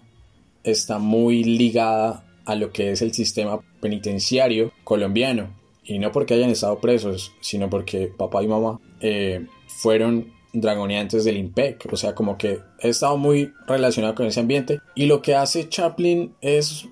está 0.65 0.99
muy 0.99 1.43
ligada 1.43 2.23
a 2.45 2.55
lo 2.55 2.71
que 2.71 2.91
es 2.91 3.01
el 3.01 3.13
sistema 3.13 3.61
penitenciario 3.79 4.71
colombiano. 4.83 5.49
Y 5.83 5.99
no 5.99 6.11
porque 6.11 6.33
hayan 6.33 6.49
estado 6.49 6.79
presos, 6.79 7.31
sino 7.41 7.69
porque 7.69 8.07
papá 8.07 8.43
y 8.43 8.47
mamá 8.47 8.79
eh, 9.01 9.45
fueron 9.67 10.33
dragoneantes 10.53 11.23
del 11.23 11.37
IMPEC. 11.37 11.87
O 11.91 11.97
sea, 11.97 12.15
como 12.15 12.37
que 12.37 12.59
he 12.79 12.89
estado 12.89 13.17
muy 13.17 13.53
relacionado 13.67 14.15
con 14.15 14.25
ese 14.25 14.39
ambiente. 14.39 14.79
Y 14.95 15.05
lo 15.05 15.21
que 15.21 15.35
hace 15.35 15.69
Chaplin 15.69 16.33
es 16.41 16.87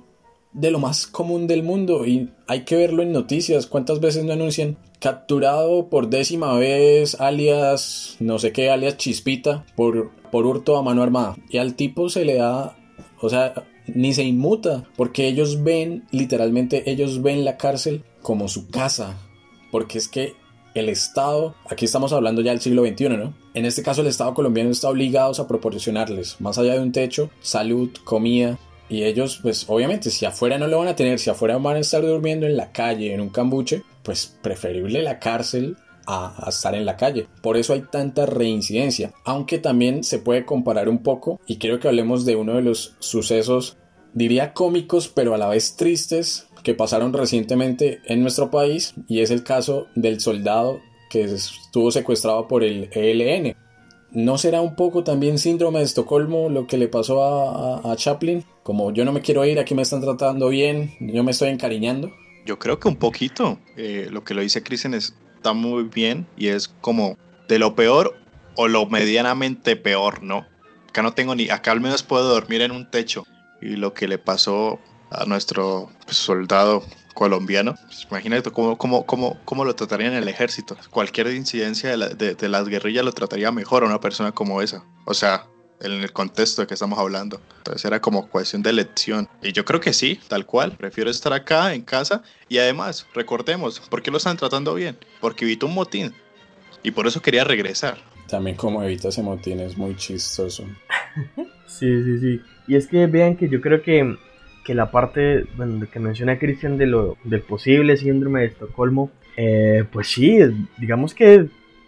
de 0.51 0.69
lo 0.69 0.80
más 0.80 1.07
común 1.07 1.47
del 1.47 1.63
mundo. 1.63 2.05
Y 2.05 2.30
hay 2.47 2.65
que 2.65 2.76
verlo 2.76 3.01
en 3.01 3.11
noticias. 3.11 3.65
¿Cuántas 3.65 3.99
veces 3.99 4.24
no 4.26 4.34
anuncian? 4.34 4.78
Capturado 4.99 5.89
por 5.89 6.09
décima 6.09 6.53
vez, 6.57 7.19
alias, 7.19 8.15
no 8.19 8.38
sé 8.39 8.51
qué, 8.51 8.69
alias 8.69 8.97
Chispita, 8.97 9.65
por, 9.76 10.11
por 10.32 10.45
hurto 10.45 10.78
a 10.78 10.84
mano 10.84 11.01
armada. 11.01 11.36
Y 11.49 11.57
al 11.57 11.74
tipo 11.74 12.09
se 12.09 12.26
le 12.26 12.36
da 12.36 12.78
o 13.24 13.30
sea, 13.30 13.53
ni 13.88 14.13
se 14.13 14.24
inmuta, 14.24 14.84
porque 14.97 15.30
ellos 15.30 15.63
ven, 15.63 16.03
literalmente, 16.11 16.91
ellos 16.91 17.21
ven 17.21 17.45
la 17.45 17.55
cárcel 17.55 18.03
como 18.21 18.49
su 18.49 18.67
casa. 18.67 19.17
Porque 19.71 19.97
es 19.97 20.09
que 20.09 20.34
el 20.76 20.89
Estado, 20.89 21.55
aquí 21.69 21.86
estamos 21.86 22.11
hablando 22.11 22.41
ya 22.41 22.51
del 22.51 22.59
siglo 22.59 22.86
XXI, 22.86 23.09
¿no? 23.09 23.34
En 23.53 23.63
este 23.63 23.82
caso 23.82 24.01
el 24.01 24.07
Estado 24.07 24.34
colombiano 24.34 24.71
está 24.71 24.89
obligado 24.89 25.41
a 25.41 25.47
proporcionarles, 25.47 26.41
más 26.41 26.57
allá 26.57 26.74
de 26.74 26.82
un 26.82 26.91
techo, 26.91 27.30
salud, 27.39 27.91
comida. 28.03 28.59
Y 28.89 29.03
ellos, 29.03 29.39
pues 29.41 29.63
obviamente, 29.69 30.09
si 30.09 30.26
afuera 30.26 30.57
no 30.57 30.67
lo 30.67 30.80
van 30.80 30.89
a 30.89 30.95
tener, 30.97 31.17
si 31.17 31.30
afuera 31.30 31.57
van 31.57 31.78
a 31.78 31.80
estar 31.80 32.01
durmiendo 32.01 32.45
en 32.45 32.57
la 32.57 32.74
calle, 32.74 33.13
en 33.13 33.21
un 33.21 33.30
cambuche, 33.30 33.84
pues 34.03 34.38
preferible 34.41 35.01
la 35.01 35.19
cárcel 35.19 35.78
a, 36.06 36.45
estar 36.47 36.76
en 36.76 36.86
la 36.86 36.97
calle. 36.97 37.28
Por 37.41 37.58
eso 37.58 37.74
hay 37.74 37.82
tanta 37.82 38.26
reincidencia, 38.26 39.14
aunque 39.26 39.58
también 39.58 40.04
se 40.04 40.20
puede 40.20 40.45
comparar 40.45 40.89
un 40.89 41.04
poco 41.04 41.39
y 41.47 41.58
quiero 41.58 41.80
que 41.80 41.88
hablemos 41.88 42.26
de 42.26 42.36
uno 42.36 42.56
de 42.56 42.62
los 42.62 42.95
sucesos, 42.99 43.78
diría 44.14 44.54
cómicos, 44.54 45.08
pero 45.08 45.34
a 45.34 45.38
la 45.38 45.47
vez 45.47 45.76
tristes 45.76 46.47
que 46.64 46.74
pasaron 46.74 47.14
recientemente 47.14 48.01
en 48.06 48.22
nuestro 48.22 48.49
país 48.49 48.93
y 49.08 49.22
es 49.22 49.32
el 49.32 49.43
caso 49.43 49.88
del 49.95 50.20
soldado 50.20 50.80
que 51.10 51.24
estuvo 51.24 51.91
secuestrado 51.91 52.47
por 52.47 52.64
el 52.64 52.89
ELN. 52.91 53.56
¿No 54.12 54.38
será 54.38 54.62
un 54.62 54.76
poco 54.76 55.04
también 55.04 55.39
síndrome 55.39 55.80
de 55.80 55.86
Estocolmo 55.86 56.47
lo 56.47 56.68
que 56.68 56.78
le 56.78 56.88
pasó 56.88 57.24
a, 57.84 57.95
Chaplin? 57.95 58.45
Como 58.62 58.91
yo 58.93 59.06
no 59.06 59.12
me 59.12 59.22
quiero 59.22 59.43
ir, 59.43 59.60
aquí 59.60 59.74
me 59.74 59.82
están 59.82 60.01
tratando 60.01 60.49
bien, 60.49 60.91
yo 60.99 61.24
me 61.24 61.32
estoy 61.32 61.49
encariñando. 61.49 62.12
Yo 62.45 62.60
creo 62.60 62.80
que 62.80 62.88
un 62.88 62.95
poquito. 62.95 63.58
Eh, 63.76 64.10
lo 64.12 64.24
que 64.24 64.36
lo 64.36 64.41
dice 64.41 64.62
Kristen 64.62 64.93
es 64.93 65.16
está 65.44 65.52
muy 65.52 65.84
bien 65.84 66.26
y 66.38 66.48
es 66.48 66.70
como 66.80 67.18
de 67.50 67.60
lo 67.60 67.76
peor 67.76 68.18
o 68.56 68.70
lo 68.70 68.86
medianamente 68.86 69.76
peor, 69.76 70.24
¿no? 70.24 70.46
Acá 70.88 71.02
no 71.02 71.14
tengo 71.14 71.36
ni, 71.36 71.50
acá 71.50 71.74
al 71.74 71.82
menos 71.82 72.02
puedo 72.02 72.30
dormir 72.30 72.62
en 72.62 72.72
un 72.72 72.89
techo. 72.89 73.26
Y 73.62 73.76
lo 73.76 73.94
que 73.94 74.08
le 74.08 74.18
pasó 74.18 74.80
a 75.12 75.26
nuestro 75.26 75.89
soldado 76.08 76.84
colombiano, 77.14 77.76
pues 77.86 78.08
imagínate 78.10 78.52
cómo, 78.52 78.78
cómo, 78.78 79.06
cómo, 79.06 79.38
cómo, 79.44 79.66
lo 79.66 79.76
tratarían 79.76 80.14
en 80.14 80.24
el 80.24 80.30
ejército. 80.30 80.78
Cualquier 80.91 81.28
incidencia 81.28 81.98
de, 81.98 82.36
de 82.36 82.50
las 82.50 82.70
guerrillas 82.70 83.04
lo 83.04 83.12
trataría 83.12 83.52
mejor 83.52 83.84
a 83.84 83.88
una 83.88 84.00
persona 84.00 84.32
como 84.32 84.62
esa. 84.62 84.86
O 85.06 85.14
sea, 85.14 85.46
en 85.84 85.92
el 85.92 86.12
contexto 86.12 86.62
de 86.62 86.68
que 86.68 86.74
estamos 86.74 86.98
hablando. 86.98 87.42
Entonces 87.58 87.84
era 87.86 88.00
como 88.00 88.28
cuestión 88.28 88.64
de 88.64 88.70
elección. 88.70 89.28
Y 89.42 89.52
yo 89.52 89.66
creo 89.66 89.80
que 89.80 89.94
sí, 89.94 90.20
tal 90.28 90.46
cual. 90.46 90.74
Prefiero 90.78 91.10
estar 91.10 91.34
acá 91.34 91.74
en 91.74 91.82
casa. 91.82 92.24
Y 92.50 92.58
además, 92.58 93.06
recordemos, 93.14 93.80
¿por 93.82 94.02
qué 94.02 94.12
lo 94.12 94.18
están 94.18 94.38
tratando 94.38 94.74
bien? 94.74 94.98
Porque 95.20 95.46
evitó 95.46 95.68
un 95.68 95.74
motín. 95.74 96.14
Y 96.82 96.92
por 96.92 97.08
eso 97.08 97.22
quería 97.22 97.44
regresar. 97.44 97.98
También 98.28 98.56
como 98.56 98.84
evita 98.84 99.10
ese 99.10 99.22
motín 99.22 99.60
es 99.60 99.78
muy 99.78 99.96
chistoso. 99.96 100.66
sí, 101.68 102.04
sí, 102.04 102.20
sí. 102.20 102.42
Y 102.68 102.76
es 102.76 102.88
que 102.88 103.08
vean 103.08 103.36
que 103.36 103.50
yo 103.50 103.62
creo 103.62 103.82
que, 103.82 104.18
que 104.66 104.74
la 104.74 104.92
parte 104.92 105.46
bueno, 105.56 105.86
que 105.92 106.00
menciona 106.00 106.40
Cristian 106.40 106.78
de 106.78 106.88
lo, 106.88 107.18
del 107.24 107.42
posible 107.42 107.98
síndrome 107.98 108.42
de 108.42 108.46
Estocolmo, 108.48 109.12
eh, 109.36 109.84
pues 109.92 110.08
sí, 110.08 110.40
digamos 110.78 111.14
que 111.14 111.48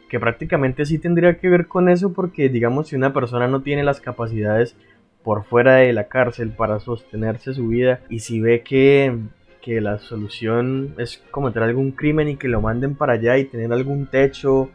que 0.10 0.20
prácticamente 0.20 0.86
sí 0.86 1.00
tendría 1.00 1.38
que 1.38 1.50
ver 1.50 1.68
con 1.68 1.90
eso 1.90 2.14
porque 2.14 2.50
digamos 2.50 2.90
si 2.90 2.96
una 2.96 3.14
persona 3.14 3.48
no 3.48 3.62
tiene 3.62 3.84
las 3.84 4.02
capacidades 4.02 4.76
por 5.24 5.44
fuera 5.44 5.78
de 5.78 5.92
la 5.92 6.08
cárcel 6.08 6.52
para 6.52 6.80
sostenerse 6.80 7.54
su 7.54 7.68
vida 7.68 8.02
y 8.10 8.20
si 8.20 8.40
ve 8.40 8.62
que, 8.62 9.18
que 9.62 9.82
la 9.82 9.98
solución 9.98 10.94
es 11.00 11.24
cometer 11.32 11.64
algún 11.64 11.92
crimen 11.92 12.30
y 12.30 12.38
que 12.38 12.48
lo 12.48 12.62
manden 12.62 12.96
para 12.96 13.14
allá 13.14 13.38
y 13.38 13.46
tener 13.46 13.74
algún 13.74 14.06
techo 14.06 14.70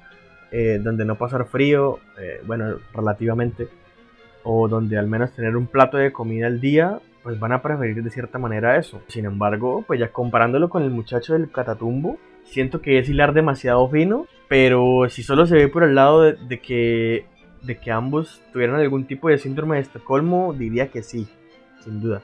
eh, 0.52 0.80
donde 0.82 1.04
no 1.04 1.14
pasar 1.14 1.46
frío, 1.46 2.00
eh, 2.18 2.40
bueno, 2.44 2.78
relativamente, 2.92 3.68
o 4.42 4.66
donde 4.66 4.98
al 4.98 5.06
menos 5.06 5.32
tener 5.32 5.56
un 5.56 5.68
plato 5.68 5.96
de 5.96 6.12
comida 6.12 6.48
al 6.48 6.60
día, 6.60 6.98
pues 7.22 7.38
van 7.38 7.52
a 7.52 7.62
preferir 7.62 8.02
de 8.02 8.10
cierta 8.10 8.38
manera 8.38 8.76
eso. 8.76 9.00
Sin 9.06 9.26
embargo, 9.26 9.84
pues 9.86 10.00
ya 10.00 10.08
comparándolo 10.08 10.68
con 10.68 10.82
el 10.82 10.90
muchacho 10.90 11.34
del 11.34 11.52
catatumbo, 11.52 12.18
siento 12.50 12.80
que 12.80 12.98
es 12.98 13.08
hilar 13.08 13.32
demasiado 13.32 13.88
fino, 13.88 14.26
pero 14.48 15.08
si 15.08 15.22
solo 15.22 15.46
se 15.46 15.54
ve 15.54 15.68
por 15.68 15.84
el 15.84 15.94
lado 15.94 16.22
de, 16.22 16.60
que, 16.60 17.24
de 17.62 17.78
que 17.78 17.90
ambos 17.90 18.40
tuvieran 18.52 18.76
algún 18.76 19.06
tipo 19.06 19.28
de 19.28 19.38
síndrome 19.38 19.76
de 19.76 19.82
Estocolmo, 19.82 20.52
diría 20.52 20.88
que 20.90 21.02
sí, 21.02 21.28
sin 21.84 22.00
duda. 22.00 22.22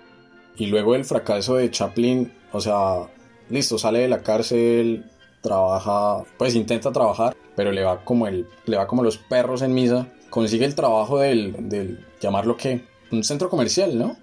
Y 0.57 0.67
luego 0.67 0.95
el 0.95 1.05
fracaso 1.05 1.57
de 1.57 1.71
Chaplin, 1.71 2.33
o 2.53 2.61
sea, 2.61 3.09
listo, 3.49 3.79
sale 3.79 4.01
de 4.01 4.09
la 4.09 4.23
cárcel, 4.23 5.05
trabaja, 5.41 6.25
pues 6.37 6.55
intenta 6.55 6.93
trabajar, 6.93 7.37
pero 7.55 7.71
le 7.73 7.85
va 7.85 8.05
como 8.05 8.27
el, 8.27 8.47
le 8.65 8.77
va 8.77 8.87
como 8.87 9.03
los 9.03 9.19
perros 9.19 9.63
en 9.63 9.75
misa, 9.75 10.09
consigue 10.31 10.65
el 10.65 10.75
trabajo 10.75 11.21
del, 11.21 11.69
del 11.69 12.05
llamarlo 12.21 12.57
que 12.57 12.83
un 13.13 13.23
centro 13.23 13.49
comercial, 13.49 13.97
¿no? 13.97 14.17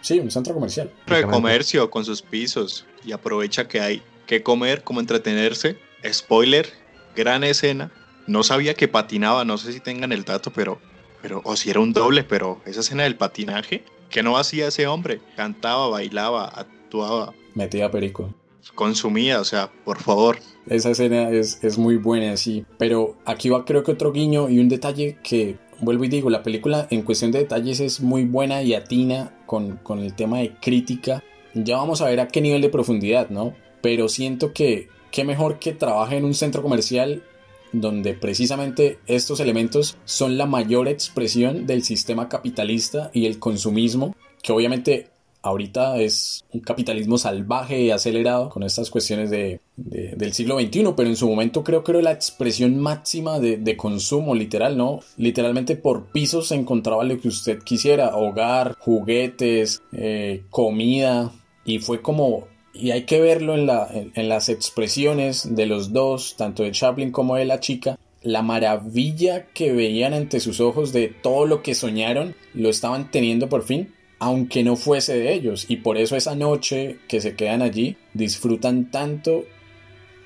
Sí, 0.00 0.20
un 0.20 0.30
centro 0.30 0.54
comercial. 0.54 0.90
De 1.06 1.22
comercio 1.24 1.90
con 1.90 2.04
sus 2.04 2.22
pisos 2.22 2.86
y 3.04 3.12
aprovecha 3.12 3.66
que 3.66 3.80
hay 3.80 4.02
que 4.26 4.42
comer, 4.42 4.82
como 4.82 5.00
entretenerse. 5.00 5.78
Spoiler, 6.06 6.68
gran 7.16 7.44
escena. 7.44 7.90
No 8.26 8.42
sabía 8.42 8.74
que 8.74 8.88
patinaba, 8.88 9.44
no 9.44 9.58
sé 9.58 9.72
si 9.72 9.80
tengan 9.80 10.12
el 10.12 10.24
dato, 10.24 10.52
pero, 10.52 10.80
pero 11.22 11.42
o 11.44 11.56
si 11.56 11.70
era 11.70 11.80
un 11.80 11.92
doble, 11.92 12.24
pero 12.24 12.60
esa 12.64 12.80
escena 12.80 13.02
del 13.02 13.16
patinaje, 13.16 13.84
¿qué 14.10 14.22
no 14.22 14.36
hacía 14.38 14.68
ese 14.68 14.86
hombre? 14.86 15.20
Cantaba, 15.36 15.88
bailaba, 15.88 16.46
actuaba. 16.46 17.34
Metía 17.54 17.90
perico. 17.90 18.34
Consumía, 18.74 19.40
o 19.40 19.44
sea, 19.44 19.70
por 19.84 20.00
favor. 20.00 20.38
Esa 20.66 20.90
escena 20.90 21.28
es, 21.30 21.62
es 21.62 21.76
muy 21.76 21.96
buena, 21.96 22.36
sí. 22.38 22.64
Pero 22.78 23.16
aquí 23.26 23.50
va 23.50 23.66
creo 23.66 23.82
que 23.82 23.92
otro 23.92 24.10
guiño 24.10 24.48
y 24.48 24.58
un 24.58 24.70
detalle 24.70 25.18
que 25.22 25.58
vuelvo 25.80 26.04
y 26.04 26.08
digo, 26.08 26.30
la 26.30 26.42
película 26.42 26.86
en 26.90 27.02
cuestión 27.02 27.30
de 27.30 27.40
detalles 27.40 27.80
es 27.80 28.00
muy 28.00 28.24
buena 28.24 28.62
y 28.62 28.74
atina 28.74 29.34
con, 29.46 29.76
con, 29.78 29.98
el 30.00 30.14
tema 30.14 30.38
de 30.38 30.54
crítica. 30.54 31.22
Ya 31.54 31.76
vamos 31.76 32.00
a 32.00 32.06
ver 32.06 32.20
a 32.20 32.28
qué 32.28 32.40
nivel 32.40 32.62
de 32.62 32.68
profundidad, 32.70 33.28
¿no? 33.28 33.54
Pero 33.84 34.08
siento 34.08 34.54
que 34.54 34.88
qué 35.10 35.24
mejor 35.24 35.58
que 35.58 35.74
trabaje 35.74 36.16
en 36.16 36.24
un 36.24 36.32
centro 36.32 36.62
comercial 36.62 37.22
donde 37.70 38.14
precisamente 38.14 38.98
estos 39.06 39.40
elementos 39.40 39.98
son 40.06 40.38
la 40.38 40.46
mayor 40.46 40.88
expresión 40.88 41.66
del 41.66 41.82
sistema 41.82 42.30
capitalista 42.30 43.10
y 43.12 43.26
el 43.26 43.38
consumismo, 43.38 44.16
que 44.42 44.52
obviamente 44.52 45.10
ahorita 45.42 45.98
es 45.98 46.46
un 46.50 46.60
capitalismo 46.60 47.18
salvaje 47.18 47.82
y 47.82 47.90
acelerado 47.90 48.48
con 48.48 48.62
estas 48.62 48.88
cuestiones 48.88 49.28
de, 49.28 49.60
del 49.76 50.32
siglo 50.32 50.58
XXI, 50.58 50.94
pero 50.96 51.10
en 51.10 51.16
su 51.16 51.28
momento 51.28 51.62
creo 51.62 51.84
que 51.84 51.92
era 51.92 52.00
la 52.00 52.12
expresión 52.12 52.78
máxima 52.78 53.38
de, 53.38 53.76
consumo, 53.76 54.34
literal, 54.34 54.78
¿no? 54.78 55.00
Literalmente 55.18 55.76
por 55.76 56.06
pisos 56.06 56.48
se 56.48 56.54
encontraba 56.54 57.04
lo 57.04 57.20
que 57.20 57.28
usted 57.28 57.62
quisiera, 57.62 58.16
hogar, 58.16 58.76
juguetes, 58.78 59.82
eh, 59.92 60.42
comida, 60.48 61.32
y 61.66 61.80
fue 61.80 62.00
como 62.00 62.53
y 62.74 62.90
hay 62.90 63.02
que 63.02 63.20
verlo 63.20 63.54
en, 63.54 63.66
la, 63.66 63.88
en, 63.92 64.28
las 64.28 64.48
expresiones 64.48 65.54
de 65.54 65.66
los 65.66 65.92
dos, 65.92 66.36
tanto 66.36 66.64
de 66.64 66.72
Chaplin 66.72 67.12
como 67.12 67.36
de 67.36 67.44
la 67.44 67.60
chica, 67.60 67.96
la 68.22 68.42
maravilla 68.42 69.46
que 69.54 69.72
veían 69.72 70.12
ante 70.12 70.40
sus 70.40 70.60
ojos 70.60 70.92
de 70.92 71.08
todo 71.08 71.46
lo 71.46 71.62
que 71.62 71.74
soñaron, 71.74 72.34
lo 72.52 72.68
estaban 72.68 73.10
teniendo 73.10 73.48
por 73.48 73.62
fin. 73.62 73.92
aunque 74.18 74.64
no 74.64 74.76
fuese 74.76 75.18
de 75.18 75.34
ellos. 75.34 75.66
Y 75.68 75.76
por 75.76 75.98
eso 75.98 76.16
esa 76.16 76.34
noche 76.34 76.96
que 77.08 77.20
se 77.20 77.34
quedan 77.36 77.60
allí, 77.60 77.96
disfrutan 78.14 78.90
tanto 78.90 79.44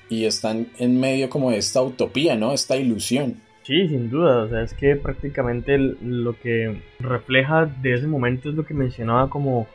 y 0.09 0.25
están 0.25 0.67
en 0.77 0.99
medio 0.99 1.29
como 1.29 1.51
de 1.51 1.57
esta 1.57 1.81
utopía, 1.81 2.35
¿no? 2.35 2.53
Esta 2.53 2.77
ilusión. 2.77 3.41
Sí, 3.63 3.87
sin 3.87 4.09
duda, 4.09 4.43
o 4.43 4.49
sea, 4.49 4.63
es 4.63 4.73
que 4.73 4.95
prácticamente 4.95 5.77
lo 5.77 6.39
que 6.39 6.81
refleja 6.99 7.65
de 7.65 7.95
ese 7.95 8.07
momento 8.07 8.49
es 8.49 8.55
lo 8.55 8.65
que 8.65 8.73
mencionaba 8.73 9.29
como 9.29 9.67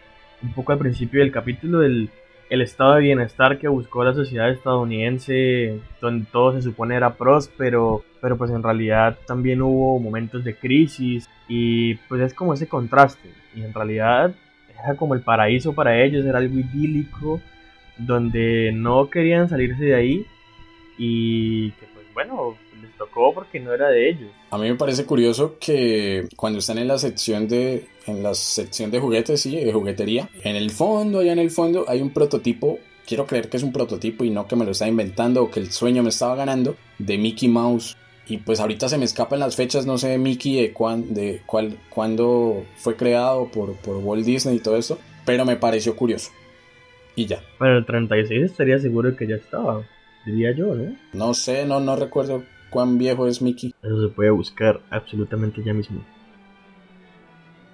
un 0.43 0.53
poco 0.55 0.73
al 0.73 0.79
principio 0.79 1.21
del 1.21 1.31
capítulo 1.31 1.81
del 1.81 2.09
el 2.51 2.63
estado 2.63 2.95
de 2.95 3.03
bienestar 3.03 3.59
que 3.59 3.69
buscó 3.69 4.05
la 4.05 4.15
sociedad 4.15 4.51
estadounidense, 4.51 5.81
donde 6.01 6.27
todo 6.31 6.53
se 6.53 6.63
supone 6.63 6.97
era 6.97 7.15
próspero, 7.15 8.05
pero 8.21 8.37
pues 8.37 8.51
en 8.51 8.63
realidad 8.63 9.19
también 9.27 9.63
hubo 9.63 9.99
momentos 9.99 10.45
de 10.45 10.55
crisis 10.55 11.29
y 11.49 11.95
pues 12.09 12.21
es 12.21 12.35
como 12.35 12.55
ese 12.55 12.69
contraste. 12.69 13.31
Y 13.55 13.63
en 13.63 13.73
realidad 13.73 14.35
era 14.83 14.97
como 14.97 15.15
el 15.15 15.23
paraíso 15.23 15.73
para 15.73 16.01
ellos, 16.01 16.25
era 16.25 16.39
algo 16.39 16.59
idílico 16.59 17.41
donde 17.97 18.73
no 18.75 19.09
querían 19.09 19.49
salirse 19.49 19.85
de 19.85 19.95
ahí 19.95 20.27
y 20.99 21.71
que 21.73 21.87
pues 21.95 22.07
bueno, 22.13 22.57
tocó 23.07 23.35
porque 23.35 23.61
no 23.61 23.73
era 23.73 23.89
de 23.89 24.11
ellos. 24.11 24.31
A 24.51 24.59
mí 24.59 24.69
me 24.69 24.77
parece 24.77 25.05
curioso 25.05 25.57
que 25.59 26.29
cuando 26.37 26.59
están 26.59 26.79
en 26.79 26.89
la 26.89 26.99
sección 26.99 27.49
de 27.49 27.87
en 28.07 28.23
la 28.23 28.35
sección 28.35 28.91
de 28.91 29.01
juguetes, 29.01 29.41
sí, 29.41 29.57
de 29.57 29.73
juguetería, 29.73 30.29
en 30.43 30.57
el 30.57 30.71
fondo, 30.71 31.21
allá 31.21 31.33
en 31.33 31.39
el 31.39 31.51
fondo 31.51 31.85
hay 31.89 32.03
un 32.03 32.11
prototipo 32.11 32.79
quiero 33.07 33.27
creer 33.27 33.49
que 33.49 33.57
es 33.57 33.63
un 33.63 33.73
prototipo 33.73 34.25
y 34.25 34.31
no 34.31 34.47
que 34.47 34.57
me 34.57 34.65
lo 34.65 34.73
está 34.73 34.89
inventando 34.89 35.43
o 35.43 35.51
que 35.51 35.61
el 35.61 35.71
sueño 35.71 36.03
me 36.03 36.09
estaba 36.09 36.35
ganando 36.35 36.77
de 36.99 37.19
Mickey 37.19 37.49
Mouse. 37.49 37.97
Y 38.27 38.39
pues 38.39 38.59
ahorita 38.59 38.89
se 38.89 38.97
me 38.97 39.05
escapan 39.05 39.41
las 39.41 39.55
fechas, 39.55 39.85
no 39.85 39.99
sé 39.99 40.09
de 40.09 40.19
Mickey, 40.19 40.57
de, 40.57 40.73
cuán, 40.73 41.13
de 41.13 41.43
cuál, 41.45 41.77
cuándo 41.91 42.65
fue 42.77 42.97
creado 42.97 43.51
por, 43.51 43.77
por 43.77 43.97
Walt 43.97 44.25
Disney 44.25 44.57
y 44.57 44.61
todo 44.61 44.77
eso, 44.77 44.99
pero 45.27 45.45
me 45.45 45.57
pareció 45.57 45.95
curioso. 45.95 46.31
Y 47.17 47.27
ya. 47.27 47.43
Pero 47.59 47.79
el 47.79 47.85
36 47.85 48.45
estaría 48.45 48.79
seguro 48.79 49.15
que 49.15 49.27
ya 49.27 49.37
estaba, 49.37 49.83
diría 50.25 50.53
yo, 50.57 50.75
¿no? 50.75 50.97
No 51.13 51.35
sé, 51.35 51.67
no, 51.67 51.81
no 51.81 51.97
recuerdo 51.97 52.45
cuán 52.75 52.99
viejo 52.99 53.29
es 53.29 53.41
Mickey. 53.41 53.73
Eso 53.83 54.03
se 54.03 54.09
puede 54.09 54.31
buscar 54.31 54.81
absolutamente 54.91 55.63
ya 55.65 55.73
mismo. 55.73 56.05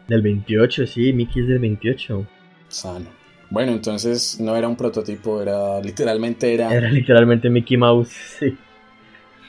Del 0.07 0.20
28, 0.20 0.86
sí, 0.86 1.12
Mickey 1.14 1.42
es 1.42 1.48
del 1.48 1.59
28. 1.59 2.26
Sano. 2.68 3.07
Bueno, 3.48 3.72
entonces 3.72 4.38
no 4.38 4.55
era 4.55 4.68
un 4.68 4.76
prototipo, 4.76 5.40
era 5.40 5.80
literalmente 5.80 6.53
era... 6.53 6.72
Era 6.72 6.90
literalmente 6.90 7.48
Mickey 7.48 7.78
Mouse, 7.78 8.11
sí. 8.38 8.57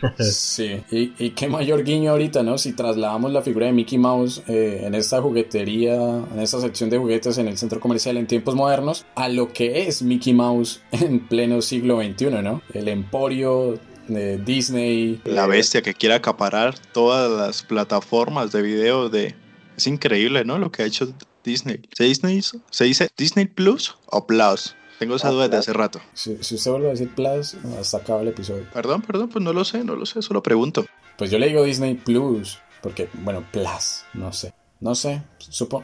Sí, 0.17 0.81
y, 0.89 1.13
y, 1.19 1.29
qué 1.31 1.47
mayor 1.47 1.83
guiño 1.83 2.11
ahorita, 2.11 2.41
¿no? 2.41 2.57
Si 2.57 2.73
trasladamos 2.73 3.31
la 3.31 3.43
figura 3.43 3.67
de 3.67 3.73
Mickey 3.73 3.99
Mouse 3.99 4.41
eh, 4.47 4.81
en 4.85 4.95
esta 4.95 5.21
juguetería, 5.21 5.93
en 5.93 6.39
esta 6.39 6.59
sección 6.59 6.89
de 6.89 6.97
juguetes 6.97 7.37
en 7.37 7.47
el 7.47 7.57
centro 7.57 7.79
comercial 7.79 8.17
en 8.17 8.25
tiempos 8.25 8.55
modernos, 8.55 9.05
a 9.13 9.29
lo 9.29 9.53
que 9.53 9.83
es 9.87 10.01
Mickey 10.01 10.33
Mouse 10.33 10.81
en 10.91 11.19
pleno 11.27 11.61
siglo 11.61 12.01
XXI, 12.01 12.41
¿no? 12.41 12.63
El 12.73 12.87
emporio 12.87 13.79
de 14.13 14.37
Disney. 14.37 15.21
La 15.25 15.47
bestia 15.47 15.81
que 15.81 15.93
quiere 15.93 16.15
acaparar 16.15 16.77
todas 16.77 17.31
las 17.31 17.63
plataformas 17.63 18.51
de 18.51 18.61
video 18.61 19.09
de... 19.09 19.35
Es 19.77 19.87
increíble, 19.87 20.45
¿no? 20.45 20.57
Lo 20.57 20.71
que 20.71 20.83
ha 20.83 20.85
hecho 20.85 21.13
Disney. 21.43 21.81
¿Se, 21.95 22.03
Disney, 22.03 22.41
¿Se 22.69 22.83
dice 22.85 23.09
Disney 23.17 23.45
Plus 23.45 23.95
o 24.07 24.25
Plus? 24.25 24.75
Tengo 24.99 25.15
esa 25.15 25.31
duda 25.31 25.47
desde 25.47 25.57
hace 25.57 25.73
rato. 25.73 25.99
Si, 26.13 26.33
usted 26.33 26.69
vuelve 26.69 26.87
a 26.87 26.91
decir 26.91 27.09
Plus, 27.15 27.55
hasta 27.79 27.97
acaba 27.97 28.21
el 28.21 28.27
episodio. 28.27 28.67
Perdón, 28.71 29.01
perdón, 29.01 29.29
pues 29.29 29.43
no 29.43 29.51
lo 29.51 29.65
sé, 29.65 29.83
no 29.83 29.95
lo 29.95 30.05
sé, 30.05 30.21
solo 30.21 30.43
pregunto. 30.43 30.85
Pues 31.17 31.31
yo 31.31 31.39
le 31.39 31.47
digo 31.47 31.63
Disney 31.63 31.95
Plus, 31.95 32.59
porque, 32.83 33.09
bueno, 33.13 33.43
Plus, 33.51 34.03
no 34.13 34.31
sé. 34.31 34.53
No 34.79 34.93
sé, 34.93 35.23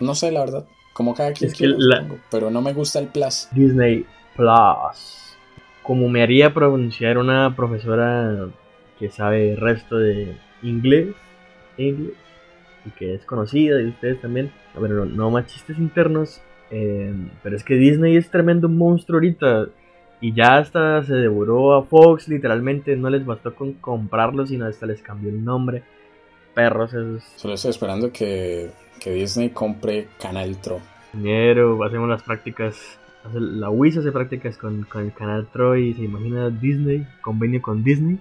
no 0.02 0.16
sé 0.16 0.32
la 0.32 0.42
verdad. 0.42 0.66
Como 0.94 1.16
cada 1.16 1.34
quien 1.34 1.52
quiere, 1.52 1.76
pero 2.30 2.52
no 2.52 2.62
me 2.62 2.74
gusta 2.74 3.00
el 3.00 3.08
Plus. 3.08 3.48
Disney 3.52 4.06
Plus. 4.36 5.27
Como 5.88 6.10
me 6.10 6.22
haría 6.22 6.54
pronunciar 6.54 7.18
una 7.18 7.56
profesora 7.56 8.50
que 9.00 9.10
sabe 9.10 9.54
el 9.54 9.58
resto 9.58 9.98
de 9.98 10.36
inglés, 10.62 11.16
inglés 11.78 12.14
y 12.86 12.90
que 12.90 13.14
es 13.14 13.24
conocida 13.24 13.82
y 13.82 13.88
ustedes 13.88 14.20
también. 14.20 14.52
Bueno, 14.78 14.96
no, 14.96 15.06
no 15.06 15.32
más 15.32 15.48
chistes 15.48 15.78
internos. 15.78 16.42
Eh, 16.72 17.14
pero 17.42 17.56
es 17.56 17.64
que 17.64 17.76
Disney 17.76 18.18
es 18.18 18.30
tremendo 18.30 18.68
monstruo 18.68 19.16
ahorita. 19.16 19.68
Y 20.20 20.34
ya 20.34 20.58
hasta 20.58 21.04
se 21.04 21.14
devoró 21.14 21.74
a 21.74 21.84
Fox, 21.84 22.28
literalmente. 22.28 22.98
No 22.98 23.10
les 23.10 23.26
bastó 23.26 23.56
con 23.56 23.72
comprarlo, 23.74 24.46
sino 24.46 24.66
hasta 24.66 24.88
les 24.88 25.02
cambió 25.02 25.30
el 25.30 25.42
nombre. 25.42 25.84
Perros 26.54 26.94
esos. 26.94 27.24
Solo 27.38 27.54
estoy 27.54 27.72
esperando 27.72 28.12
que, 28.12 28.72
que 29.00 29.12
Disney 29.12 29.52
compre 29.52 30.10
Canal 30.20 30.60
Tro. 30.60 30.82
Dinero, 31.14 31.82
hacemos 31.82 32.10
las 32.10 32.24
prácticas. 32.24 33.00
La 33.34 33.70
Wiz 33.70 33.98
hace 33.98 34.12
prácticas 34.12 34.58
con, 34.58 34.84
con 34.84 35.06
el 35.06 35.14
Canal 35.14 35.48
Tro 35.52 35.76
y 35.76 35.94
se 35.94 36.04
imagina 36.04 36.50
Disney, 36.50 37.06
convenio 37.22 37.62
con 37.62 37.84
Disney. 37.84 38.20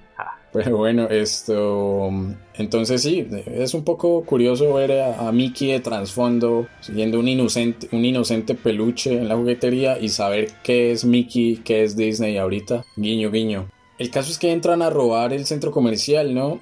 Pero 0.52 0.78
bueno, 0.78 1.09
esto. 1.11 2.11
Entonces 2.54 3.02
sí, 3.02 3.26
es 3.46 3.74
un 3.74 3.84
poco 3.84 4.24
curioso 4.24 4.74
ver 4.74 5.02
a, 5.02 5.30
Mickey 5.30 5.72
de 5.72 5.80
trasfondo 5.80 6.66
siguiendo 6.80 7.18
un 7.20 7.28
inocente, 7.28 7.88
un 7.92 8.04
inocente 8.04 8.54
peluche 8.54 9.18
en 9.18 9.28
la 9.28 9.36
juguetería 9.36 9.98
y 9.98 10.09
saber 10.09 10.52
qué 10.62 10.92
es 10.92 11.04
Mickey, 11.04 11.57
qué 11.59 11.84
es 11.84 11.94
Disney 11.94 12.38
ahorita. 12.38 12.84
Guiño, 12.96 13.30
guiño. 13.30 13.68
El 13.98 14.11
caso 14.11 14.30
es 14.30 14.38
que 14.38 14.50
entran 14.50 14.80
a 14.80 14.88
robar 14.88 15.34
el 15.34 15.44
centro 15.44 15.70
comercial, 15.70 16.34
¿no? 16.34 16.61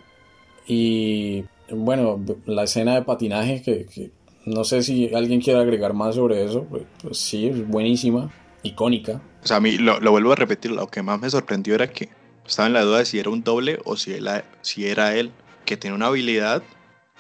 Y 0.67 1.45
bueno, 1.71 2.21
la 2.47 2.65
escena 2.65 2.95
de 2.95 3.03
patinaje 3.03 3.63
que, 3.63 4.11
no 4.47 4.65
sé 4.65 4.83
si 4.83 5.15
alguien 5.15 5.41
quiere 5.41 5.61
agregar 5.61 5.95
más 5.95 6.15
sobre 6.17 6.45
eso, 6.45 6.65
pues, 6.65 6.85
pues 7.03 7.19
sí, 7.19 7.49
es 7.49 7.67
buenísima, 7.67 8.31
icónica. 8.63 9.21
O 9.43 9.47
sea, 9.47 9.59
a 9.59 9.61
mí 9.61 9.77
lo, 9.79 10.01
lo 10.01 10.11
vuelvo 10.11 10.33
a 10.33 10.37
repetir, 10.37 10.71
lo 10.71 10.87
que 10.89 11.03
más 11.03 11.21
me 11.21 11.31
sorprendió 11.31 11.75
era 11.75 11.91
que 11.91 12.09
estaba 12.47 12.67
en 12.67 12.75
la 12.75 12.83
duda 12.83 12.99
de 12.99 13.05
si 13.05 13.19
era 13.19 13.31
un 13.31 13.43
doble 13.43 13.81
o 13.85 13.97
si, 13.97 14.15
si 14.63 14.87
era 14.87 15.15
él, 15.15 15.31
que 15.65 15.77
tiene 15.77 15.97
una 15.97 16.07
habilidad, 16.07 16.63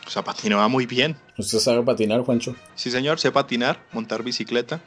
o 0.06 0.10
sea, 0.10 0.22
patinaba 0.22 0.68
muy 0.68 0.86
bien. 0.86 1.16
¿Usted 1.38 1.58
sabe 1.58 1.82
patinar, 1.82 2.20
Juancho? 2.20 2.54
Sí, 2.74 2.90
señor, 2.90 3.18
sé 3.18 3.32
patinar, 3.32 3.82
montar 3.92 4.22
bicicleta, 4.22 4.80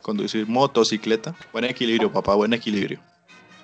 conducir 0.00 0.46
motocicleta. 0.46 1.34
Buen 1.52 1.64
equilibrio, 1.64 2.10
papá, 2.10 2.34
buen 2.34 2.52
equilibrio. 2.52 3.00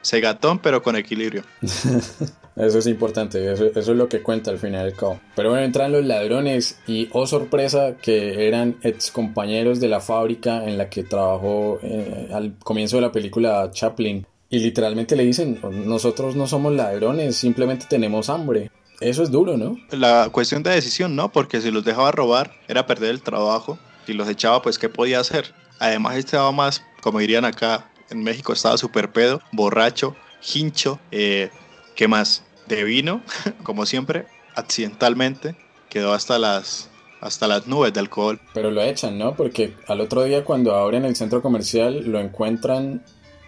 Segatón, 0.03 0.59
pero 0.59 0.83
con 0.83 0.97
equilibrio. 0.97 1.43
eso 2.57 2.79
es 2.79 2.87
importante, 2.87 3.53
eso, 3.53 3.67
es 3.67 3.89
lo 3.89 4.09
que 4.09 4.23
cuenta 4.23 4.51
al 4.51 4.59
final 4.59 4.87
del 4.87 4.97
cabo. 4.97 5.21
Pero 5.35 5.51
bueno, 5.51 5.65
entran 5.65 5.93
los 5.93 6.05
ladrones 6.05 6.79
y, 6.87 7.09
oh 7.13 7.27
sorpresa, 7.27 7.97
que 8.01 8.47
eran 8.49 8.77
ex 8.83 9.11
compañeros 9.11 9.81
de 9.81 9.89
la 9.89 10.01
fábrica 10.01 10.65
en 10.65 10.79
la 10.79 10.89
que 10.89 11.05
trabajó 11.05 11.79
eh, 11.83 12.29
al 12.33 12.57
comienzo 12.59 12.97
de 12.97 13.03
la 13.03 13.13
película 13.13 13.71
Chaplin. 13.73 14.27
Y 14.51 14.61
literalmente 14.61 15.15
le 15.15 15.25
dicen, 15.25 15.61
nosotros 15.85 16.35
no 16.35 16.47
somos 16.47 16.73
ladrones, 16.73 17.37
simplemente 17.37 17.87
tenemos 17.89 18.31
hambre. 18.31 18.71
Eso 19.01 19.23
es 19.23 19.31
duro, 19.31 19.57
¿no? 19.57 19.77
La 19.91 20.31
cuestión 20.33 20.63
de 20.63 20.71
decisión, 20.71 21.15
¿no? 21.15 21.31
Porque 21.31 21.61
si 21.61 21.71
los 21.71 21.85
dejaba 21.85 22.11
robar 22.11 22.53
era 22.67 22.87
perder 22.87 23.11
el 23.11 23.21
trabajo. 23.21 23.79
Si 24.07 24.15
los 24.15 24.29
echaba, 24.29 24.63
pues 24.63 24.79
¿qué 24.79 24.89
podía 24.89 25.21
hacer? 25.21 25.53
Además 25.79 26.17
estaba 26.17 26.51
más, 26.51 26.83
como 27.03 27.19
dirían 27.19 27.45
acá 27.45 27.91
en 28.11 28.23
México, 28.23 28.53
estaba 28.53 28.77
súper 28.77 29.11
pedo, 29.13 29.41
borracho, 29.53 30.17
hincho, 30.55 30.99
eh, 31.11 31.51
¿qué 31.95 32.09
más? 32.09 32.45
De 32.67 32.85
vino, 32.85 33.23
como 33.63 33.87
siempre, 33.87 34.27
accidentalmente, 34.55 35.57
quedó 35.89 36.13
hasta 36.13 36.39
las 36.39 36.91
hasta 37.21 37.49
las 37.49 37.67
nubes 37.67 37.93
de 37.93 38.01
alcohol. 38.01 38.41
Pero 38.55 38.71
lo 38.71 38.81
echan, 38.83 39.19
¿no? 39.19 39.35
Porque 39.35 39.75
al 39.89 40.01
otro 40.01 40.23
día 40.23 40.45
cuando 40.45 40.77
abren 40.77 41.05
el 41.05 41.17
centro 41.17 41.43
comercial 41.43 42.05
lo 42.07 42.21
encuentran 42.21 43.03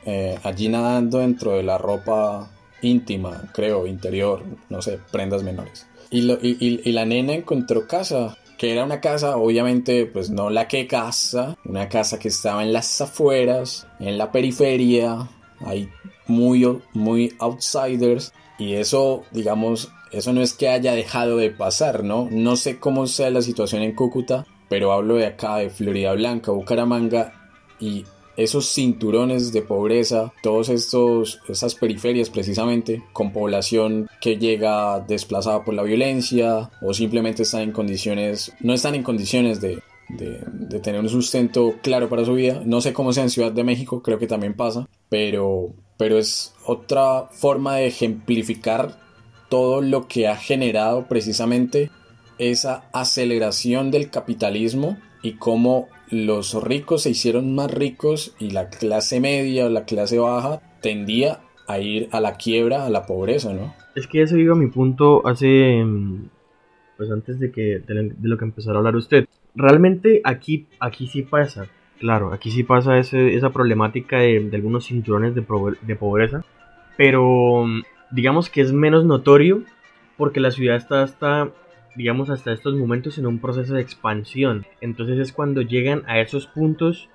eh, 0.07 0.39
allí 0.43 0.69
nadando 0.69 1.19
dentro 1.19 1.53
de 1.53 1.63
la 1.63 1.79
ropa 1.79 2.51
íntima, 2.83 3.51
creo, 3.53 3.87
interior, 3.87 4.43
no 4.69 4.83
sé, 4.83 4.99
prendas 5.13 5.43
menores. 5.43 5.87
Y, 6.11 6.21
y, 6.43 6.93
la 6.93 7.05
nena 7.05 7.35
encontró 7.35 7.87
casa, 7.87 8.37
que 8.61 8.73
era 8.73 8.85
una 8.85 9.01
casa, 9.01 9.39
obviamente, 9.39 10.05
pues 10.05 10.29
no 10.29 10.51
la 10.51 10.69
que 10.69 10.87
casa, 10.87 11.57
una 11.65 11.89
casa 11.89 12.19
que 12.19 12.29
estaba 12.29 12.63
en 12.63 12.75
las 12.75 13.01
afueras, 13.01 13.87
en 13.99 14.19
la 14.19 14.33
periferia, 14.33 15.31
hay 15.61 15.89
muy, 16.27 16.83
muy 16.93 17.35
outsiders, 17.39 18.35
y 18.59 18.75
eso, 18.75 19.25
digamos, 19.31 19.91
eso 20.13 20.35
no 20.35 20.43
es 20.43 20.53
que 20.53 20.69
haya 20.69 20.93
dejado 20.93 21.39
de 21.39 21.51
pasar, 21.51 22.05
¿no? 22.05 22.29
No 22.31 22.55
sé 22.57 22.79
cómo 22.79 23.07
sea 23.07 23.31
la 23.31 23.41
situación 23.41 23.81
en 23.81 23.95
Cúcuta, 23.95 24.45
pero 24.69 24.93
hablo 24.93 25.15
de 25.15 25.25
acá, 25.25 25.57
de 25.57 25.71
Florida 25.71 26.13
Blanca, 26.13 26.53
Bucaramanga, 26.53 27.33
y 27.81 28.05
esos 28.37 28.73
cinturones 28.73 29.53
de 29.53 29.63
pobreza, 29.63 30.33
todos 30.43 30.69
estos 30.69 31.41
esas 31.49 31.75
periferias 31.75 32.31
precisamente 32.31 33.03
con 33.13 33.33
población 33.33 34.09
que 34.21 34.39
llega 34.39 35.01
desplazada 35.01 35.65
por 35.65 35.75
la 35.75 35.83
violencia 35.83 36.71
o 36.81 36.95
simplemente 36.95 37.43
están 37.43 37.63
en 37.63 37.73
condiciones 37.73 38.53
no 38.61 38.73
están 38.73 38.95
en 38.95 39.03
condiciones 39.03 39.61
de, 39.61 39.83
de, 40.09 40.81
tener 40.81 41.01
un 41.01 41.09
sustento 41.09 41.75
claro 41.83 42.09
para 42.09 42.25
su 42.25 42.35
vida. 42.35 42.63
No 42.65 42.81
sé 42.81 42.93
cómo 42.93 43.13
sea 43.13 43.25
en 43.25 43.31
Ciudad 43.31 43.53
de 43.53 43.65
México, 43.65 44.03
creo 44.03 44.19
que 44.19 44.27
también 44.27 44.55
pasa, 44.55 44.89
pero 45.09 45.75
pero 45.97 46.19
es 46.19 46.55
otra 46.65 47.29
forma 47.31 47.77
de 47.77 47.87
ejemplificar 47.87 48.99
todo 49.51 49.83
lo 49.83 50.09
que 50.09 50.29
ha 50.29 50.37
generado 50.37 51.07
precisamente 51.09 51.91
esa 52.39 52.89
aceleración 52.95 53.91
del 53.91 54.09
capitalismo 54.09 54.97
y 55.23 55.33
cómo 55.33 55.89
los 56.11 56.55
ricos 56.63 57.03
se 57.03 57.11
hicieron 57.11 57.55
más 57.55 57.71
ricos 57.71 58.35
y 58.39 58.51
la 58.51 58.69
clase 58.69 59.21
media 59.21 59.67
o 59.67 59.69
la 59.69 59.85
clase 59.85 60.19
baja 60.19 60.61
tendía 60.81 61.41
a 61.69 61.79
ir 61.79 62.09
a 62.13 62.21
la 62.21 62.35
quiebra, 62.35 62.85
a 62.85 62.91
la 62.91 63.07
pobreza, 63.07 63.53
¿no? 63.53 63.75
Es 63.95 64.07
que 64.07 64.23
eso 64.23 64.37
iba 64.37 64.55
a 64.55 64.59
mi 64.59 64.67
punto 64.67 65.27
hace, 65.27 65.83
mm, 65.85 66.29
pues 66.97 67.11
antes 67.11 67.39
de 67.39 67.53
que 67.53 67.81
de 67.81 68.15
lo 68.23 68.37
que 68.39 68.45
empezara 68.45 68.77
a 68.77 68.79
hablar 68.79 68.97
usted. 68.97 69.27
Realmente 69.55 70.21
aquí, 70.25 70.67
aquí 70.79 71.07
sí 71.07 71.23
pasa, 71.23 71.67
claro, 71.99 72.33
aquí 72.33 72.51
sí 72.51 72.63
pasa 72.63 72.99
ese, 72.99 73.35
esa 73.35 73.51
problemática 73.51 74.19
de, 74.19 74.51
algunos 74.53 74.87
cinturones 74.87 75.35
de, 75.35 75.45
de 75.83 75.97
pobreza, 75.97 76.45
pero 76.97 77.65
mm, 77.67 77.83
digamos 78.11 78.51
que 78.51 78.61
es 78.63 78.73
menos 78.73 79.05
notorio 79.05 79.63
porque 80.17 80.41
la 80.41 80.51
ciudad 80.51 80.77
está 80.77 81.03
hasta 81.03 81.51
digamos, 81.97 82.31
hasta 82.31 82.53
estos 82.53 82.75
momentos 82.75 83.19
en 83.19 83.27
un 83.27 83.39
proceso 83.39 83.75
de 83.75 83.83
expansión. 83.83 84.67
Entonces 84.81 85.19
es 85.19 85.33
cuando 85.33 85.63
llegan 85.63 86.03
a 86.07 86.21
esos 86.21 86.47
puntos 86.47 87.09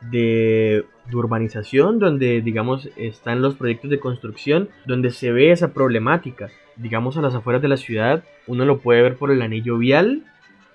de, 0.00 0.84
urbanización, 1.12 1.98
donde, 1.98 2.40
digamos, 2.40 2.88
están 2.96 3.42
los 3.42 3.56
proyectos 3.56 3.90
de 3.90 3.98
construcción, 3.98 4.68
donde 4.86 5.10
se 5.10 5.32
ve 5.32 5.50
esa 5.50 5.72
problemática. 5.72 6.50
Digamos, 6.76 7.16
a 7.16 7.22
las 7.22 7.34
afueras 7.34 7.62
de 7.62 7.68
la 7.68 7.76
ciudad, 7.76 8.24
uno 8.46 8.64
lo 8.64 8.78
puede 8.78 9.02
ver 9.02 9.16
por 9.16 9.30
el 9.30 9.42
anillo 9.42 9.76
vial. 9.76 10.22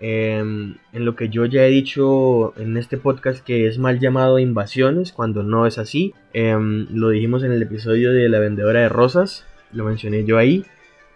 Em, 0.02 0.76
en 0.92 1.06
lo 1.06 1.16
que 1.16 1.30
yo 1.30 1.46
ya 1.46 1.66
he 1.66 1.70
dicho 1.70 2.54
en 2.60 2.76
este 2.76 2.98
podcast 2.98 3.42
que 3.42 3.66
es 3.66 3.80
mal 3.80 4.02
llamado 4.02 4.40
invasiones, 4.40 5.14
cuando 5.14 5.42
no 5.42 5.66
es 5.66 5.78
así. 5.78 6.14
Em, 6.34 6.88
lo 6.92 7.10
dijimos 7.10 7.44
en 7.44 7.54
el 7.54 7.62
episodio 7.62 8.12
de 8.12 8.28
la 8.28 8.40
vendedora 8.40 8.82
de 8.82 8.90
rosas, 8.90 9.46
lo 9.72 9.86
mencioné 9.86 10.26
yo 10.26 10.38
ahí. 10.38 10.66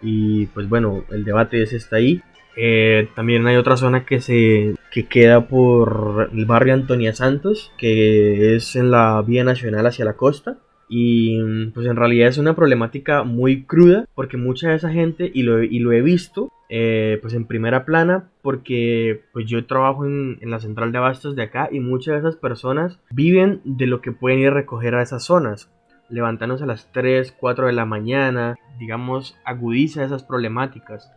Y 0.02 0.46
pues 0.46 0.68
bueno, 0.68 1.04
el 1.10 1.24
debate 1.24 1.62
es 1.62 1.74
está 1.74 1.96
ahí. 1.96 2.22
Eh, 2.62 3.08
también 3.14 3.46
hay 3.46 3.56
otra 3.56 3.78
zona 3.78 4.04
que 4.04 4.20
se 4.20 4.74
que 4.90 5.06
queda 5.06 5.48
por 5.48 6.28
el 6.34 6.44
barrio 6.44 6.74
Antonia 6.74 7.14
Santos, 7.14 7.72
que 7.78 8.54
es 8.54 8.76
en 8.76 8.90
la 8.90 9.22
vía 9.22 9.44
nacional 9.44 9.86
hacia 9.86 10.04
la 10.04 10.16
costa. 10.16 10.58
Y 10.86 11.40
pues 11.72 11.86
en 11.86 11.96
realidad 11.96 12.28
es 12.28 12.36
una 12.36 12.56
problemática 12.56 13.22
muy 13.22 13.62
cruda 13.62 14.06
porque 14.14 14.36
mucha 14.36 14.70
de 14.70 14.74
esa 14.74 14.90
gente, 14.90 15.30
y 15.32 15.42
lo, 15.42 15.62
y 15.62 15.78
lo 15.78 15.92
he 15.92 16.02
visto, 16.02 16.50
eh, 16.68 17.18
pues 17.22 17.32
en 17.32 17.46
primera 17.46 17.86
plana 17.86 18.28
porque 18.42 19.22
pues 19.32 19.46
yo 19.46 19.64
trabajo 19.64 20.04
en, 20.04 20.38
en, 20.40 20.50
la 20.50 20.60
central 20.60 20.92
de 20.92 20.98
abastos 20.98 21.36
de 21.36 21.44
acá 21.44 21.68
y 21.72 21.80
muchas 21.80 22.14
de 22.14 22.18
esas 22.28 22.36
personas 22.36 22.98
viven 23.10 23.60
de 23.64 23.86
lo 23.86 24.00
que 24.02 24.12
pueden 24.12 24.40
ir 24.40 24.48
a 24.48 24.54
recoger 24.54 24.94
a 24.96 25.02
esas 25.02 25.24
zonas 25.24 25.70
levantándose 26.10 26.64
a 26.64 26.66
las 26.66 26.90
3, 26.92 27.32
4 27.38 27.68
de 27.68 27.72
la 27.72 27.86
mañana, 27.86 28.56
digamos, 28.78 29.36
agudiza 29.44 30.04
esas 30.04 30.24
problemáticas 30.24 31.10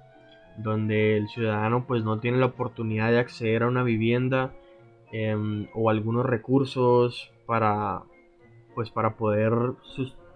donde 0.57 1.17
el 1.17 1.27
ciudadano 1.27 1.85
pues 1.85 2.03
no 2.03 2.19
tiene 2.19 2.37
la 2.37 2.47
oportunidad 2.47 3.11
de 3.11 3.19
acceder 3.19 3.63
a 3.63 3.67
una 3.67 3.83
vivienda 3.83 4.53
em, 5.11 5.67
o 5.73 5.89
algunos 5.89 6.25
recursos 6.25 7.31
para 7.45 8.03
pues 8.75 8.89
para 8.89 9.15
poder 9.17 9.53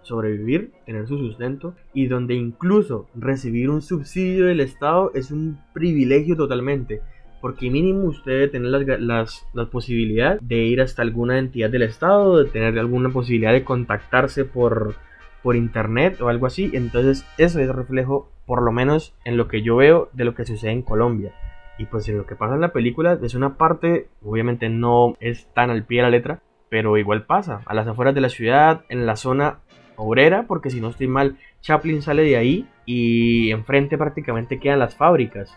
sobrevivir, 0.04 0.72
tener 0.86 1.08
su 1.08 1.18
sustento 1.18 1.74
y 1.94 2.08
donde 2.08 2.36
incluso 2.36 3.08
recibir 3.16 3.70
un 3.70 3.82
subsidio 3.82 4.46
del 4.46 4.60
Estado 4.60 5.12
es 5.16 5.32
un 5.32 5.60
privilegio 5.74 6.38
totalmente 6.38 7.02
porque 7.42 7.70
mínimo 7.70 8.06
usted 8.06 8.32
debe 8.32 8.48
tener 8.48 8.70
las, 8.70 9.00
las, 9.00 9.48
la 9.54 9.66
posibilidad 9.66 10.40
de 10.40 10.58
ir 10.58 10.82
hasta 10.82 11.02
alguna 11.02 11.38
entidad 11.40 11.70
del 11.70 11.84
Estado, 11.84 12.44
de 12.44 12.50
tener 12.50 12.78
alguna 12.80 13.10
posibilidad 13.10 13.54
de 13.54 13.64
contactarse 13.64 14.46
por, 14.46 14.96
por 15.44 15.56
internet 15.56 16.20
o 16.22 16.30
algo 16.30 16.48
así, 16.48 16.72
entonces 16.74 17.26
eso 17.38 17.60
es 17.60 17.70
reflejo 17.70 18.30
por 18.48 18.64
lo 18.64 18.72
menos 18.72 19.14
en 19.26 19.38
lo 19.38 19.48
que 19.48 19.62
yo 19.62 19.76
veo 19.76 20.10
de 20.14 20.24
lo 20.24 20.34
que 20.34 20.46
sucede 20.46 20.72
en 20.72 20.82
Colombia. 20.82 21.34
Y 21.78 21.86
pues 21.86 22.08
en 22.08 22.18
lo 22.18 22.26
que 22.26 22.36
pasa 22.36 22.56
en 22.56 22.62
la 22.62 22.74
película 22.74 23.20
es 23.22 23.36
una 23.36 23.58
parte, 23.58 24.08
obviamente 24.24 24.70
no 24.70 25.16
es 25.20 25.48
tan 25.54 25.70
al 25.70 25.84
pie 25.84 25.98
de 25.98 26.04
la 26.04 26.10
letra, 26.10 26.42
pero 26.70 26.98
igual 26.98 27.26
pasa, 27.26 27.62
a 27.66 27.74
las 27.76 27.88
afueras 27.88 28.16
de 28.16 28.22
la 28.22 28.30
ciudad, 28.30 28.86
en 28.90 29.06
la 29.06 29.18
zona 29.18 29.60
obrera, 29.98 30.48
porque 30.48 30.70
si 30.70 30.80
no 30.80 30.90
estoy 30.90 31.08
mal, 31.08 31.38
Chaplin 31.62 32.02
sale 32.02 32.24
de 32.24 32.38
ahí 32.38 32.68
y 32.86 33.52
enfrente 33.52 33.98
prácticamente 33.98 34.60
quedan 34.60 34.80
las 34.80 34.96
fábricas. 34.96 35.56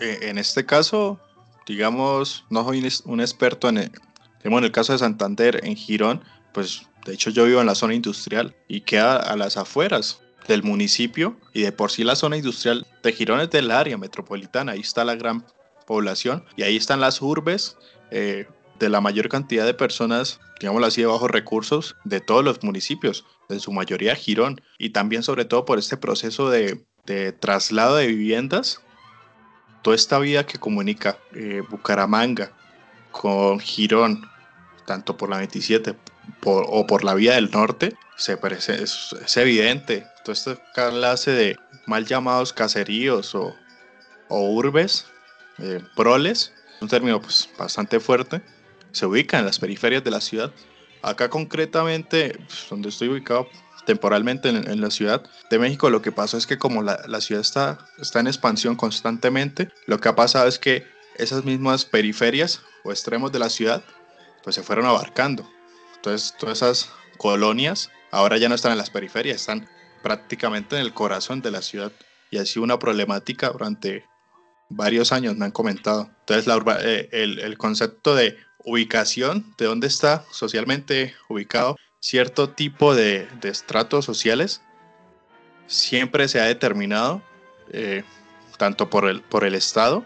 Eh, 0.00 0.18
en 0.22 0.36
este 0.36 0.66
caso, 0.66 1.20
digamos, 1.66 2.44
no 2.50 2.64
soy 2.64 2.82
un 3.06 3.20
experto 3.20 3.68
en 3.68 3.78
el, 3.78 3.90
en 4.42 4.52
el 4.52 4.72
caso 4.72 4.92
de 4.92 4.98
Santander, 4.98 5.60
en 5.64 5.76
Girón, 5.76 6.22
pues 6.52 6.88
de 7.06 7.14
hecho 7.14 7.30
yo 7.30 7.44
vivo 7.44 7.60
en 7.60 7.66
la 7.66 7.76
zona 7.76 7.94
industrial 7.94 8.54
y 8.66 8.80
queda 8.80 9.16
a 9.16 9.36
las 9.36 9.56
afueras 9.56 10.21
del 10.48 10.62
municipio 10.62 11.36
y 11.52 11.62
de 11.62 11.72
por 11.72 11.90
sí 11.90 12.04
la 12.04 12.16
zona 12.16 12.36
industrial 12.36 12.86
de 13.02 13.12
Girón 13.12 13.40
es 13.40 13.50
del 13.50 13.70
área 13.70 13.96
metropolitana, 13.96 14.72
ahí 14.72 14.80
está 14.80 15.04
la 15.04 15.14
gran 15.14 15.44
población 15.86 16.44
y 16.56 16.62
ahí 16.62 16.76
están 16.76 17.00
las 17.00 17.22
urbes 17.22 17.76
eh, 18.10 18.46
de 18.78 18.88
la 18.88 19.00
mayor 19.00 19.28
cantidad 19.28 19.64
de 19.64 19.74
personas, 19.74 20.40
digámoslo 20.60 20.86
así, 20.86 21.00
de 21.02 21.06
bajos 21.06 21.30
recursos 21.30 21.96
de 22.04 22.20
todos 22.20 22.44
los 22.44 22.62
municipios, 22.62 23.24
en 23.48 23.60
su 23.60 23.70
mayoría 23.72 24.16
Girón. 24.16 24.60
Y 24.78 24.90
también 24.90 25.22
sobre 25.22 25.44
todo 25.44 25.64
por 25.64 25.78
este 25.78 25.96
proceso 25.96 26.50
de, 26.50 26.84
traslado 27.38 27.96
de 27.96 28.08
viviendas, 28.08 28.80
toda 29.82 29.94
esta 29.94 30.18
vía 30.18 30.46
que 30.46 30.58
comunica 30.58 31.18
eh, 31.34 31.62
Bucaramanga 31.70 32.52
con 33.12 33.60
Girón, 33.60 34.28
tanto 34.84 35.16
por 35.16 35.30
la 35.30 35.38
27 35.38 35.94
o 36.44 36.86
por 36.86 37.04
la 37.04 37.14
vía 37.14 37.34
del 37.34 37.50
norte, 37.50 37.94
se 38.16 38.36
parece, 38.36 38.82
es 38.82 39.36
evidente 39.36 40.06
toda 40.22 40.32
esta 40.32 40.56
clase 40.72 41.30
de 41.30 41.58
mal 41.86 42.06
llamados 42.06 42.52
caseríos 42.52 43.34
o, 43.34 43.54
urbes, 44.28 45.06
eh, 45.58 45.80
proles, 45.94 46.52
un 46.80 46.88
término 46.88 47.20
pues, 47.20 47.48
bastante 47.58 48.00
fuerte, 48.00 48.40
se 48.92 49.06
ubican 49.06 49.40
en 49.40 49.46
las 49.46 49.58
periferias 49.58 50.02
de 50.02 50.10
la 50.10 50.20
ciudad. 50.20 50.52
Acá 51.02 51.28
concretamente, 51.28 52.38
pues, 52.46 52.66
donde 52.70 52.88
estoy 52.88 53.08
ubicado 53.08 53.48
temporalmente 53.84 54.48
en, 54.48 54.80
la 54.80 54.90
ciudad 54.90 55.22
de 55.50 55.58
México, 55.58 55.90
lo 55.90 56.02
que 56.02 56.12
pasa 56.12 56.38
es 56.38 56.46
que 56.46 56.56
como 56.56 56.82
la, 56.82 57.02
la, 57.08 57.20
ciudad 57.20 57.40
está, 57.40 57.78
está 57.98 58.20
en 58.20 58.28
expansión 58.28 58.76
constantemente, 58.76 59.70
lo 59.86 59.98
que 59.98 60.08
ha 60.08 60.14
pasado 60.14 60.46
es 60.46 60.58
que 60.58 60.86
esas 61.16 61.44
mismas 61.44 61.84
periferias 61.84 62.62
o 62.84 62.92
extremos 62.92 63.32
de 63.32 63.40
la 63.40 63.50
ciudad, 63.50 63.82
pues 64.44 64.54
se 64.54 64.62
fueron 64.62 64.86
abarcando. 64.86 65.48
Entonces, 65.96 66.34
todas 66.38 66.58
esas 66.58 66.90
colonias 67.18 67.90
ahora 68.10 68.36
ya 68.36 68.48
no 68.48 68.54
están 68.54 68.72
en 68.72 68.78
las 68.78 68.90
periferias, 68.90 69.40
están 69.40 69.68
prácticamente 70.02 70.76
en 70.76 70.82
el 70.82 70.92
corazón 70.92 71.40
de 71.40 71.50
la 71.50 71.62
ciudad 71.62 71.92
y 72.30 72.38
ha 72.38 72.46
sido 72.46 72.64
una 72.64 72.78
problemática 72.78 73.50
durante 73.50 74.04
varios 74.68 75.12
años, 75.12 75.36
me 75.36 75.44
han 75.44 75.50
comentado. 75.50 76.10
Entonces, 76.20 76.52
eh, 76.82 77.08
el, 77.12 77.58
concepto 77.58 78.14
de 78.14 78.36
ubicación, 78.64 79.54
de 79.58 79.66
dónde 79.66 79.86
está 79.86 80.24
socialmente 80.30 81.14
ubicado 81.28 81.76
cierto 82.00 82.50
tipo 82.50 82.94
de, 82.94 83.28
estratos 83.42 84.04
sociales, 84.04 84.62
siempre 85.66 86.26
se 86.28 86.40
ha 86.40 86.44
determinado, 86.44 87.22
eh, 87.70 88.02
tanto 88.58 88.90
por 88.90 89.08
el, 89.08 89.22
por 89.22 89.44
el 89.44 89.54
Estado 89.54 90.04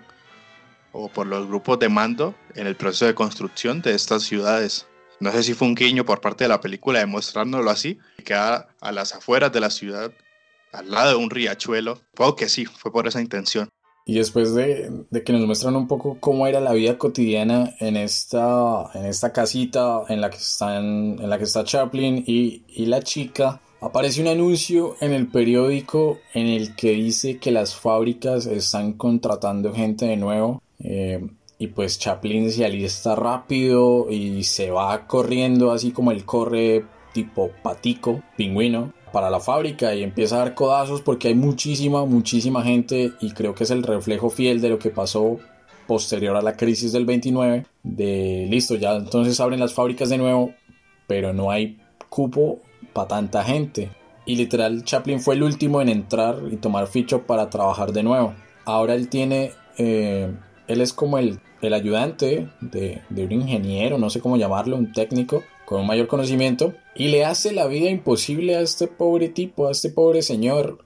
o 0.92 1.08
por 1.08 1.26
los 1.26 1.46
grupos 1.46 1.78
de 1.78 1.88
mando 1.88 2.34
en 2.54 2.66
el 2.66 2.76
proceso 2.76 3.06
de 3.06 3.14
construcción 3.14 3.82
de 3.82 3.94
estas 3.94 4.24
ciudades. 4.24 4.86
No 5.20 5.32
sé 5.32 5.42
si 5.42 5.54
fue 5.54 5.68
un 5.68 5.74
guiño 5.74 6.04
por 6.04 6.20
parte 6.20 6.44
de 6.44 6.48
la 6.48 6.60
película 6.60 7.00
demostrárnoslo 7.00 7.70
así, 7.70 7.98
queda 8.24 8.68
a 8.80 8.92
las 8.92 9.14
afueras 9.14 9.52
de 9.52 9.60
la 9.60 9.70
ciudad, 9.70 10.12
al 10.72 10.90
lado 10.90 11.10
de 11.10 11.16
un 11.16 11.30
riachuelo. 11.30 12.00
Puedo 12.14 12.36
que 12.36 12.48
sí, 12.48 12.66
fue 12.66 12.92
por 12.92 13.06
esa 13.06 13.20
intención. 13.20 13.68
Y 14.08 14.14
después 14.14 14.54
de, 14.54 15.04
que 15.24 15.32
nos 15.32 15.46
muestran 15.46 15.74
un 15.74 15.88
poco 15.88 16.18
cómo 16.20 16.46
era 16.46 16.60
la 16.60 16.72
vida 16.72 16.96
cotidiana 16.96 17.74
en 17.80 17.96
esta, 17.96 18.88
en 18.94 19.04
esta 19.04 19.32
casita 19.32 20.02
en 20.08 20.20
la 20.20 20.30
que, 20.30 20.36
están, 20.36 21.18
en 21.20 21.28
la 21.28 21.38
que 21.38 21.44
está 21.44 21.64
Chaplin 21.64 22.22
y, 22.24 22.62
y 22.68 22.86
la 22.86 23.02
chica, 23.02 23.60
aparece 23.80 24.20
un 24.20 24.28
anuncio 24.28 24.96
en 25.00 25.12
el 25.12 25.26
periódico 25.26 26.18
en 26.34 26.46
el 26.46 26.76
que 26.76 26.92
dice 26.92 27.38
que 27.38 27.50
las 27.50 27.74
fábricas 27.74 28.46
están 28.46 28.92
contratando 28.92 29.74
gente 29.74 30.06
de 30.06 30.16
nuevo. 30.16 30.62
Eh, 30.78 31.26
y 31.58 31.68
pues 31.68 31.98
Chaplin 31.98 32.50
se 32.50 32.64
alista 32.64 33.14
rápido 33.14 34.10
y 34.10 34.44
se 34.44 34.70
va 34.70 35.06
corriendo 35.06 35.72
así 35.72 35.90
como 35.90 36.10
él 36.10 36.24
corre 36.24 36.84
tipo 37.12 37.50
patico, 37.62 38.22
pingüino, 38.36 38.92
para 39.12 39.30
la 39.30 39.40
fábrica 39.40 39.94
y 39.94 40.02
empieza 40.02 40.36
a 40.36 40.38
dar 40.40 40.54
codazos 40.54 41.00
porque 41.00 41.28
hay 41.28 41.34
muchísima, 41.34 42.04
muchísima 42.04 42.62
gente 42.62 43.12
y 43.20 43.30
creo 43.32 43.54
que 43.54 43.64
es 43.64 43.70
el 43.70 43.82
reflejo 43.82 44.28
fiel 44.28 44.60
de 44.60 44.68
lo 44.68 44.78
que 44.78 44.90
pasó 44.90 45.38
posterior 45.86 46.36
a 46.36 46.42
la 46.42 46.56
crisis 46.56 46.92
del 46.92 47.06
29, 47.06 47.64
de 47.82 48.46
listo, 48.50 48.74
ya 48.74 48.96
entonces 48.96 49.40
abren 49.40 49.60
las 49.60 49.72
fábricas 49.72 50.10
de 50.10 50.18
nuevo, 50.18 50.52
pero 51.06 51.32
no 51.32 51.50
hay 51.50 51.78
cupo 52.10 52.58
para 52.92 53.08
tanta 53.08 53.44
gente. 53.44 53.90
Y 54.26 54.34
literal, 54.34 54.82
Chaplin 54.82 55.20
fue 55.20 55.36
el 55.36 55.44
último 55.44 55.80
en 55.80 55.88
entrar 55.88 56.40
y 56.50 56.56
tomar 56.56 56.88
ficho 56.88 57.22
para 57.22 57.48
trabajar 57.48 57.92
de 57.92 58.02
nuevo. 58.02 58.34
Ahora 58.64 58.94
él 58.94 59.08
tiene 59.08 59.52
eh, 59.78 60.34
él 60.68 60.80
es 60.80 60.92
como 60.92 61.18
el, 61.18 61.40
el 61.62 61.74
ayudante 61.74 62.48
de, 62.60 63.02
de, 63.08 63.24
un 63.24 63.32
ingeniero, 63.32 63.98
no 63.98 64.10
sé 64.10 64.20
cómo 64.20 64.36
llamarlo, 64.36 64.76
un 64.76 64.92
técnico 64.92 65.42
con 65.64 65.86
mayor 65.86 66.06
conocimiento, 66.06 66.74
y 66.94 67.08
le 67.08 67.24
hace 67.24 67.52
la 67.52 67.66
vida 67.66 67.90
imposible 67.90 68.56
a 68.56 68.60
este 68.60 68.86
pobre 68.86 69.28
tipo, 69.28 69.66
a 69.66 69.72
este 69.72 69.90
pobre 69.90 70.22
señor, 70.22 70.84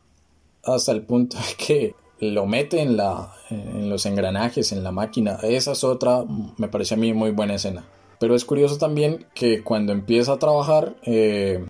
hasta 0.64 0.92
el 0.92 1.02
punto 1.02 1.36
de 1.36 1.64
que 1.66 1.94
lo 2.20 2.46
mete 2.46 2.80
en, 2.80 2.96
la, 2.96 3.32
en 3.50 3.88
los 3.88 4.06
engranajes, 4.06 4.72
en 4.72 4.84
la 4.84 4.92
máquina. 4.92 5.38
Esa 5.42 5.72
es 5.72 5.84
otra, 5.84 6.24
me 6.58 6.68
parece 6.68 6.94
a 6.94 6.98
mí 6.98 7.12
muy 7.14 7.30
buena 7.30 7.54
escena. 7.54 7.84
Pero 8.18 8.34
es 8.34 8.44
curioso 8.44 8.76
también 8.76 9.26
que 9.34 9.62
cuando 9.62 9.92
empieza 9.92 10.32
a 10.32 10.38
trabajar, 10.38 10.96
eh, 11.04 11.64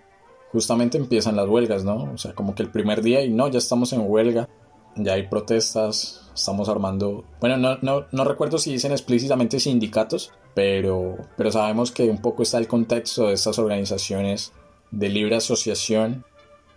justamente 0.50 0.98
empiezan 0.98 1.36
las 1.36 1.48
huelgas, 1.48 1.84
¿no? 1.84 2.10
O 2.12 2.18
sea, 2.18 2.34
como 2.34 2.56
que 2.56 2.64
el 2.64 2.70
primer 2.70 3.02
día 3.02 3.22
y 3.22 3.30
no, 3.30 3.46
ya 3.48 3.58
estamos 3.58 3.92
en 3.92 4.02
huelga, 4.04 4.48
ya 4.96 5.14
hay 5.14 5.28
protestas, 5.28 6.30
estamos 6.34 6.68
armando... 6.68 7.24
Bueno, 7.40 7.56
no, 7.56 7.78
no, 7.82 8.06
no 8.10 8.24
recuerdo 8.24 8.58
si 8.58 8.72
dicen 8.72 8.92
explícitamente 8.92 9.60
sindicatos, 9.60 10.32
pero, 10.54 11.16
pero 11.36 11.50
sabemos 11.50 11.90
que 11.92 12.08
un 12.08 12.20
poco 12.20 12.42
está 12.42 12.58
el 12.58 12.68
contexto 12.68 13.28
de 13.28 13.34
estas 13.34 13.58
organizaciones 13.58 14.52
de 14.90 15.08
libre 15.08 15.36
asociación 15.36 16.24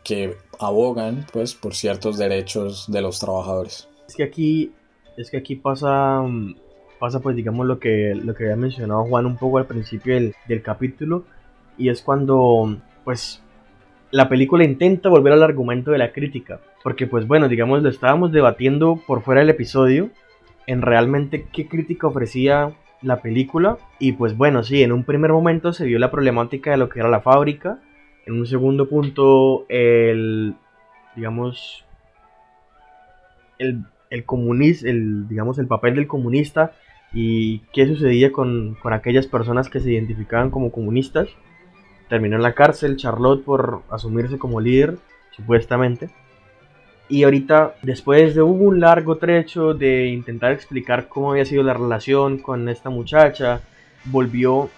que 0.03 0.36
abogan 0.59 1.26
pues 1.32 1.55
por 1.55 1.76
ciertos 1.76 2.18
derechos 2.18 2.91
de 2.91 3.01
los 3.01 3.20
trabajadores. 3.20 3.88
Es 4.07 4.16
que 4.16 4.24
aquí 4.24 4.72
es 5.18 5.30
que 5.30 5.38
aquí 5.38 5.55
pasa 5.55 6.24
pasa 6.99 7.20
pues 7.20 7.36
digamos 7.36 7.66
lo 7.66 7.80
que 7.80 8.14
lo 8.16 8.34
que 8.36 8.45
había 8.45 8.55
mencionado 8.55 9.05
Juan 9.05 9.26
un 9.26 9.38
poco 9.38 9.57
al 9.57 9.66
principio 9.66 10.16
del, 10.16 10.36
del 10.47 10.61
capítulo 10.61 11.26
y 11.78 11.89
es 11.89 12.01
cuando 12.01 12.78
pues 13.03 13.42
la 14.14 14.30
película 14.30 14.64
intenta 14.64 15.09
volver 15.09 15.34
al 15.34 15.41
argumento 15.41 15.89
de 15.89 15.97
la 15.97 16.11
crítica, 16.11 16.59
porque 16.84 17.07
pues 17.07 17.26
bueno, 17.26 17.49
digamos 17.49 17.82
lo 17.82 17.89
estábamos 17.89 18.32
debatiendo 18.32 19.01
por 19.07 19.24
fuera 19.24 19.41
del 19.41 19.49
episodio 19.49 20.11
en 20.68 20.84
realmente 20.84 21.47
qué 21.51 21.68
crítica 21.68 22.05
ofrecía 22.05 22.74
la 23.01 23.24
película 23.24 23.80
y 23.97 24.11
pues 24.11 24.38
bueno, 24.38 24.61
sí, 24.61 24.84
en 24.84 24.91
un 24.91 25.03
primer 25.03 25.32
momento 25.32 25.74
se 25.74 25.86
vio 25.86 25.97
la 25.97 26.11
problemática 26.11 26.70
de 26.70 26.78
lo 26.78 26.89
que 26.89 26.99
era 26.99 27.09
la 27.09 27.22
fábrica, 27.22 27.80
en 28.28 28.36
un 28.36 28.45
segundo 28.45 28.88
punto 28.88 29.66
el 29.68 30.53
digamos 31.16 31.84
el, 33.57 33.84
el 34.11 34.26
el 34.84 35.28
digamos 35.28 35.57
el 35.57 35.66
papel 35.66 35.95
del 35.95 36.05
comunista 36.05 36.74
y 37.16 37.61
qué 37.74 37.88
sucedía 37.88 38.32
con, 38.32 38.76
con 38.76 38.93
aquellas 38.93 39.26
personas 39.26 39.70
que 39.70 39.80
se 39.80 39.91
identificaban 39.91 40.51
como 40.51 40.72
comunistas 40.72 41.30
terminó 42.14 42.36
en 42.36 42.43
la 42.43 42.53
cárcel 42.53 42.95
Charlotte 42.95 43.43
por 43.43 43.82
asumirse 43.89 44.38
como 44.38 44.61
líder, 44.61 44.99
supuestamente. 45.32 46.11
Y 47.09 47.24
ahorita, 47.24 47.74
después 47.82 48.36
de 48.36 48.43
un 48.43 48.80
largo 48.80 49.18
trecho 49.18 49.74
de 49.74 50.09
intentar 50.09 50.51
explicar 50.51 51.07
cómo 51.07 51.32
había 51.32 51.43
sido 51.43 51.64
la 51.64 51.74
relación 51.74 52.38
con 52.38 52.70
esta 52.70 52.91
muchacha, 52.91 53.61
volvió 54.05 54.70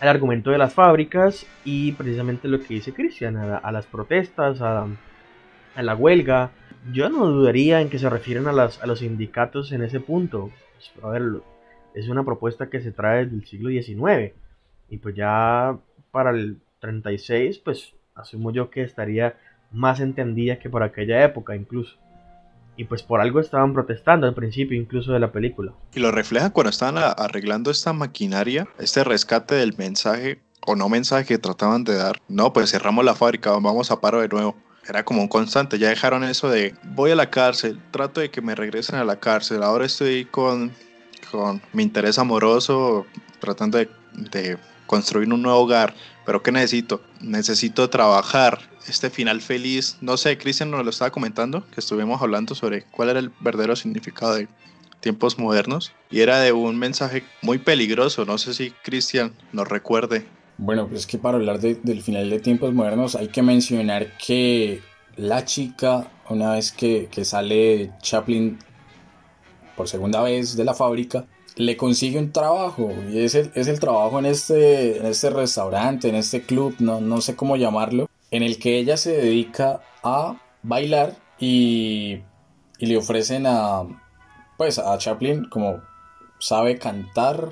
al 0.00 0.08
argumento 0.08 0.50
de 0.50 0.58
las 0.58 0.74
fábricas 0.74 1.46
y 1.64 1.92
precisamente 1.92 2.48
lo 2.48 2.58
que 2.58 2.74
dice 2.74 2.92
Cristian, 2.92 3.36
a, 3.36 3.70
las 3.70 3.86
protestas, 3.86 4.60
a, 4.60 4.88
la 5.76 5.94
huelga. 5.94 6.50
Yo 6.92 7.08
no 7.08 7.24
dudaría 7.26 7.80
en 7.80 7.88
que 7.88 8.00
se 8.00 8.10
refieren 8.10 8.48
a, 8.48 8.52
los 8.52 8.98
sindicatos 8.98 9.70
en 9.70 9.84
ese 9.84 10.00
punto. 10.00 10.50
Pues, 11.00 11.22
es 11.94 12.08
una 12.08 12.24
propuesta 12.24 12.68
que 12.68 12.80
se 12.80 12.90
trae 12.90 13.26
desde 13.26 13.36
el 13.36 13.46
siglo 13.46 13.70
XIX. 13.70 14.32
Y 14.90 14.96
pues 14.96 15.14
ya 15.14 15.78
para 16.18 16.30
el 16.30 16.58
36, 16.80 17.58
pues 17.58 17.92
asumo 18.16 18.50
yo 18.50 18.70
que 18.70 18.82
estaría 18.82 19.38
más 19.70 20.00
entendida 20.00 20.58
que 20.58 20.68
por 20.68 20.82
aquella 20.82 21.22
época 21.22 21.54
incluso. 21.54 21.94
Y 22.76 22.86
pues 22.86 23.04
por 23.04 23.20
algo 23.20 23.38
estaban 23.38 23.72
protestando 23.72 24.26
al 24.26 24.34
principio 24.34 24.76
incluso 24.76 25.12
de 25.12 25.20
la 25.20 25.30
película. 25.30 25.74
Y 25.94 26.00
lo 26.00 26.10
refleja 26.10 26.50
cuando 26.50 26.70
estaban 26.70 26.98
arreglando 26.98 27.70
esta 27.70 27.92
maquinaria, 27.92 28.66
este 28.80 29.04
rescate 29.04 29.54
del 29.54 29.76
mensaje 29.76 30.40
o 30.66 30.74
no 30.74 30.88
mensaje 30.88 31.24
que 31.24 31.38
trataban 31.38 31.84
de 31.84 31.94
dar. 31.94 32.20
No, 32.26 32.52
pues 32.52 32.72
cerramos 32.72 33.04
la 33.04 33.14
fábrica, 33.14 33.52
vamos 33.52 33.92
a 33.92 34.00
paro 34.00 34.20
de 34.20 34.26
nuevo. 34.26 34.56
Era 34.88 35.04
como 35.04 35.22
un 35.22 35.28
constante, 35.28 35.78
ya 35.78 35.88
dejaron 35.88 36.24
eso 36.24 36.50
de 36.50 36.74
voy 36.82 37.12
a 37.12 37.14
la 37.14 37.30
cárcel, 37.30 37.80
trato 37.92 38.20
de 38.20 38.32
que 38.32 38.42
me 38.42 38.56
regresen 38.56 38.96
a 38.96 39.04
la 39.04 39.20
cárcel, 39.20 39.62
ahora 39.62 39.86
estoy 39.86 40.24
con, 40.24 40.72
con 41.30 41.62
mi 41.72 41.84
interés 41.84 42.18
amoroso, 42.18 43.06
tratando 43.38 43.78
de, 43.78 43.88
de 44.14 44.58
construir 44.88 45.32
un 45.32 45.42
nuevo 45.42 45.60
hogar. 45.60 45.94
Pero 46.26 46.42
¿qué 46.42 46.50
necesito? 46.50 47.00
Necesito 47.20 47.88
trabajar 47.88 48.58
este 48.88 49.10
final 49.10 49.40
feliz. 49.40 49.96
No 50.00 50.16
sé, 50.16 50.36
Cristian 50.36 50.72
nos 50.72 50.82
lo 50.82 50.90
estaba 50.90 51.12
comentando, 51.12 51.64
que 51.70 51.78
estuvimos 51.78 52.20
hablando 52.20 52.56
sobre 52.56 52.82
cuál 52.82 53.10
era 53.10 53.20
el 53.20 53.30
verdadero 53.38 53.76
significado 53.76 54.34
de 54.34 54.48
tiempos 54.98 55.38
modernos. 55.38 55.92
Y 56.10 56.20
era 56.20 56.40
de 56.40 56.50
un 56.50 56.76
mensaje 56.76 57.22
muy 57.42 57.58
peligroso. 57.58 58.24
No 58.24 58.38
sé 58.38 58.52
si 58.54 58.72
Cristian 58.82 59.32
nos 59.52 59.68
recuerde. 59.68 60.26
Bueno, 60.56 60.88
pues 60.88 61.06
que 61.06 61.18
para 61.18 61.36
hablar 61.36 61.60
del 61.60 62.02
final 62.02 62.28
de 62.28 62.40
tiempos 62.40 62.74
modernos 62.74 63.14
hay 63.14 63.28
que 63.28 63.42
mencionar 63.42 64.16
que 64.18 64.82
la 65.16 65.44
chica, 65.44 66.10
una 66.28 66.54
vez 66.54 66.72
que, 66.72 67.08
que 67.12 67.24
sale 67.24 67.92
Chaplin 68.02 68.58
por 69.76 69.88
segunda 69.88 70.20
vez 70.22 70.56
de 70.56 70.64
la 70.64 70.74
fábrica, 70.74 71.26
le 71.58 71.76
consigue 71.76 72.18
un 72.18 72.32
trabajo 72.32 72.92
y 73.10 73.18
es 73.18 73.34
el, 73.34 73.50
es 73.54 73.66
el 73.66 73.80
trabajo 73.80 74.20
en 74.20 74.26
este, 74.26 75.08
este 75.08 75.28
restaurante, 75.28 76.08
en 76.08 76.14
este 76.14 76.42
club, 76.42 76.76
no, 76.78 77.00
no 77.00 77.20
sé 77.20 77.34
cómo 77.34 77.56
llamarlo, 77.56 78.08
en 78.30 78.44
el 78.44 78.58
que 78.58 78.78
ella 78.78 78.96
se 78.96 79.16
dedica 79.16 79.80
a 80.04 80.40
bailar 80.62 81.16
y, 81.38 82.20
y 82.78 82.86
le 82.86 82.96
ofrecen 82.96 83.46
a, 83.46 83.82
pues 84.56 84.78
a 84.78 84.96
Chaplin 84.98 85.46
como 85.46 85.82
sabe 86.38 86.78
cantar 86.78 87.50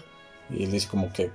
y 0.51 0.63
él 0.63 0.71
dice 0.71 0.89
como 0.89 1.13
que, 1.13 1.33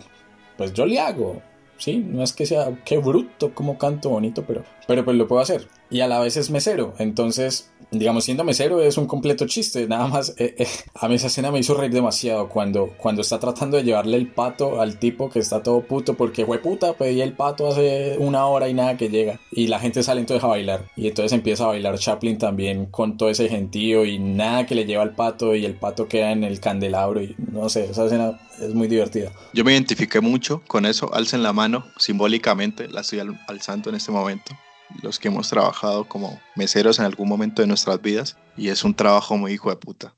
pues 0.58 0.74
yo 0.74 0.86
le 0.86 0.98
hago, 1.00 1.42
¿sí? 1.78 1.98
No 1.98 2.24
es 2.24 2.32
que 2.32 2.46
sea, 2.46 2.74
qué 2.86 3.00
bruto, 3.00 3.54
como 3.54 3.78
canto 3.78 4.10
bonito, 4.10 4.46
pero, 4.48 4.64
pero 4.92 5.06
pues 5.06 5.16
lo 5.16 5.26
puedo 5.26 5.42
hacer. 5.42 5.70
Y 5.89 6.02
a 6.02 6.08
la 6.10 6.20
vez 6.20 6.36
es 6.36 6.50
mesero, 6.50 6.94
entonces 7.00 7.72
digamos, 7.92 8.24
siendo 8.24 8.44
mesero 8.44 8.82
es 8.82 8.98
un 8.98 9.06
completo 9.06 9.46
chiste. 9.46 9.88
Nada 9.89 10.08
más, 10.08 10.34
eh, 10.38 10.56
eh, 10.58 10.68
a 10.96 11.08
mí 11.08 11.16
esa 11.16 11.28
escena 11.28 11.52
me 11.52 11.60
hizo 11.60 11.74
reír 11.74 11.92
demasiado 11.92 12.50
cuando, 12.50 12.94
cuando 12.98 13.22
está 13.22 13.39
tratando 13.39 13.78
de 13.78 13.84
llevarle 13.84 14.18
el 14.18 14.28
pato 14.28 14.82
al 14.82 14.98
tipo 14.98 15.30
que 15.30 15.39
está 15.39 15.62
todo 15.62 15.82
puto 15.82 16.16
porque 16.16 16.46
fue 16.46 16.60
puta, 16.60 16.94
pedí 16.94 17.22
el 17.22 17.34
pato 17.34 17.68
hace 17.68 18.16
una 18.18 18.46
hora 18.46 18.70
y 18.70 18.74
nada 18.74 18.98
que 18.98 19.10
llega. 19.10 19.39
Y 19.52 19.68
la 19.68 19.80
gente 19.80 20.04
sale 20.04 20.22
entonces 20.22 20.44
a 20.44 20.48
bailar. 20.48 20.86
Y 20.96 21.08
entonces 21.08 21.34
empieza 21.34 21.66
a 21.66 21.68
bailar 21.68 22.00
Chaplin 22.00 22.38
también 22.38 22.86
con 22.88 23.18
todo 23.18 23.30
ese 23.30 23.50
gentío 23.50 24.06
y 24.06 24.20
nada 24.20 24.66
que 24.66 24.76
le 24.76 24.86
lleva 24.86 25.04
al 25.04 25.16
pato 25.16 25.56
y 25.56 25.66
el 25.66 25.76
pato 25.76 26.08
queda 26.08 26.32
en 26.32 26.44
el 26.44 26.60
candelabro 26.60 27.22
y 27.22 27.36
no 27.52 27.70
sé, 27.70 27.86
esa 27.86 28.06
escena 28.06 28.39
es 28.60 28.74
muy 28.74 28.88
divertida. 28.88 29.32
Yo 29.54 29.64
me 29.64 29.74
identifiqué 29.74 30.22
mucho 30.22 30.62
con 30.68 30.86
eso, 30.86 31.14
alcen 31.14 31.44
la 31.44 31.54
mano 31.54 31.86
simbólicamente, 31.98 32.88
la 32.88 33.02
estoy 33.02 33.20
alzando 33.48 33.89
en 33.89 33.96
este 33.96 34.12
momento 34.12 34.54
los 35.02 35.20
que 35.20 35.28
hemos 35.28 35.50
trabajado 35.50 36.06
como 36.06 36.39
meseros 36.56 37.00
en 37.00 37.06
algún 37.06 37.28
momento 37.28 37.62
de 37.62 37.68
nuestras 37.68 38.02
vidas 38.02 38.38
y 38.58 38.70
es 38.70 38.84
un 38.84 38.94
trabajo 38.94 39.38
muy 39.38 39.54
hijo 39.54 39.70
de 39.70 39.76
puta. 39.76 40.14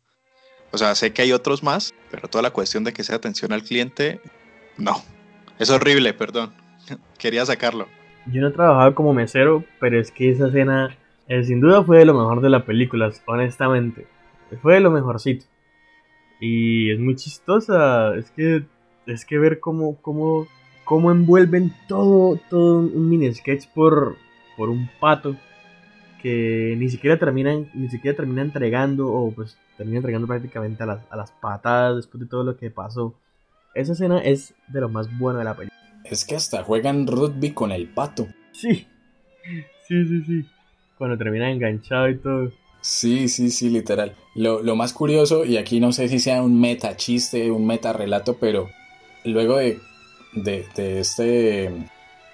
O 0.71 0.77
sea, 0.77 0.95
sé 0.95 1.13
que 1.13 1.21
hay 1.21 1.31
otros 1.31 1.63
más, 1.63 1.93
pero 2.09 2.27
toda 2.27 2.41
la 2.41 2.51
cuestión 2.51 2.83
de 2.83 2.93
que 2.93 3.03
sea 3.03 3.15
atención 3.15 3.53
al 3.53 3.63
cliente, 3.63 4.19
no. 4.77 5.03
Es 5.59 5.69
horrible, 5.69 6.13
perdón. 6.13 6.53
Quería 7.17 7.45
sacarlo. 7.45 7.87
Yo 8.25 8.41
no 8.41 8.47
he 8.47 8.51
trabajado 8.51 8.95
como 8.95 9.13
mesero, 9.13 9.63
pero 9.79 9.99
es 9.99 10.11
que 10.11 10.31
esa 10.31 10.47
escena 10.47 10.97
eh, 11.27 11.43
sin 11.43 11.61
duda 11.61 11.83
fue 11.83 11.99
de 11.99 12.05
lo 12.05 12.13
mejor 12.13 12.41
de 12.41 12.49
la 12.49 12.65
película, 12.65 13.11
honestamente. 13.27 14.07
Fue 14.61 14.75
de 14.75 14.79
lo 14.79 14.91
mejorcito. 14.91 15.45
Y 16.39 16.91
es 16.91 16.99
muy 16.99 17.15
chistosa. 17.15 18.15
Es 18.15 18.31
que 18.31 18.63
es 19.05 19.25
que 19.25 19.37
ver 19.37 19.59
cómo, 19.59 19.97
cómo, 20.01 20.47
cómo 20.85 21.11
envuelven 21.11 21.73
todo, 21.87 22.39
todo 22.49 22.79
un 22.79 23.09
mini 23.09 23.33
sketch 23.33 23.67
por, 23.73 24.17
por 24.57 24.69
un 24.69 24.89
pato 24.99 25.35
que 26.21 26.75
ni 26.77 26.89
siquiera 26.89 27.19
terminan, 27.19 27.69
ni 27.73 27.89
siquiera 27.89 28.15
termina 28.15 28.41
entregando, 28.41 29.11
o 29.11 29.31
pues 29.31 29.57
termina 29.77 29.97
entregando 29.97 30.27
prácticamente 30.27 30.83
a 30.83 30.85
las, 30.85 31.01
a 31.09 31.17
las 31.17 31.31
patadas 31.31 31.97
después 31.97 32.21
de 32.21 32.29
todo 32.29 32.43
lo 32.43 32.57
que 32.57 32.69
pasó. 32.69 33.13
Esa 33.75 33.93
escena 33.93 34.19
es 34.19 34.53
de 34.67 34.81
lo 34.81 34.89
más 34.89 35.17
bueno 35.17 35.39
de 35.39 35.45
la 35.45 35.55
película. 35.55 35.79
Es 36.05 36.25
que 36.25 36.35
hasta 36.35 36.63
juegan 36.63 37.07
rugby 37.07 37.51
con 37.51 37.71
el 37.71 37.89
pato. 37.89 38.27
Sí, 38.51 38.87
sí, 39.87 40.05
sí, 40.05 40.23
sí. 40.23 40.45
Cuando 40.97 41.17
termina 41.17 41.51
enganchado 41.51 42.07
y 42.09 42.17
todo. 42.17 42.51
Sí, 42.81 43.27
sí, 43.29 43.49
sí, 43.49 43.69
literal. 43.69 44.13
Lo, 44.35 44.61
lo 44.61 44.75
más 44.75 44.93
curioso, 44.93 45.43
y 45.45 45.57
aquí 45.57 45.79
no 45.79 45.91
sé 45.91 46.07
si 46.07 46.19
sea 46.19 46.41
un 46.43 46.59
meta 46.59 46.95
chiste, 46.97 47.49
un 47.49 47.65
meta 47.65 47.93
relato, 47.93 48.37
pero 48.39 48.69
luego 49.25 49.57
de, 49.57 49.79
de, 50.33 50.65
de 50.75 50.99
este 50.99 51.71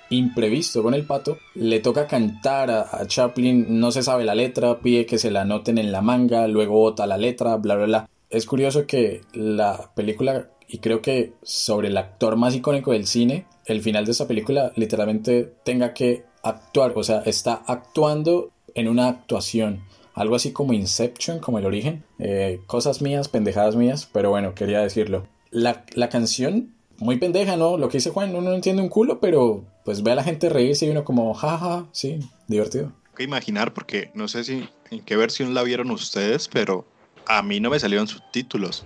imprevisto 0.09 0.83
con 0.83 0.93
el 0.93 1.05
pato, 1.05 1.37
le 1.55 1.79
toca 1.79 2.07
cantar 2.07 2.71
a, 2.71 3.05
Chaplin, 3.05 3.79
no 3.79 3.91
se 3.91 4.03
sabe 4.03 4.25
la 4.25 4.35
letra, 4.35 4.79
pide 4.79 5.05
que 5.05 5.17
se 5.17 5.31
la 5.31 5.41
anoten 5.41 5.77
en 5.77 5.91
la 5.91 6.01
manga, 6.01 6.47
luego 6.47 6.73
bota 6.73 7.05
la 7.05 7.17
letra, 7.17 7.55
bla, 7.57 7.75
bla, 7.75 7.85
bla. 7.85 8.09
Es 8.29 8.45
curioso 8.45 8.85
que 8.85 9.21
la 9.33 9.91
película, 9.95 10.49
y 10.67 10.79
creo 10.79 11.01
que 11.01 11.33
sobre 11.41 11.87
el 11.87 11.97
actor 11.97 12.35
más 12.35 12.55
icónico 12.55 12.91
del 12.91 13.07
cine, 13.07 13.45
el 13.65 13.81
final 13.81 14.05
de 14.05 14.11
esa 14.11 14.27
película 14.27 14.71
literalmente 14.75 15.53
tenga 15.63 15.93
que 15.93 16.25
actuar, 16.43 16.93
o 16.95 17.03
sea, 17.03 17.21
está 17.25 17.63
actuando 17.65 18.51
en 18.75 18.87
una 18.87 19.07
actuación. 19.07 19.83
Algo 20.13 20.35
así 20.35 20.51
como 20.51 20.73
Inception, 20.73 21.39
como 21.39 21.59
el 21.59 21.65
origen. 21.65 22.03
Eh, 22.17 22.61
cosas 22.67 23.01
mías, 23.01 23.29
pendejadas 23.29 23.75
mías, 23.75 24.09
pero 24.11 24.29
bueno, 24.29 24.53
quería 24.53 24.81
decirlo. 24.81 25.27
La, 25.51 25.85
la 25.93 26.09
canción 26.09 26.73
muy 26.99 27.17
pendeja, 27.17 27.55
¿no? 27.57 27.77
Lo 27.77 27.89
que 27.89 27.97
dice 27.97 28.11
Juan, 28.11 28.35
uno 28.35 28.49
no 28.49 28.55
entiende 28.55 28.81
un 28.81 28.89
culo, 28.89 29.19
pero 29.19 29.63
pues 29.85 30.03
ve 30.03 30.11
a 30.11 30.15
la 30.15 30.23
gente 30.23 30.49
reírse 30.49 30.85
y 30.85 30.89
uno 30.89 31.03
como, 31.03 31.33
jaja, 31.33 31.85
sí, 31.91 32.19
divertido. 32.47 32.91
Que 33.15 33.23
imaginar, 33.23 33.73
porque 33.73 34.11
no 34.13 34.27
sé 34.27 34.43
si 34.43 34.69
en 34.91 35.03
qué 35.03 35.15
versión 35.15 35.53
la 35.53 35.63
vieron 35.63 35.91
ustedes, 35.91 36.47
pero 36.47 36.85
a 37.27 37.41
mí 37.41 37.59
no 37.59 37.69
me 37.69 37.79
salieron 37.79 38.07
subtítulos. 38.07 38.85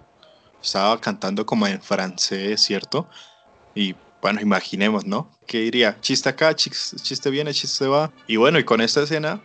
Estaba 0.61 0.99
cantando 0.99 1.45
como 1.45 1.68
en 1.68 1.82
francés, 1.82 2.61
¿cierto? 2.61 3.07
Y 3.76 3.95
bueno, 4.22 4.39
imaginemos, 4.41 5.05
¿no? 5.05 5.30
¿Qué 5.45 5.59
diría? 5.59 5.97
Chiste 5.99 6.30
acá, 6.30 6.55
chiste 6.55 7.30
viene, 7.30 7.53
chiste 7.53 7.88
va. 7.88 8.11
Y 8.28 8.38
bueno, 8.38 8.57
y 8.59 8.64
con 8.64 8.80
esta 8.80 9.03
escena, 9.03 9.41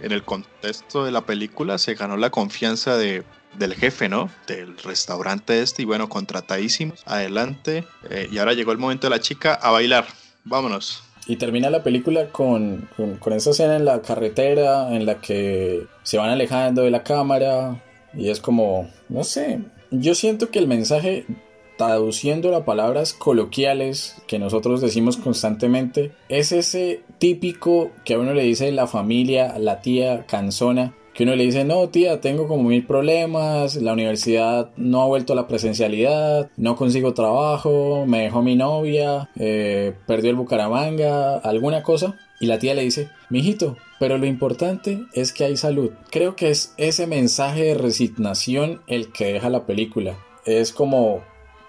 en 0.00 0.12
el 0.12 0.22
contexto 0.24 1.04
de 1.04 1.10
la 1.10 1.26
película, 1.26 1.78
se 1.78 1.94
ganó 1.94 2.16
la 2.16 2.30
confianza 2.30 2.96
de, 2.96 3.24
del 3.58 3.74
jefe, 3.74 4.08
¿no? 4.08 4.30
Del 4.46 4.76
restaurante 4.78 5.62
este. 5.62 5.82
Y 5.82 5.84
bueno, 5.84 6.08
contratadísimos. 6.08 7.02
Adelante. 7.06 7.84
Eh, 8.10 8.28
y 8.30 8.38
ahora 8.38 8.52
llegó 8.52 8.72
el 8.72 8.78
momento 8.78 9.06
de 9.06 9.10
la 9.10 9.20
chica 9.20 9.54
a 9.54 9.70
bailar. 9.70 10.06
Vámonos. 10.44 11.02
Y 11.26 11.36
termina 11.36 11.70
la 11.70 11.82
película 11.82 12.28
con, 12.28 12.88
con, 12.96 13.16
con, 13.16 13.32
esa 13.32 13.50
escena 13.50 13.76
en 13.76 13.86
la 13.86 14.02
carretera 14.02 14.94
en 14.94 15.06
la 15.06 15.20
que 15.20 15.86
se 16.02 16.18
van 16.18 16.28
alejando 16.28 16.82
de 16.82 16.90
la 16.90 17.02
cámara 17.02 17.82
y 18.12 18.28
es 18.28 18.40
como, 18.40 18.90
no 19.08 19.24
sé, 19.24 19.60
yo 19.90 20.14
siento 20.14 20.50
que 20.50 20.58
el 20.58 20.68
mensaje 20.68 21.24
traduciendo 21.76 22.54
a 22.54 22.64
palabras 22.64 23.12
coloquiales 23.14 24.16
que 24.26 24.38
nosotros 24.38 24.80
decimos 24.80 25.16
constantemente, 25.16 26.12
es 26.28 26.52
ese 26.52 27.02
típico 27.18 27.90
que 28.04 28.14
a 28.14 28.18
uno 28.18 28.32
le 28.32 28.44
dice 28.44 28.70
la 28.72 28.86
familia, 28.86 29.58
la 29.58 29.80
tía 29.80 30.24
cansona, 30.26 30.94
que 31.14 31.22
uno 31.22 31.36
le 31.36 31.44
dice, 31.44 31.64
no 31.64 31.88
tía, 31.88 32.20
tengo 32.20 32.48
como 32.48 32.68
mil 32.68 32.84
problemas, 32.84 33.76
la 33.76 33.92
universidad 33.92 34.70
no 34.76 35.00
ha 35.00 35.06
vuelto 35.06 35.32
a 35.32 35.36
la 35.36 35.46
presencialidad, 35.46 36.50
no 36.56 36.74
consigo 36.74 37.14
trabajo, 37.14 38.04
me 38.06 38.22
dejó 38.22 38.42
mi 38.42 38.56
novia, 38.56 39.30
eh, 39.36 39.94
perdió 40.06 40.30
el 40.30 40.36
Bucaramanga, 40.36 41.36
alguna 41.36 41.84
cosa. 41.84 42.16
Y 42.40 42.46
la 42.46 42.58
tía 42.58 42.74
le 42.74 42.82
dice, 42.82 43.08
mijito, 43.30 43.76
pero 44.00 44.18
lo 44.18 44.26
importante 44.26 45.04
es 45.12 45.32
que 45.32 45.44
hay 45.44 45.56
salud. 45.56 45.92
Creo 46.10 46.34
que 46.34 46.50
es 46.50 46.74
ese 46.78 47.06
mensaje 47.06 47.62
de 47.62 47.74
resignación 47.74 48.82
el 48.88 49.12
que 49.12 49.32
deja 49.32 49.48
la 49.50 49.66
película. 49.66 50.18
Es 50.44 50.72
como, 50.72 51.22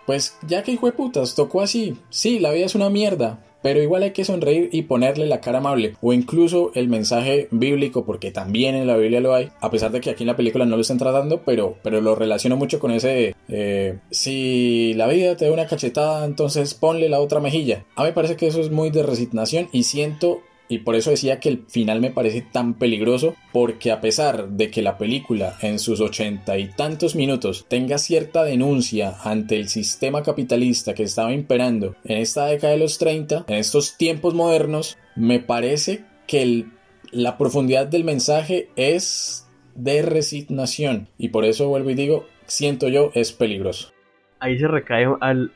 pues 0.07 0.37
ya 0.47 0.63
que 0.63 0.71
hijo 0.71 0.87
de 0.87 0.93
putas, 0.93 1.35
tocó 1.35 1.61
así. 1.61 1.95
Sí, 2.09 2.39
la 2.39 2.51
vida 2.51 2.65
es 2.65 2.73
una 2.73 2.89
mierda, 2.89 3.45
pero 3.65 3.81
igual 3.81 4.03
hay 4.03 4.11
que 4.11 4.23
sonreír 4.23 4.69
y 4.71 4.83
ponerle 4.83 5.25
la 5.25 5.41
cara 5.41 5.57
amable. 5.57 5.95
O 5.99 6.13
incluso 6.13 6.69
el 6.75 6.87
mensaje 6.87 7.47
bíblico, 7.49 8.05
porque 8.05 8.29
también 8.29 8.75
en 8.75 8.85
la 8.85 8.95
Biblia 8.95 9.21
lo 9.21 9.33
hay, 9.33 9.49
a 9.59 9.71
pesar 9.71 9.91
de 9.91 10.01
que 10.01 10.11
aquí 10.11 10.21
en 10.21 10.27
la 10.27 10.35
película 10.35 10.67
no 10.67 10.75
lo 10.75 10.83
están 10.83 10.99
tratando, 10.99 11.41
pero, 11.43 11.75
pero 11.81 11.99
lo 11.99 12.13
relaciono 12.13 12.57
mucho 12.57 12.79
con 12.79 12.91
ese, 12.91 13.35
eh, 13.49 13.97
si 14.11 14.93
la 14.93 15.07
vida 15.07 15.35
te 15.35 15.45
da 15.45 15.51
una 15.51 15.65
cachetada, 15.65 16.25
entonces 16.25 16.75
ponle 16.75 17.09
la 17.09 17.19
otra 17.19 17.39
mejilla. 17.39 17.85
A 17.95 18.03
mí 18.03 18.09
me 18.09 18.13
parece 18.13 18.35
que 18.35 18.45
eso 18.45 18.61
es 18.61 18.69
muy 18.69 18.91
de 18.91 19.01
resignación 19.01 19.67
y 19.71 19.81
siento 19.81 20.43
y 20.67 20.79
por 20.79 20.95
eso 20.95 21.11
decía 21.11 21.39
que 21.39 21.49
el 21.49 21.65
final 21.67 22.01
me 22.01 22.11
parece 22.11 22.41
tan 22.41 22.73
peligroso, 22.73 23.35
porque 23.53 23.91
a 23.91 24.01
pesar 24.01 24.49
de 24.49 24.71
que 24.71 24.81
la 24.81 24.97
película 24.97 25.55
en 25.61 25.79
sus 25.79 26.01
ochenta 26.01 26.57
y 26.57 26.69
tantos 26.69 27.15
minutos 27.15 27.65
tenga 27.67 27.97
cierta 27.97 28.43
denuncia 28.43 29.15
ante 29.23 29.57
el 29.57 29.69
sistema 29.69 30.23
capitalista 30.23 30.93
que 30.93 31.03
estaba 31.03 31.33
imperando 31.33 31.95
en 32.03 32.17
esta 32.17 32.47
década 32.47 32.73
de 32.73 32.79
los 32.79 32.97
30, 32.97 33.45
en 33.47 33.55
estos 33.55 33.97
tiempos 33.97 34.33
modernos, 34.33 34.97
me 35.15 35.39
parece 35.39 36.03
que 36.27 36.65
la 37.11 37.37
profundidad 37.37 37.87
del 37.87 38.03
mensaje 38.03 38.69
es 38.75 39.47
de 39.75 40.01
resignación. 40.01 41.09
Y 41.17 41.29
por 41.29 41.45
eso 41.45 41.67
vuelvo 41.67 41.91
y 41.91 41.95
digo, 41.95 42.25
siento 42.45 42.87
yo, 42.87 43.11
es 43.13 43.31
peligroso. 43.31 43.91
Ahí 44.39 44.57
se 44.57 44.67
recae 44.67 45.07
al, 45.21 45.51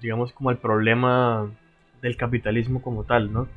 digamos, 0.00 0.32
como 0.32 0.50
al 0.50 0.58
problema 0.58 1.50
del 2.02 2.16
capitalismo 2.16 2.82
como 2.82 3.04
tal, 3.04 3.32
¿no? 3.32 3.48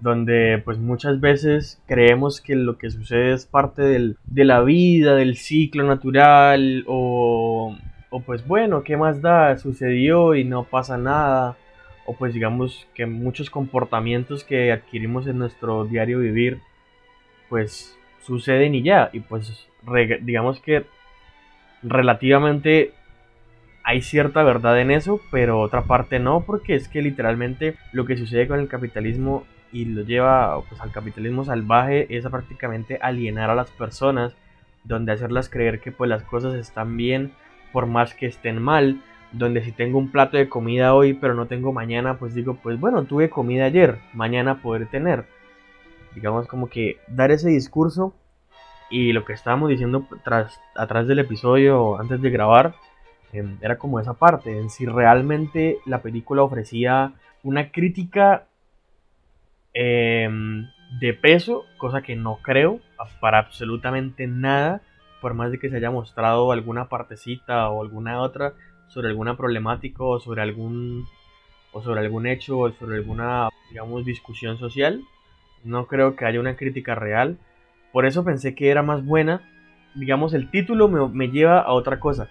Donde 0.00 0.60
pues 0.64 0.78
muchas 0.78 1.20
veces 1.20 1.80
creemos 1.86 2.40
que 2.40 2.54
lo 2.54 2.78
que 2.78 2.90
sucede 2.90 3.32
es 3.32 3.46
parte 3.46 3.82
del, 3.82 4.16
de 4.24 4.44
la 4.44 4.60
vida, 4.62 5.14
del 5.14 5.36
ciclo 5.36 5.84
natural 5.84 6.84
o, 6.86 7.76
o 8.10 8.20
pues 8.20 8.46
bueno, 8.46 8.82
¿qué 8.82 8.96
más 8.96 9.22
da? 9.22 9.56
Sucedió 9.56 10.34
y 10.34 10.44
no 10.44 10.64
pasa 10.64 10.98
nada 10.98 11.56
o 12.04 12.14
pues 12.16 12.32
digamos 12.32 12.86
que 12.94 13.06
muchos 13.06 13.50
comportamientos 13.50 14.44
que 14.44 14.72
adquirimos 14.72 15.26
en 15.26 15.38
nuestro 15.38 15.84
diario 15.84 16.20
vivir 16.20 16.60
pues 17.48 17.98
suceden 18.20 18.74
y 18.74 18.82
ya 18.82 19.10
y 19.12 19.20
pues 19.20 19.68
digamos 20.22 20.60
que 20.60 20.84
relativamente 21.82 22.92
hay 23.84 24.02
cierta 24.02 24.42
verdad 24.42 24.80
en 24.80 24.90
eso, 24.90 25.20
pero 25.30 25.60
otra 25.60 25.82
parte 25.82 26.18
no, 26.18 26.40
porque 26.44 26.74
es 26.74 26.88
que 26.88 27.02
literalmente 27.02 27.76
lo 27.92 28.04
que 28.04 28.16
sucede 28.16 28.48
con 28.48 28.58
el 28.58 28.66
capitalismo 28.66 29.46
y 29.72 29.84
lo 29.84 30.02
lleva 30.02 30.60
pues, 30.68 30.80
al 30.80 30.92
capitalismo 30.92 31.44
salvaje 31.44 32.06
es 32.16 32.26
prácticamente 32.26 32.98
alienar 33.02 33.50
a 33.50 33.54
las 33.54 33.70
personas, 33.70 34.34
donde 34.84 35.12
hacerlas 35.12 35.48
creer 35.48 35.80
que 35.80 35.92
pues 35.92 36.08
las 36.08 36.22
cosas 36.22 36.54
están 36.54 36.96
bien 36.96 37.32
por 37.72 37.86
más 37.86 38.14
que 38.14 38.26
estén 38.26 38.62
mal, 38.62 39.00
donde 39.32 39.62
si 39.62 39.72
tengo 39.72 39.98
un 39.98 40.10
plato 40.10 40.36
de 40.36 40.48
comida 40.48 40.94
hoy 40.94 41.14
pero 41.14 41.34
no 41.34 41.46
tengo 41.46 41.72
mañana, 41.72 42.18
pues 42.18 42.34
digo, 42.34 42.58
pues 42.62 42.78
bueno, 42.78 43.04
tuve 43.04 43.28
comida 43.28 43.64
ayer, 43.64 43.98
mañana 44.14 44.62
poder 44.62 44.86
tener. 44.86 45.26
Digamos 46.14 46.46
como 46.46 46.68
que 46.68 46.98
dar 47.08 47.30
ese 47.30 47.50
discurso 47.50 48.14
y 48.88 49.12
lo 49.12 49.24
que 49.24 49.32
estábamos 49.32 49.68
diciendo 49.68 50.06
tras, 50.24 50.60
atrás 50.74 51.06
del 51.06 51.18
episodio 51.18 51.98
antes 52.00 52.22
de 52.22 52.30
grabar 52.30 52.74
em, 53.32 53.58
era 53.60 53.76
como 53.78 54.00
esa 54.00 54.14
parte, 54.14 54.58
en 54.58 54.70
si 54.70 54.86
realmente 54.86 55.78
la 55.84 56.00
película 56.00 56.42
ofrecía 56.42 57.12
una 57.42 57.70
crítica 57.70 58.46
Em, 59.78 60.70
de 61.00 61.12
peso, 61.12 61.66
cosa 61.76 62.00
que 62.00 62.16
no 62.16 62.38
creo 62.42 62.80
para 63.20 63.38
absolutamente 63.38 64.26
nada, 64.26 64.80
por 65.20 65.34
más 65.34 65.50
de 65.50 65.58
que 65.58 65.68
se 65.68 65.76
haya 65.76 65.90
mostrado 65.90 66.50
alguna 66.50 66.88
partecita 66.88 67.68
o 67.68 67.82
alguna 67.82 68.22
otra 68.22 68.54
sobre 68.88 69.08
alguna 69.08 69.36
problemática 69.36 70.02
o 70.02 70.18
sobre 70.18 70.40
algún 70.40 71.04
o 71.72 71.82
sobre 71.82 72.00
algún 72.00 72.26
hecho 72.26 72.58
o 72.58 72.72
sobre 72.72 72.96
alguna 72.96 73.50
digamos 73.68 74.06
discusión 74.06 74.56
social, 74.56 75.02
no 75.62 75.86
creo 75.86 76.16
que 76.16 76.24
haya 76.24 76.40
una 76.40 76.56
crítica 76.56 76.94
real. 76.94 77.36
Por 77.92 78.06
eso 78.06 78.24
pensé 78.24 78.54
que 78.54 78.70
era 78.70 78.82
más 78.82 79.04
buena. 79.04 79.42
Digamos, 79.94 80.32
el 80.32 80.50
título 80.50 80.88
me, 80.88 81.28
lleva 81.28 81.60
a 81.60 81.72
otra 81.72 82.00
cosa. 82.00 82.30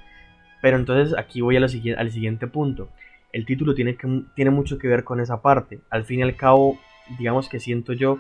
Pero 0.64 0.78
entonces 0.78 1.16
aquí 1.16 1.42
voy 1.42 1.58
a 1.58 1.60
al 1.60 1.70
siguiente 1.70 2.48
punto. 2.48 2.90
El 3.32 3.46
título 3.46 3.76
tiene, 3.76 3.98
que, 3.98 4.24
tiene 4.34 4.50
mucho 4.50 4.80
que 4.80 4.88
ver 4.88 5.04
con 5.04 5.20
esa 5.20 5.44
parte. 5.44 5.80
Al 5.92 6.06
fin 6.06 6.22
y 6.22 6.24
al 6.24 6.36
cabo, 6.36 6.80
digamos 7.18 7.50
que 7.50 7.60
siento 7.60 7.94
yo 7.94 8.20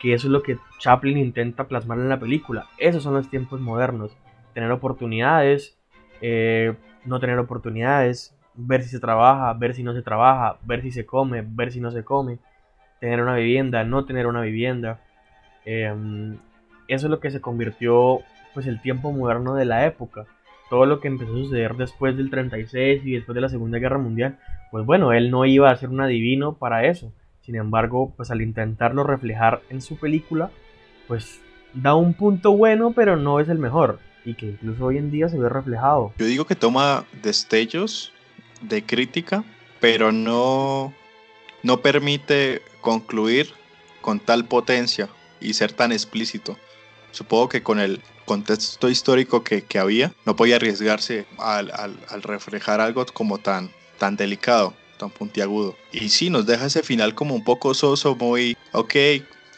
que 0.00 0.14
eso 0.14 0.26
es 0.26 0.32
lo 0.32 0.42
que 0.42 0.58
Chaplin 0.78 1.16
intenta 1.16 1.68
plasmar 1.68 1.98
en 1.98 2.08
la 2.08 2.18
película. 2.18 2.66
Esos 2.76 3.04
son 3.04 3.14
los 3.14 3.30
tiempos 3.30 3.60
modernos. 3.60 4.16
Tener 4.52 4.70
oportunidades, 4.72 5.78
eh, 6.20 6.74
no 7.04 7.20
tener 7.20 7.38
oportunidades, 7.38 8.34
ver 8.54 8.82
si 8.82 8.88
se 8.88 9.00
trabaja, 9.00 9.52
ver 9.54 9.74
si 9.74 9.82
no 9.82 9.94
se 9.94 10.02
trabaja, 10.02 10.58
ver 10.64 10.82
si 10.82 10.90
se 10.90 11.06
come, 11.06 11.44
ver 11.46 11.70
si 11.70 11.80
no 11.80 11.90
se 11.92 12.04
come, 12.04 12.38
tener 13.00 13.22
una 13.22 13.36
vivienda, 13.36 13.84
no 13.84 14.04
tener 14.04 14.26
una 14.26 14.42
vivienda. 14.42 15.00
Em, 15.64 16.36
eso 16.88 17.06
es 17.06 17.10
lo 17.10 17.20
que 17.20 17.30
se 17.30 17.40
convirtió 17.40 18.20
pues 18.54 18.66
el 18.66 18.80
tiempo 18.82 19.12
moderno 19.12 19.54
de 19.54 19.64
la 19.64 19.86
época. 19.86 20.26
Todo 20.68 20.86
lo 20.86 21.00
que 21.00 21.08
empezó 21.08 21.32
a 21.32 21.36
suceder 21.36 21.74
después 21.74 22.16
del 22.16 22.30
36 22.30 23.02
y 23.04 23.12
después 23.12 23.34
de 23.34 23.40
la 23.40 23.48
Segunda 23.48 23.78
Guerra 23.78 23.98
Mundial, 23.98 24.38
pues 24.70 24.84
bueno, 24.84 25.12
él 25.12 25.30
no 25.30 25.44
iba 25.44 25.70
a 25.70 25.76
ser 25.76 25.90
un 25.90 26.00
adivino 26.00 26.54
para 26.54 26.86
eso. 26.86 27.12
Sin 27.44 27.56
embargo, 27.56 28.12
pues 28.16 28.30
al 28.30 28.40
intentarlo 28.40 29.02
reflejar 29.02 29.62
en 29.68 29.82
su 29.82 29.96
película, 29.96 30.50
pues 31.08 31.40
da 31.74 31.94
un 31.94 32.14
punto 32.14 32.52
bueno, 32.52 32.92
pero 32.92 33.16
no 33.16 33.40
es 33.40 33.48
el 33.48 33.58
mejor. 33.58 33.98
Y 34.24 34.34
que 34.34 34.46
incluso 34.46 34.86
hoy 34.86 34.98
en 34.98 35.10
día 35.10 35.28
se 35.28 35.38
ve 35.38 35.48
reflejado. 35.48 36.12
Yo 36.18 36.26
digo 36.26 36.44
que 36.44 36.54
toma 36.54 37.04
destellos 37.22 38.12
de 38.60 38.84
crítica, 38.84 39.42
pero 39.80 40.12
no, 40.12 40.94
no 41.64 41.80
permite 41.80 42.62
concluir 42.80 43.52
con 44.00 44.20
tal 44.20 44.44
potencia 44.44 45.08
y 45.40 45.54
ser 45.54 45.72
tan 45.72 45.90
explícito. 45.90 46.56
Supongo 47.10 47.48
que 47.48 47.64
con 47.64 47.80
el 47.80 48.00
contexto 48.24 48.88
histórico 48.88 49.42
que, 49.42 49.66
había, 49.80 50.12
no 50.24 50.36
podía 50.36 50.56
arriesgarse 50.56 51.26
al, 51.38 51.72
al, 51.72 52.22
reflejar 52.22 52.80
algo 52.80 53.04
como 53.06 53.38
tan, 53.38 53.70
tan 53.98 54.16
delicado 54.16 54.74
tan 55.02 55.10
puntiagudo. 55.10 55.76
Y 55.90 56.10
sí, 56.10 56.30
nos 56.30 56.46
deja 56.46 56.66
ese 56.66 56.82
final 56.82 57.14
como 57.14 57.34
un 57.34 57.42
poco 57.42 57.74
soso, 57.74 58.14
muy, 58.14 58.56
ok, 58.72 58.94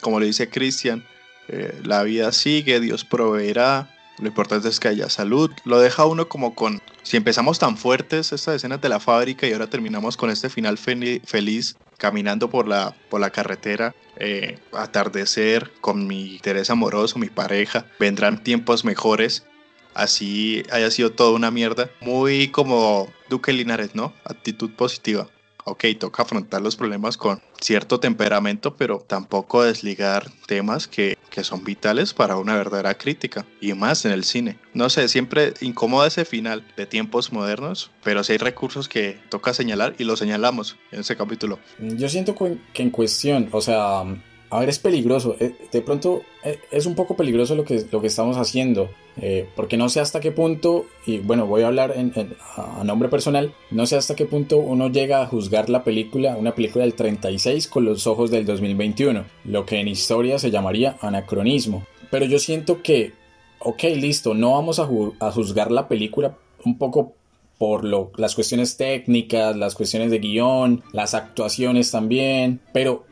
como 0.01 0.19
le 0.19 0.25
dice 0.25 0.49
Cristian, 0.49 1.05
eh, 1.47 1.79
la 1.83 2.01
vida 2.03 2.31
sigue, 2.31 2.79
Dios 2.79 3.05
proveerá, 3.05 3.95
lo 4.19 4.27
importante 4.27 4.69
es 4.69 4.79
que 4.79 4.87
haya 4.87 5.09
salud. 5.09 5.51
Lo 5.63 5.79
deja 5.79 6.05
uno 6.05 6.27
como 6.27 6.55
con, 6.55 6.81
si 7.03 7.17
empezamos 7.17 7.59
tan 7.59 7.77
fuertes 7.77 8.31
estas 8.31 8.55
escenas 8.55 8.81
de 8.81 8.89
la 8.89 8.99
fábrica 8.99 9.47
y 9.47 9.53
ahora 9.53 9.69
terminamos 9.69 10.17
con 10.17 10.29
este 10.29 10.49
final 10.49 10.77
feliz 10.77 11.77
caminando 11.97 12.49
por 12.49 12.67
la, 12.67 12.95
por 13.09 13.21
la 13.21 13.29
carretera, 13.29 13.93
eh, 14.17 14.57
atardecer 14.73 15.71
con 15.79 16.07
mi 16.07 16.35
interés 16.35 16.69
amoroso, 16.69 17.19
mi 17.19 17.29
pareja, 17.29 17.85
vendrán 17.99 18.43
tiempos 18.43 18.83
mejores. 18.83 19.45
Así 19.93 20.63
haya 20.71 20.91
sido 20.91 21.11
toda 21.11 21.31
una 21.31 21.51
mierda. 21.51 21.89
Muy 22.01 22.49
como 22.49 23.07
Duque 23.29 23.53
Linares, 23.53 23.95
¿no? 23.95 24.13
Actitud 24.25 24.71
positiva 24.71 25.29
ok, 25.65 25.83
toca 25.99 26.23
afrontar 26.23 26.61
los 26.61 26.75
problemas 26.75 27.17
con 27.17 27.41
cierto 27.59 27.99
temperamento, 27.99 28.75
pero 28.75 28.99
tampoco 28.99 29.63
desligar 29.63 30.31
temas 30.47 30.87
que, 30.87 31.17
que 31.29 31.43
son 31.43 31.63
vitales 31.63 32.13
para 32.13 32.37
una 32.37 32.55
verdadera 32.55 32.97
crítica, 32.97 33.45
y 33.59 33.73
más 33.73 34.05
en 34.05 34.11
el 34.11 34.23
cine. 34.23 34.57
No 34.73 34.89
sé, 34.89 35.07
siempre 35.07 35.53
incomoda 35.61 36.07
ese 36.07 36.23
final 36.23 36.65
de 36.77 36.85
tiempos 36.85 37.33
modernos, 37.33 37.91
pero 38.03 38.23
si 38.23 38.33
hay 38.33 38.37
recursos 38.37 38.87
que 38.87 39.19
toca 39.29 39.53
señalar 39.53 39.95
y 39.97 40.03
lo 40.03 40.15
señalamos 40.15 40.77
en 40.91 41.01
ese 41.01 41.15
capítulo. 41.15 41.59
Yo 41.79 42.07
siento 42.09 42.35
que 42.35 42.83
en 42.83 42.91
cuestión, 42.91 43.49
o 43.51 43.61
sea, 43.61 44.03
a 44.55 44.59
ver, 44.59 44.69
es 44.69 44.79
peligroso. 44.79 45.35
Eh, 45.39 45.53
de 45.71 45.81
pronto 45.81 46.21
eh, 46.43 46.59
es 46.71 46.85
un 46.85 46.95
poco 46.95 47.15
peligroso 47.15 47.55
lo 47.55 47.63
que, 47.63 47.85
lo 47.91 48.01
que 48.01 48.07
estamos 48.07 48.37
haciendo. 48.37 48.89
Eh, 49.21 49.47
porque 49.55 49.77
no 49.77 49.87
sé 49.89 49.99
hasta 49.99 50.19
qué 50.19 50.31
punto, 50.31 50.85
y 51.05 51.19
bueno, 51.19 51.45
voy 51.45 51.61
a 51.61 51.67
hablar 51.67 51.95
a 52.57 52.83
nombre 52.83 53.07
personal, 53.07 53.53
no 53.71 53.85
sé 53.85 53.95
hasta 53.95 54.15
qué 54.15 54.25
punto 54.25 54.57
uno 54.57 54.89
llega 54.89 55.21
a 55.21 55.27
juzgar 55.27 55.69
la 55.69 55.85
película, 55.85 56.35
una 56.35 56.53
película 56.53 56.83
del 56.83 56.95
36 56.95 57.67
con 57.69 57.85
los 57.85 58.07
ojos 58.07 58.29
del 58.29 58.45
2021, 58.45 59.23
lo 59.45 59.65
que 59.65 59.79
en 59.79 59.87
historia 59.87 60.37
se 60.37 60.51
llamaría 60.51 60.97
anacronismo. 60.99 61.85
Pero 62.11 62.25
yo 62.25 62.39
siento 62.39 62.81
que, 62.81 63.13
ok, 63.59 63.83
listo, 63.95 64.33
no 64.33 64.51
vamos 64.51 64.79
a, 64.79 64.89
a 65.19 65.31
juzgar 65.31 65.71
la 65.71 65.87
película 65.87 66.37
un 66.65 66.77
poco 66.77 67.13
por 67.57 67.85
lo, 67.85 68.11
las 68.17 68.35
cuestiones 68.35 68.77
técnicas, 68.77 69.55
las 69.55 69.75
cuestiones 69.75 70.11
de 70.11 70.19
guion, 70.19 70.83
las 70.91 71.13
actuaciones 71.13 71.91
también, 71.91 72.59
pero 72.73 73.05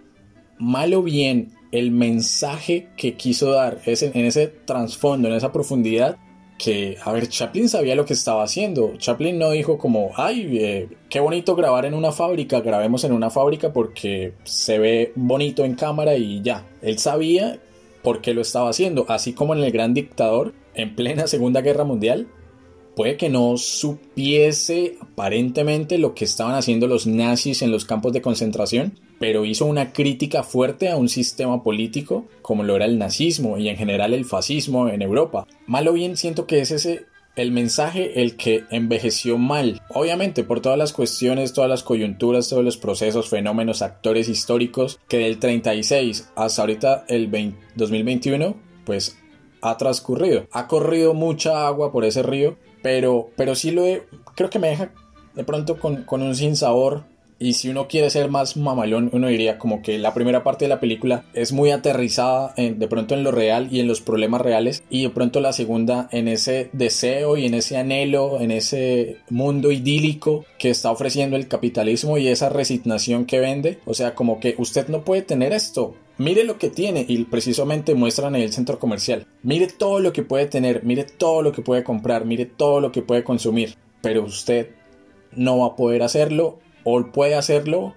mal 0.58 0.94
o 0.94 1.04
bien, 1.04 1.52
el 1.72 1.92
mensaje 1.92 2.90
que 2.98 3.16
quiso 3.16 3.52
dar 3.52 3.80
es 3.86 4.04
en, 4.04 4.16
ese 4.16 4.48
trasfondo, 4.48 5.28
en 5.28 5.34
esa 5.34 5.52
profundidad, 5.52 6.18
que, 6.58 6.98
a 7.04 7.12
ver, 7.12 7.28
Chaplin 7.28 7.68
sabía 7.68 7.96
lo 7.96 8.06
que 8.06 8.14
estaba 8.14 8.44
haciendo. 8.44 8.96
Chaplin 8.98 9.40
no 9.40 9.50
dijo 9.52 9.78
como, 9.78 10.12
ay, 10.16 10.58
eh, 10.60 10.90
qué 11.10 11.20
bonito 11.20 11.56
grabar 11.56 11.86
en 11.86 11.96
una 11.96 12.12
fábrica, 12.12 12.62
grabemos 12.62 13.04
en 13.04 13.12
una 13.12 13.30
fábrica 13.30 13.74
porque 13.74 14.34
se 14.44 14.78
ve 14.78 15.12
bonito 15.16 15.66
en 15.66 15.76
cámara 15.76 16.16
y 16.16 16.42
ya. 16.42 16.66
Él 16.82 17.00
sabía 17.00 17.60
por 18.04 18.22
qué 18.22 18.34
lo 18.34 18.42
estaba 18.42 18.70
haciendo, 18.70 19.06
así 19.10 19.34
como 19.34 19.56
en 19.56 19.64
el 19.64 19.72
gran 19.72 19.94
dictador, 19.94 20.54
en 20.76 20.96
plena 20.96 21.26
Segunda 21.28 21.62
Guerra 21.62 21.86
Mundial, 21.86 22.28
puede 22.96 23.18
que 23.18 23.30
no 23.30 23.58
supiese 23.58 24.98
aparentemente 25.02 25.98
lo 25.98 26.14
que 26.14 26.26
estaban 26.26 26.56
haciendo 26.56 26.88
los 26.88 27.08
nazis 27.08 27.62
en 27.62 27.72
los 27.72 27.86
campos 27.86 28.14
de 28.14 28.22
concentración, 28.22 29.00
pero 29.20 29.46
hizo 29.46 29.66
una 29.66 29.94
crítica 29.94 30.44
fuerte 30.44 30.90
a 30.90 30.98
un 30.98 31.10
sistema 31.10 31.64
político 31.64 32.26
como 32.42 32.64
lo 32.64 32.76
era 32.76 32.86
el 32.86 32.98
nazismo 32.98 33.58
y 33.58 33.70
en 33.70 33.78
general 33.78 34.14
el 34.14 34.26
fascismo 34.26 34.90
en 34.90 35.02
Europa. 35.02 35.48
Mal 35.66 35.88
o 35.88 35.94
bien 35.94 36.18
siento 36.18 36.46
que 36.46 36.60
es 36.60 36.72
ese 36.72 37.06
el 37.36 37.52
mensaje 37.52 38.22
el 38.22 38.36
que 38.36 38.64
envejeció 38.70 39.40
mal, 39.40 39.82
obviamente 39.90 40.44
por 40.44 40.62
todas 40.62 40.78
las 40.78 40.94
cuestiones, 40.94 41.54
todas 41.54 41.70
las 41.70 41.82
coyunturas, 41.82 42.48
todos 42.48 42.64
los 42.64 42.78
procesos, 42.78 43.28
fenómenos, 43.28 43.82
actores 43.82 44.30
históricos 44.30 45.00
que 45.08 45.18
del 45.18 45.40
36 45.40 46.30
hasta 46.36 46.62
ahorita 46.62 47.06
el 47.08 47.32
2021 47.76 48.56
pues 48.86 49.18
ha 49.62 49.78
transcurrido. 49.78 50.46
Ha 50.52 50.68
corrido 50.68 51.14
mucha 51.14 51.66
agua 51.66 51.92
por 51.92 52.06
ese 52.06 52.22
río 52.22 52.58
pero, 52.84 53.32
pero 53.36 53.56
sí 53.56 53.72
lo 53.72 53.88
he, 53.88 54.04
creo 54.36 54.52
que 54.52 54.60
me 54.60 54.68
deja 54.68 54.92
de 55.34 55.44
pronto 55.44 55.80
con, 55.80 56.04
con 56.04 56.22
un 56.22 56.36
sinsabor 56.36 57.06
y 57.44 57.56
si 57.56 57.68
uno 57.68 57.90
quiere 57.90 58.10
ser 58.10 58.30
más 58.30 58.56
mamalón, 58.56 59.10
uno 59.12 59.28
diría 59.28 59.58
como 59.58 59.82
que 59.82 59.98
la 59.98 60.14
primera 60.14 60.46
parte 60.46 60.64
de 60.64 60.70
la 60.70 60.80
película 60.80 61.26
es 61.34 61.52
muy 61.52 61.72
aterrizada 61.72 62.54
de 62.56 62.88
pronto 62.88 63.16
en 63.16 63.24
lo 63.26 63.32
real 63.32 63.68
y 63.70 63.82
en 63.82 63.88
los 63.90 64.00
problemas 64.00 64.40
reales. 64.40 64.82
Y 64.90 65.04
de 65.04 65.10
pronto 65.10 65.42
la 65.42 65.52
segunda 65.52 66.08
en 66.14 66.30
ese 66.30 66.70
deseo 66.72 67.36
y 67.36 67.46
en 67.46 67.54
ese 67.54 67.76
anhelo, 67.76 68.40
en 68.40 68.52
ese 68.52 69.18
mundo 69.30 69.74
idílico 69.74 70.46
que 70.58 70.70
está 70.70 70.90
ofreciendo 70.90 71.36
el 71.36 71.50
capitalismo 71.50 72.18
y 72.18 72.30
esa 72.30 72.48
resignación 72.48 73.26
que 73.26 73.42
vende. 73.42 73.80
O 73.84 73.94
sea, 73.94 74.16
como 74.16 74.40
que 74.40 74.56
usted 74.58 74.88
no 74.88 75.04
puede 75.04 75.22
tener 75.22 75.52
esto. 75.52 75.96
Mire 76.18 76.46
lo 76.46 76.58
que 76.58 76.70
tiene 76.70 77.06
y 77.06 77.26
precisamente 77.26 77.94
muestran 77.94 78.38
en 78.38 78.44
el 78.44 78.54
centro 78.54 78.80
comercial. 78.80 79.28
Mire 79.42 79.68
todo 79.68 80.00
lo 80.00 80.14
que 80.14 80.24
puede 80.24 80.46
tener, 80.46 80.86
mire 80.86 81.04
todo 81.04 81.42
lo 81.42 81.52
que 81.52 81.62
puede 81.62 81.84
comprar, 81.84 82.24
mire 82.24 82.46
todo 82.46 82.80
lo 82.80 82.94
que 82.94 83.02
puede 83.02 83.26
consumir. 83.26 83.76
Pero 84.02 84.24
usted 84.24 84.70
no 85.36 85.58
va 85.58 85.68
a 85.68 85.76
poder 85.76 86.04
hacerlo 86.04 86.63
o 86.84 87.04
puede 87.12 87.36
hacerlo 87.36 87.96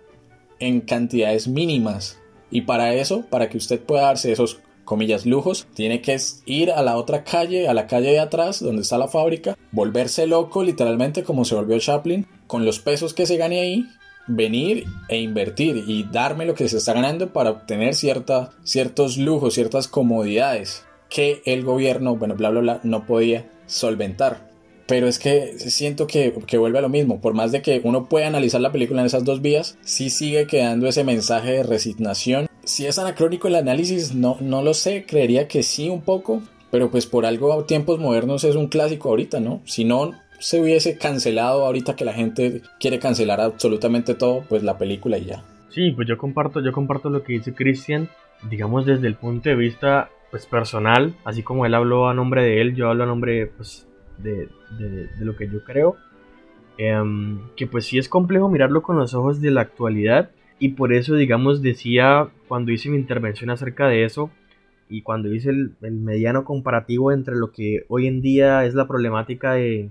en 0.58 0.80
cantidades 0.80 1.48
mínimas. 1.48 2.18
Y 2.50 2.62
para 2.62 2.94
eso, 2.94 3.24
para 3.28 3.48
que 3.48 3.58
usted 3.58 3.80
pueda 3.80 4.02
darse 4.02 4.32
esos 4.32 4.60
comillas 4.84 5.26
lujos, 5.26 5.66
tiene 5.74 6.00
que 6.00 6.16
ir 6.46 6.70
a 6.70 6.82
la 6.82 6.96
otra 6.96 7.24
calle, 7.24 7.68
a 7.68 7.74
la 7.74 7.86
calle 7.86 8.12
de 8.12 8.20
atrás, 8.20 8.60
donde 8.60 8.82
está 8.82 8.96
la 8.98 9.08
fábrica, 9.08 9.58
volverse 9.72 10.26
loco 10.26 10.62
literalmente 10.62 11.24
como 11.24 11.44
se 11.44 11.54
volvió 11.54 11.78
Chaplin, 11.78 12.26
con 12.46 12.64
los 12.64 12.78
pesos 12.78 13.12
que 13.12 13.26
se 13.26 13.36
gane 13.36 13.60
ahí, 13.60 13.86
venir 14.28 14.84
e 15.08 15.20
invertir 15.20 15.84
y 15.86 16.04
darme 16.04 16.46
lo 16.46 16.54
que 16.54 16.68
se 16.68 16.78
está 16.78 16.92
ganando 16.92 17.32
para 17.32 17.50
obtener 17.50 17.94
cierta, 17.94 18.52
ciertos 18.64 19.18
lujos, 19.18 19.54
ciertas 19.54 19.88
comodidades 19.88 20.84
que 21.08 21.42
el 21.44 21.64
gobierno, 21.64 22.16
bueno, 22.16 22.34
bla, 22.34 22.50
bla, 22.50 22.60
bla, 22.60 22.80
no 22.82 23.06
podía 23.06 23.50
solventar. 23.66 24.45
Pero 24.86 25.08
es 25.08 25.18
que 25.18 25.58
siento 25.58 26.06
que, 26.06 26.32
que, 26.46 26.58
vuelve 26.58 26.78
a 26.78 26.82
lo 26.82 26.88
mismo. 26.88 27.20
Por 27.20 27.34
más 27.34 27.52
de 27.52 27.62
que 27.62 27.80
uno 27.82 28.08
pueda 28.08 28.28
analizar 28.28 28.60
la 28.60 28.72
película 28.72 29.00
en 29.00 29.06
esas 29.06 29.24
dos 29.24 29.42
vías, 29.42 29.78
sí 29.82 30.10
sigue 30.10 30.46
quedando 30.46 30.86
ese 30.86 31.02
mensaje 31.02 31.52
de 31.52 31.62
resignación. 31.64 32.46
Si 32.64 32.86
es 32.86 32.98
anacrónico 32.98 33.48
el 33.48 33.56
análisis, 33.56 34.14
no, 34.14 34.36
no 34.40 34.62
lo 34.62 34.74
sé. 34.74 35.04
Creería 35.06 35.48
que 35.48 35.62
sí 35.62 35.88
un 35.88 36.02
poco. 36.02 36.42
Pero 36.70 36.90
pues 36.90 37.06
por 37.06 37.26
algo 37.26 37.52
a 37.52 37.66
tiempos 37.66 37.98
modernos 37.98 38.44
es 38.44 38.54
un 38.54 38.68
clásico 38.68 39.08
ahorita, 39.08 39.40
¿no? 39.40 39.60
Si 39.64 39.84
no 39.84 40.12
se 40.38 40.60
hubiese 40.60 40.98
cancelado 40.98 41.64
ahorita 41.64 41.96
que 41.96 42.04
la 42.04 42.12
gente 42.12 42.62
quiere 42.78 42.98
cancelar 42.98 43.40
absolutamente 43.40 44.14
todo, 44.14 44.44
pues 44.48 44.62
la 44.62 44.78
película 44.78 45.18
y 45.18 45.26
ya. 45.26 45.44
Sí, 45.70 45.92
pues 45.92 46.08
yo 46.08 46.16
comparto, 46.18 46.60
yo 46.60 46.72
comparto 46.72 47.10
lo 47.10 47.22
que 47.22 47.34
dice 47.34 47.54
Christian, 47.54 48.08
digamos 48.48 48.86
desde 48.86 49.06
el 49.06 49.14
punto 49.14 49.48
de 49.48 49.56
vista 49.56 50.10
pues 50.30 50.46
personal, 50.46 51.14
así 51.24 51.42
como 51.42 51.66
él 51.66 51.74
habló 51.74 52.08
a 52.08 52.14
nombre 52.14 52.42
de 52.42 52.60
él, 52.60 52.74
yo 52.74 52.88
hablo 52.88 53.04
a 53.04 53.06
nombre 53.06 53.46
pues 53.46 53.85
de, 54.18 54.48
lo 55.20 55.36
que 55.36 55.48
yo 55.48 55.62
creo. 55.64 55.96
Em, 56.78 57.40
que 57.56 57.66
pues 57.66 57.86
sí 57.86 57.96
es 57.98 58.08
complejo 58.08 58.50
mirarlo 58.50 58.82
con 58.82 58.98
los 58.98 59.14
ojos 59.14 59.40
de 59.40 59.50
la 59.50 59.62
actualidad 59.62 60.30
y 60.58 60.70
por 60.70 60.92
eso 60.92 61.14
digamos 61.14 61.62
decía 61.62 62.28
cuando 62.48 62.70
hice 62.70 62.90
mi 62.90 62.98
intervención 62.98 63.48
acerca 63.48 63.88
de 63.88 64.04
eso 64.04 64.30
y 64.90 65.00
cuando 65.00 65.32
hice 65.32 65.48
el, 65.48 65.74
mediano 65.80 66.44
comparativo 66.44 67.12
entre 67.12 67.34
lo 67.34 67.50
que 67.50 67.86
hoy 67.88 68.06
en 68.06 68.20
día 68.20 68.66
es 68.66 68.74
la 68.74 68.86
problemática 68.86 69.54
de, 69.54 69.90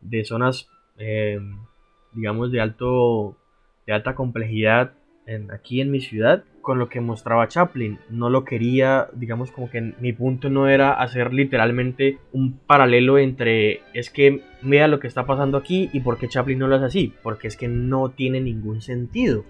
de 0.00 0.24
zonas 0.24 0.70
em, 0.96 1.58
digamos 2.14 2.52
de 2.52 2.62
alto 2.62 3.36
de 3.86 3.92
alta 3.92 4.14
complejidad 4.14 4.94
aquí 5.52 5.82
en 5.82 5.90
mi 5.90 6.00
ciudad 6.00 6.42
con 6.68 6.78
lo 6.78 6.90
que 6.90 7.00
mostraba 7.00 7.48
Chaplin. 7.48 7.98
No 8.10 8.28
lo 8.28 8.44
quería, 8.44 9.08
digamos 9.14 9.50
como 9.50 9.70
que 9.70 9.94
mi 10.00 10.12
punto 10.12 10.50
no 10.50 10.68
era 10.68 10.92
hacer 10.92 11.32
literalmente 11.32 12.18
un 12.30 12.58
paralelo 12.58 13.16
entre 13.16 13.80
es 13.94 14.10
que 14.10 14.42
mira 14.60 14.86
lo 14.86 15.00
que 15.00 15.06
está 15.06 15.24
pasando 15.24 15.56
aquí 15.56 15.88
y 15.94 16.00
por 16.00 16.18
qué 16.18 16.28
Chaplin 16.28 16.58
no 16.58 16.68
lo 16.68 16.76
hace 16.76 16.84
así, 16.84 17.14
porque 17.22 17.48
es 17.48 17.56
que 17.56 17.68
no 17.68 18.10
tiene 18.10 18.42
ningún 18.42 18.82
sentido. 18.82 19.46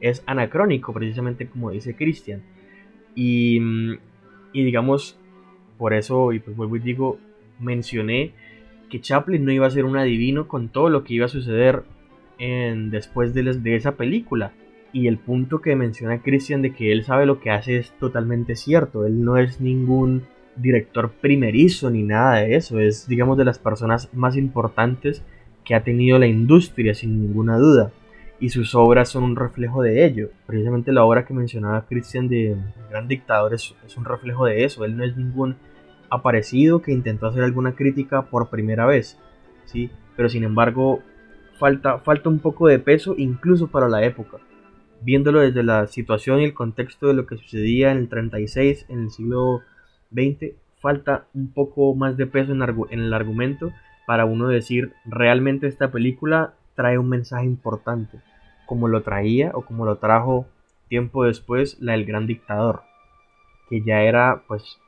Es 0.00 0.22
anacrónico, 0.24 0.94
precisamente 0.94 1.46
como 1.46 1.72
dice 1.72 1.94
Christian. 1.94 2.40
Y, 3.14 3.60
y 4.54 4.64
digamos, 4.64 5.18
por 5.76 5.92
eso, 5.92 6.32
y 6.32 6.38
pues 6.38 6.56
vuelvo 6.56 6.76
y 6.76 6.80
digo, 6.80 7.18
mencioné 7.60 8.32
que 8.88 9.02
Chaplin 9.02 9.44
no 9.44 9.52
iba 9.52 9.66
a 9.66 9.70
ser 9.70 9.84
un 9.84 9.98
adivino 9.98 10.48
con 10.48 10.70
todo 10.70 10.88
lo 10.88 11.04
que 11.04 11.12
iba 11.12 11.26
a 11.26 11.28
suceder 11.28 11.82
en, 12.38 12.88
después 12.88 13.34
de, 13.34 13.42
de 13.42 13.76
esa 13.76 13.96
película 13.96 14.52
y 14.92 15.06
el 15.08 15.18
punto 15.18 15.60
que 15.60 15.74
menciona 15.74 16.22
Christian 16.22 16.62
de 16.62 16.74
que 16.74 16.92
él 16.92 17.04
sabe 17.04 17.24
lo 17.24 17.40
que 17.40 17.50
hace 17.50 17.78
es 17.78 17.92
totalmente 17.98 18.56
cierto. 18.56 19.06
Él 19.06 19.24
no 19.24 19.38
es 19.38 19.60
ningún 19.60 20.24
director 20.56 21.10
primerizo 21.10 21.90
ni 21.90 22.02
nada 22.02 22.40
de 22.40 22.56
eso. 22.56 22.78
Es, 22.78 23.08
digamos, 23.08 23.38
de 23.38 23.46
las 23.46 23.58
personas 23.58 24.10
más 24.12 24.36
importantes 24.36 25.22
que 25.64 25.74
ha 25.74 25.82
tenido 25.82 26.18
la 26.18 26.26
industria, 26.26 26.94
sin 26.94 27.22
ninguna 27.22 27.56
duda. 27.56 27.90
Y 28.38 28.50
sus 28.50 28.74
obras 28.74 29.08
son 29.08 29.22
un 29.22 29.36
reflejo 29.36 29.82
de 29.82 30.04
ello. 30.04 30.30
Precisamente 30.46 30.92
la 30.92 31.04
obra 31.04 31.24
que 31.24 31.32
mencionaba 31.32 31.86
Christian 31.86 32.28
de 32.28 32.56
Gran 32.90 33.08
Dictador 33.08 33.54
es, 33.54 33.74
un 33.96 34.04
reflejo 34.04 34.44
de 34.44 34.64
eso. 34.64 34.84
Él 34.84 34.96
no 34.96 35.04
es 35.04 35.16
ningún 35.16 35.56
aparecido 36.10 36.82
que 36.82 36.92
intentó 36.92 37.28
hacer 37.28 37.44
alguna 37.44 37.74
crítica 37.74 38.22
por 38.22 38.50
primera 38.50 38.84
vez. 38.84 39.18
¿sí? 39.64 39.90
Pero 40.16 40.28
sin 40.28 40.44
embargo, 40.44 41.00
falta, 41.58 41.98
falta 42.00 42.28
un 42.28 42.40
poco 42.40 42.66
de 42.66 42.78
peso 42.78 43.14
incluso 43.16 43.68
para 43.68 43.88
la 43.88 44.04
época 44.04 44.38
viéndolo 45.02 45.40
desde 45.40 45.62
la 45.62 45.86
situación 45.86 46.40
y 46.40 46.44
el 46.44 46.54
contexto 46.54 47.08
de 47.08 47.14
lo 47.14 47.26
que 47.26 47.36
sucedía 47.36 47.90
en 47.90 47.98
el 47.98 48.08
36, 48.08 48.86
en 48.88 49.00
el 49.00 49.10
siglo 49.10 49.62
XX, 50.12 50.54
falta 50.80 51.26
un 51.32 51.52
poco 51.52 51.94
más 51.94 52.16
de 52.16 52.26
peso 52.26 52.52
en, 52.52 52.62
el 52.90 53.14
argumento 53.14 53.72
para 54.06 54.24
uno 54.24 54.48
decir 54.48 54.92
realmente 55.04 55.68
esta 55.68 55.90
película 55.90 56.54
trae 56.74 56.98
un 56.98 57.08
mensaje 57.08 57.44
importante, 57.44 58.20
como 58.66 58.88
lo 58.88 59.02
traía 59.02 59.52
o 59.54 59.62
como 59.62 59.84
lo 59.84 59.96
trajo 59.96 60.46
tiempo 60.88 61.24
después 61.24 61.78
la 61.80 61.92
del 61.92 62.04
gran 62.04 62.26
dictador, 62.26 62.82
que 63.70 63.82
ya 63.82 64.02
era 64.02 64.42
pues 64.48 64.78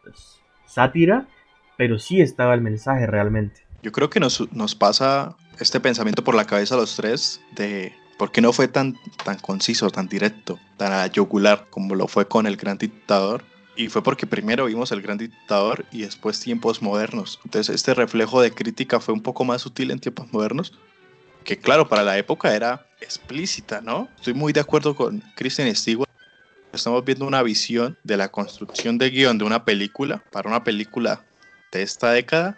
sátira, 0.67 1.29
pero 1.77 1.99
sí 1.99 2.21
estaba 2.21 2.55
el 2.55 2.61
mensaje 2.61 3.07
realmente. 3.07 3.63
Yo 3.83 3.93
creo 3.93 4.11
que 4.11 4.21
nos, 4.21 4.53
nos 4.53 4.75
pasa 4.75 5.37
este 5.61 5.79
pensamiento 5.79 6.25
por 6.25 6.35
la 6.35 6.47
cabeza 6.47 6.75
a 6.75 6.79
los 6.79 6.97
tres 6.97 7.41
de 7.55 7.93
¿Por 8.19 8.31
qué 8.31 8.41
no 8.41 8.53
fue 8.53 8.69
tan, 8.69 8.99
tan 9.25 9.39
conciso, 9.39 9.91
tan 9.91 10.09
directo, 10.09 10.61
tan 10.77 11.11
yugular 11.11 11.67
como 11.71 11.95
lo 11.95 12.07
fue 12.07 12.29
con 12.29 12.47
el 12.47 12.57
gran 12.57 12.79
dictador? 12.79 13.45
Y 13.77 13.89
fue 13.89 14.05
porque 14.05 14.27
primero 14.27 14.67
vimos 14.67 14.93
el 14.93 15.03
gran 15.03 15.19
dictador 15.19 15.85
y 15.91 16.03
después 16.03 16.39
tiempos 16.39 16.81
modernos. 16.81 17.41
Entonces 17.45 17.75
este 17.75 17.93
reflejo 17.93 18.41
de 18.41 18.53
crítica 18.53 19.01
fue 19.01 19.15
un 19.15 19.23
poco 19.23 19.45
más 19.45 19.63
sutil 19.63 19.91
en 19.91 19.99
tiempos 19.99 20.33
modernos, 20.33 20.73
que 21.43 21.59
claro, 21.59 21.89
para 21.89 22.05
la 22.05 22.17
época 22.17 22.55
era 22.55 22.87
explícita, 23.01 23.81
¿no? 23.81 24.09
Estoy 24.17 24.35
muy 24.35 24.53
de 24.53 24.61
acuerdo 24.61 24.95
con 24.95 25.23
Kristen 25.35 25.75
Stewart. 25.75 26.09
Estamos 26.73 27.05
viendo 27.05 27.27
una 27.27 27.43
visión 27.43 27.99
de 28.05 28.17
la 28.17 28.31
construcción 28.31 28.97
de 28.97 29.11
guion 29.11 29.39
de 29.39 29.45
una 29.45 29.65
película 29.65 30.23
para 30.31 30.49
una 30.49 30.65
película 30.65 31.25
de 31.73 31.83
esta 31.83 32.13
década, 32.13 32.57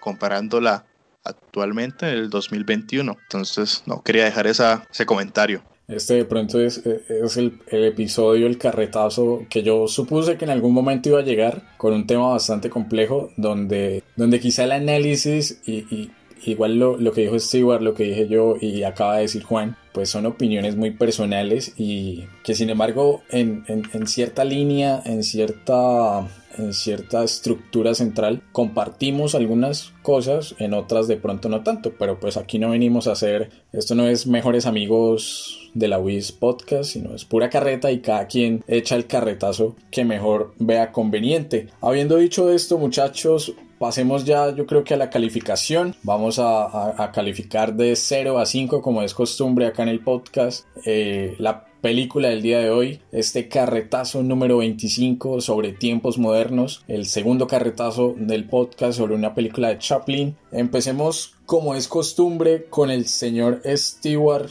comparándola 0.00 0.84
actualmente 1.26 2.06
en 2.06 2.14
el 2.14 2.30
2021. 2.30 3.16
Entonces, 3.22 3.82
no, 3.86 4.02
quería 4.02 4.24
dejar 4.24 4.46
ese 4.46 5.06
comentario. 5.06 5.62
Este 5.88 6.14
de 6.14 6.24
pronto 6.24 6.60
es, 6.60 6.78
es 6.84 7.36
el, 7.36 7.60
el, 7.68 7.84
episodio, 7.84 8.48
el 8.48 8.58
carretazo 8.58 9.46
que 9.48 9.62
yo 9.62 9.86
supuse 9.86 10.36
que 10.36 10.44
en 10.44 10.50
algún 10.50 10.74
momento 10.74 11.10
iba 11.10 11.20
a 11.20 11.24
llegar 11.24 11.62
con 11.76 11.94
un 11.94 12.08
tema 12.08 12.28
bastante 12.30 12.70
complejo 12.70 13.30
donde, 13.36 14.02
donde 14.16 14.40
quizá 14.40 14.64
el 14.64 14.72
análisis 14.72 15.60
y, 15.64 15.86
y 15.94 16.10
igual 16.44 16.80
lo, 16.80 16.96
lo, 16.96 17.12
que 17.12 17.22
dijo 17.22 17.38
Stewart, 17.38 17.82
lo 17.82 17.94
que 17.94 18.02
dije 18.02 18.26
yo 18.26 18.56
y 18.60 18.82
acaba 18.82 19.16
de 19.16 19.22
decir 19.22 19.44
Juan, 19.44 19.76
pues 19.92 20.10
son 20.10 20.26
opiniones 20.26 20.74
muy 20.74 20.90
personales 20.90 21.72
y 21.76 22.24
que 22.42 22.56
sin 22.56 22.68
embargo 22.68 23.22
en, 23.30 23.64
en 23.68 24.06
cierta 24.08 24.44
línea, 24.44 25.00
en 25.04 25.22
cierta 25.22 26.26
en 26.58 26.72
cierta 26.72 27.24
estructura 27.24 27.94
central 27.94 28.42
compartimos 28.52 29.34
algunas 29.34 29.92
cosas, 30.02 30.54
en 30.58 30.74
otras 30.74 31.08
de 31.08 31.16
pronto 31.16 31.48
no 31.48 31.62
tanto, 31.62 31.92
pero 31.98 32.18
pues 32.20 32.36
aquí 32.36 32.58
no 32.58 32.70
venimos 32.70 33.06
a 33.06 33.12
hacer, 33.12 33.50
esto 33.72 33.94
no 33.94 34.06
es 34.06 34.26
mejores 34.26 34.66
amigos 34.66 35.70
de 35.74 35.88
la 35.88 35.98
WIS 35.98 36.32
podcast, 36.32 36.90
sino 36.90 37.14
es 37.14 37.24
pura 37.24 37.50
carreta 37.50 37.90
y 37.92 38.00
cada 38.00 38.26
quien 38.26 38.64
echa 38.66 38.96
el 38.96 39.06
carretazo 39.06 39.76
que 39.90 40.04
mejor 40.04 40.54
vea 40.58 40.92
conveniente. 40.92 41.68
Habiendo 41.80 42.16
dicho 42.16 42.50
esto 42.50 42.78
muchachos, 42.78 43.54
Pasemos 43.78 44.24
ya 44.24 44.54
yo 44.54 44.64
creo 44.64 44.84
que 44.84 44.94
a 44.94 44.96
la 44.96 45.10
calificación. 45.10 45.94
Vamos 46.02 46.38
a, 46.38 47.10
calificar 47.12 47.74
de 47.74 47.94
0 47.94 48.38
a 48.38 48.46
5 48.46 48.80
como 48.80 49.02
es 49.02 49.12
costumbre 49.12 49.66
acá 49.66 49.82
en 49.82 49.90
el 49.90 50.00
podcast. 50.00 50.66
Eh, 50.86 51.36
la 51.38 51.65
película 51.80 52.28
del 52.28 52.42
día 52.42 52.58
de 52.58 52.70
hoy, 52.70 53.00
este 53.12 53.48
carretazo 53.48 54.22
número 54.22 54.58
25 54.58 55.40
sobre 55.40 55.72
tiempos 55.72 56.18
modernos, 56.18 56.84
el 56.88 57.06
segundo 57.06 57.46
carretazo 57.46 58.14
del 58.16 58.44
podcast 58.44 58.98
sobre 58.98 59.14
una 59.14 59.34
película 59.34 59.68
de 59.68 59.78
Chaplin. 59.78 60.36
Empecemos 60.52 61.34
como 61.46 61.74
es 61.74 61.88
costumbre 61.88 62.66
con 62.70 62.90
el 62.90 63.06
señor 63.06 63.60
Stewart. 63.64 64.50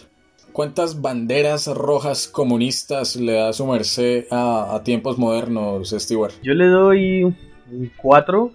¿Cuántas 0.52 1.02
banderas 1.02 1.68
rojas 1.68 2.28
comunistas 2.28 3.16
le 3.16 3.34
da 3.34 3.52
su 3.52 3.66
merced 3.66 4.26
a, 4.32 4.82
tiempos 4.86 5.18
modernos, 5.18 5.90
Stewart? 5.90 6.34
Yo 6.42 6.54
le 6.54 6.68
doy 6.68 7.24
un 7.24 7.92
4 7.98 8.52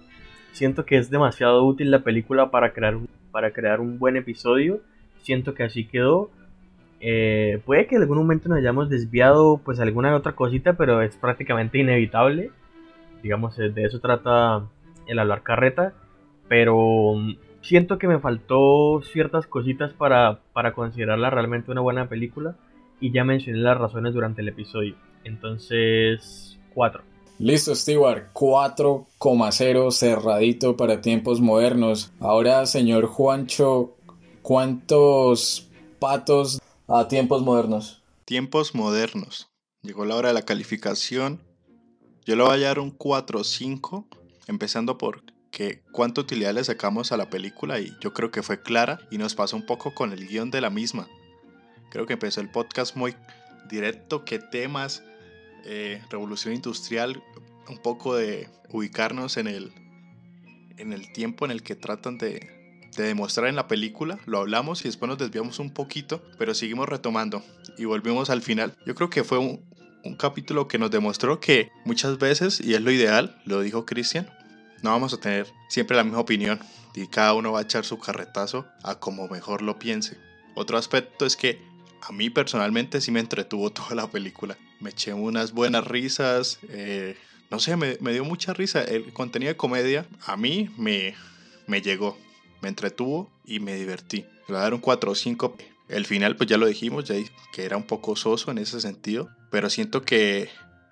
Siento 0.51 0.85
que 0.85 0.97
es 0.97 1.09
demasiado 1.09 1.65
útil 1.65 1.91
la 1.91 2.03
película 2.03 2.51
para 2.51 2.73
crear, 2.73 2.97
para 3.31 3.51
crear 3.51 3.79
un 3.79 3.99
buen 3.99 4.17
episodio. 4.17 4.81
Siento 5.21 5.53
que 5.53 5.63
así 5.63 5.85
quedó. 5.85 6.29
Eh, 7.01 7.59
puede 7.65 7.87
que 7.87 7.95
en 7.95 8.03
algún 8.03 8.19
momento 8.19 8.47
nos 8.47 8.59
hayamos 8.59 8.87
desviado 8.87 9.59
pues 9.65 9.79
alguna 9.79 10.15
otra 10.15 10.33
cosita, 10.33 10.73
pero 10.73 11.01
es 11.01 11.15
prácticamente 11.15 11.79
inevitable. 11.79 12.51
Digamos, 13.23 13.57
eh, 13.59 13.69
de 13.69 13.85
eso 13.85 13.99
trata 13.99 14.63
el 15.07 15.19
hablar 15.19 15.41
carreta. 15.41 15.93
Pero 16.47 17.15
mm, 17.15 17.37
siento 17.61 17.97
que 17.97 18.07
me 18.07 18.19
faltó 18.19 19.01
ciertas 19.01 19.47
cositas 19.47 19.93
para, 19.93 20.39
para 20.53 20.73
considerarla 20.73 21.31
realmente 21.31 21.71
una 21.71 21.81
buena 21.81 22.07
película. 22.07 22.55
Y 22.99 23.11
ya 23.11 23.23
mencioné 23.23 23.57
las 23.59 23.79
razones 23.79 24.13
durante 24.13 24.41
el 24.41 24.49
episodio. 24.49 24.95
Entonces, 25.23 26.59
4. 26.75 27.01
Listo, 27.39 27.73
Stewart, 27.73 28.31
4,0 28.33 29.91
cerradito 29.91 30.77
para 30.77 31.01
tiempos 31.01 31.41
modernos. 31.41 32.13
Ahora, 32.19 32.67
señor 32.67 33.07
Juancho, 33.07 33.95
¿cuántos 34.43 35.67
patos 35.97 36.61
a 36.93 37.07
tiempos 37.07 37.41
modernos? 37.41 38.01
Tiempos 38.25 38.75
modernos. 38.75 39.49
Llegó 39.81 40.05
la 40.05 40.15
hora 40.15 40.29
de 40.29 40.33
la 40.33 40.43
calificación. 40.43 41.41
Yo 42.25 42.35
le 42.35 42.43
voy 42.43 42.63
a 42.63 42.67
dar 42.67 42.79
un 42.79 42.91
4 42.91 43.39
o 43.39 43.43
5, 43.43 44.07
empezando 44.47 44.97
por 44.97 45.23
que 45.51 45.83
cuánta 45.91 46.21
utilidad 46.21 46.53
le 46.53 46.63
sacamos 46.63 47.11
a 47.11 47.17
la 47.17 47.29
película 47.29 47.79
y 47.79 47.91
yo 47.99 48.13
creo 48.13 48.31
que 48.31 48.43
fue 48.43 48.61
clara 48.61 48.99
y 49.09 49.17
nos 49.17 49.35
pasó 49.35 49.57
un 49.57 49.65
poco 49.65 49.93
con 49.93 50.11
el 50.11 50.27
guion 50.27 50.51
de 50.51 50.61
la 50.61 50.69
misma. 50.69 51.07
Creo 51.89 52.05
que 52.05 52.13
empezó 52.13 52.41
el 52.41 52.49
podcast 52.49 52.95
muy 52.95 53.15
directo, 53.69 54.23
qué 54.23 54.39
temas, 54.39 55.03
eh, 55.65 56.01
revolución 56.09 56.53
industrial, 56.53 57.21
un 57.69 57.77
poco 57.77 58.15
de 58.15 58.49
ubicarnos 58.69 59.37
en 59.37 59.47
el, 59.47 59.73
en 60.77 60.93
el 60.93 61.11
tiempo 61.11 61.45
en 61.45 61.51
el 61.51 61.63
que 61.63 61.75
tratan 61.75 62.17
de, 62.17 62.60
de 62.95 63.05
demostrar 63.05 63.47
en 63.47 63.55
la 63.55 63.67
película. 63.67 64.19
Lo 64.25 64.39
hablamos 64.39 64.81
y 64.81 64.85
después 64.85 65.09
nos 65.09 65.17
desviamos 65.17 65.59
un 65.59 65.71
poquito, 65.71 66.21
pero 66.37 66.53
seguimos 66.53 66.87
retomando 66.89 67.43
y 67.77 67.85
volvimos 67.85 68.29
al 68.29 68.41
final. 68.41 68.75
Yo 68.85 68.95
creo 68.95 69.09
que 69.09 69.23
fue 69.23 69.37
un, 69.37 69.61
capítulo 70.17 70.67
que 70.67 70.79
nos 70.79 70.89
demostró 70.89 71.39
que 71.39 71.69
muchas 71.85 72.17
veces, 72.17 72.59
y 72.59 72.73
es 72.73 72.81
lo 72.81 72.91
ideal, 72.91 73.39
lo 73.45 73.61
dijo 73.61 73.85
Cristian, 73.85 74.27
no 74.81 74.89
vamos 74.89 75.13
a 75.13 75.17
tener 75.17 75.47
siempre 75.69 75.95
la 75.95 76.03
misma 76.03 76.19
opinión 76.19 76.59
y 76.95 77.05
cada 77.07 77.33
uno 77.35 77.51
va 77.51 77.59
a 77.59 77.63
echar 77.63 77.85
su 77.85 77.99
carretazo 77.99 78.65
a 78.83 78.95
como 78.95 79.27
mejor 79.27 79.61
lo 79.61 79.77
piense. 79.77 80.17
Otro 80.55 80.77
aspecto 80.77 81.25
es 81.25 81.35
que 81.35 81.61
a 82.01 82.11
mí 82.11 82.29
personalmente 82.29 82.99
sí 82.99 83.11
me 83.11 83.19
entretuvo 83.19 83.69
toda 83.71 83.95
la 83.95 84.07
película. 84.07 84.57
Me 84.79 84.89
eché 84.89 85.13
unas 85.13 85.51
buenas 85.51 85.85
risas. 85.85 86.59
Eh, 86.69 87.15
no 87.51 87.59
sé, 87.59 87.75
me, 87.75 87.97
me, 88.01 88.11
dio 88.11 88.25
mucha 88.25 88.53
risa. 88.53 88.83
El 88.83 89.13
contenido 89.13 89.51
de 89.51 89.57
comedia 89.57 90.05
a 90.25 90.35
mí 90.35 90.69
me, 90.77 91.13
me 91.67 91.81
llegó. 91.81 92.17
Me 92.61 92.69
entretuvo 92.69 93.31
y 93.45 93.59
me 93.59 93.75
divertí. 93.75 94.25
Le 94.47 94.53
voy 94.53 94.57
a 94.57 94.61
dar 94.61 94.73
un 94.73 94.79
4 94.79 95.11
o 95.11 95.15
5. 95.15 95.55
El 95.89 96.05
final, 96.05 96.35
pues 96.35 96.49
ya 96.49 96.57
lo 96.57 96.67
dijimos, 96.67 97.05
ya 97.05 97.15
que 97.53 97.65
era 97.65 97.77
un 97.77 97.83
poco 97.83 98.15
soso 98.15 98.51
en 98.51 98.57
ese 98.57 98.79
sentido. 98.81 99.29
Pero 99.49 99.69
siento 99.69 100.03
que 100.03 100.49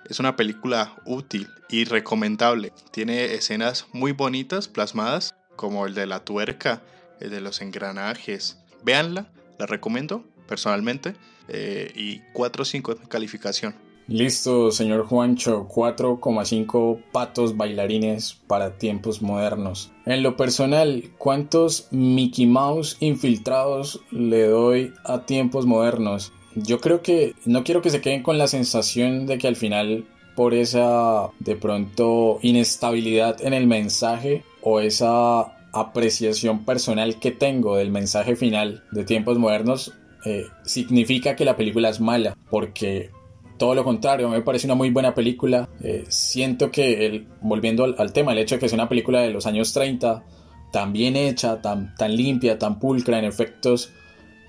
es 0.09 0.19
una 0.19 0.35
película 0.35 0.95
útil 1.05 1.47
y 1.69 1.85
recomendable. 1.85 2.73
Tiene 2.91 3.33
escenas 3.33 3.87
muy 3.93 4.11
bonitas 4.11 4.67
plasmadas, 4.67 5.35
como 5.55 5.85
el 5.85 5.93
de 5.93 6.05
la 6.05 6.25
tuerca, 6.25 6.81
el 7.19 7.29
de 7.29 7.41
los 7.41 7.61
engranajes. 7.61 8.57
Véanla, 8.83 9.31
la 9.57 9.65
recomiendo 9.65 10.25
personalmente. 10.47 11.15
Eh, 11.47 11.91
y 11.95 12.21
4 12.33 12.61
o 12.61 12.65
5 12.65 12.95
de 12.95 13.07
calificación. 13.07 13.75
Listo, 14.09 14.71
señor 14.71 15.05
Juancho, 15.05 15.67
4,5 15.67 16.99
patos 17.11 17.55
bailarines 17.55 18.39
para 18.47 18.79
tiempos 18.79 19.21
modernos. 19.21 19.91
En 20.07 20.23
lo 20.23 20.35
personal, 20.35 21.11
¿cuántos 21.19 21.89
Mickey 21.91 22.47
Mouse 22.47 22.97
infiltrados 23.01 24.01
le 24.09 24.47
doy 24.47 24.93
a 25.03 25.27
tiempos 25.27 25.67
modernos? 25.67 26.33
Yo 26.55 26.79
creo 26.79 27.03
que 27.03 27.35
no 27.45 27.63
quiero 27.63 27.83
que 27.83 27.91
se 27.91 28.01
queden 28.01 28.23
con 28.23 28.39
la 28.39 28.47
sensación 28.47 29.27
de 29.27 29.37
que 29.37 29.47
al 29.47 29.55
final 29.55 30.07
por 30.35 30.55
esa 30.55 31.29
de 31.39 31.55
pronto 31.55 32.39
inestabilidad 32.41 33.39
en 33.45 33.53
el 33.53 33.67
mensaje 33.67 34.43
o 34.63 34.79
esa 34.79 35.55
apreciación 35.71 36.65
personal 36.65 37.19
que 37.19 37.29
tengo 37.29 37.75
del 37.75 37.91
mensaje 37.91 38.35
final 38.35 38.83
de 38.91 39.03
tiempos 39.03 39.37
modernos 39.37 39.93
eh, 40.25 40.47
significa 40.63 41.35
que 41.35 41.45
la 41.45 41.55
película 41.55 41.89
es 41.89 42.01
mala, 42.01 42.35
porque 42.49 43.11
todo 43.59 43.75
lo 43.75 43.83
contrario, 43.83 44.27
me 44.29 44.41
parece 44.41 44.65
una 44.65 44.73
muy 44.73 44.89
buena 44.89 45.13
película. 45.13 45.69
Eh, 45.83 46.05
siento 46.07 46.71
que, 46.71 47.05
el, 47.05 47.27
volviendo 47.41 47.83
al, 47.83 47.95
al, 47.99 48.11
tema, 48.11 48.31
el 48.31 48.39
hecho 48.39 48.55
de 48.55 48.59
que 48.59 48.69
sea 48.69 48.77
una 48.77 48.89
película 48.89 49.21
de 49.21 49.29
los 49.29 49.45
años 49.45 49.71
30, 49.73 50.23
tan 50.71 50.93
bien 50.93 51.15
hecha, 51.15 51.61
tan, 51.61 51.93
tan 51.95 52.15
limpia, 52.15 52.57
tan 52.57 52.79
pulcra 52.79 53.19
en 53.19 53.25
efectos, 53.25 53.91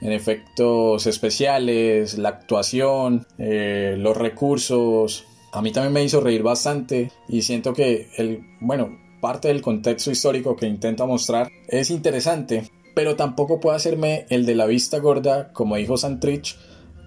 en 0.01 0.12
efectos 0.12 1.07
especiales, 1.07 2.16
la 2.16 2.31
actuación, 2.31 3.27
eh, 3.37 3.97
los 3.99 4.16
recursos, 4.16 5.27
a 5.53 5.61
mí 5.61 5.73
también 5.73 5.93
me 5.93 6.03
hizo 6.03 6.20
reír 6.20 6.43
bastante 6.43 7.11
y 7.28 7.43
siento 7.43 7.74
que 7.74 8.09
el, 8.16 8.41
bueno, 8.61 8.97
parte 9.20 9.49
del 9.49 9.61
contexto 9.61 10.11
histórico 10.11 10.57
que 10.57 10.66
intenta 10.66 11.05
mostrar 11.05 11.51
es 11.69 11.91
interesante 11.91 12.70
pero 12.95 13.16
tampoco 13.16 13.61
puedo 13.61 13.77
hacerme 13.77 14.27
el 14.31 14.47
de 14.47 14.55
la 14.55 14.66
vista 14.66 14.99
gorda, 14.99 15.53
como 15.53 15.77
dijo 15.77 15.97
Santrich, 15.97 16.57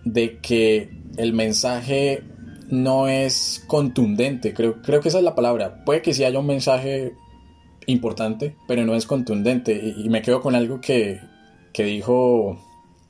de 0.05 0.39
que 0.39 0.89
el 1.17 1.33
mensaje 1.33 2.23
no 2.69 3.07
es 3.07 3.63
contundente. 3.67 4.53
Creo, 4.53 4.81
creo 4.81 5.01
que 5.01 5.09
esa 5.09 5.19
es 5.19 5.23
la 5.23 5.35
palabra. 5.35 5.83
Puede 5.85 6.01
que 6.01 6.13
sí 6.13 6.23
haya 6.23 6.39
un 6.39 6.47
mensaje 6.47 7.13
importante, 7.85 8.55
pero 8.67 8.85
no 8.85 8.95
es 8.95 9.05
contundente. 9.05 9.93
Y, 9.97 10.09
me 10.09 10.21
quedo 10.21 10.41
con 10.41 10.55
algo 10.55 10.81
que, 10.81 11.19
que 11.71 11.83
dijo, 11.83 12.57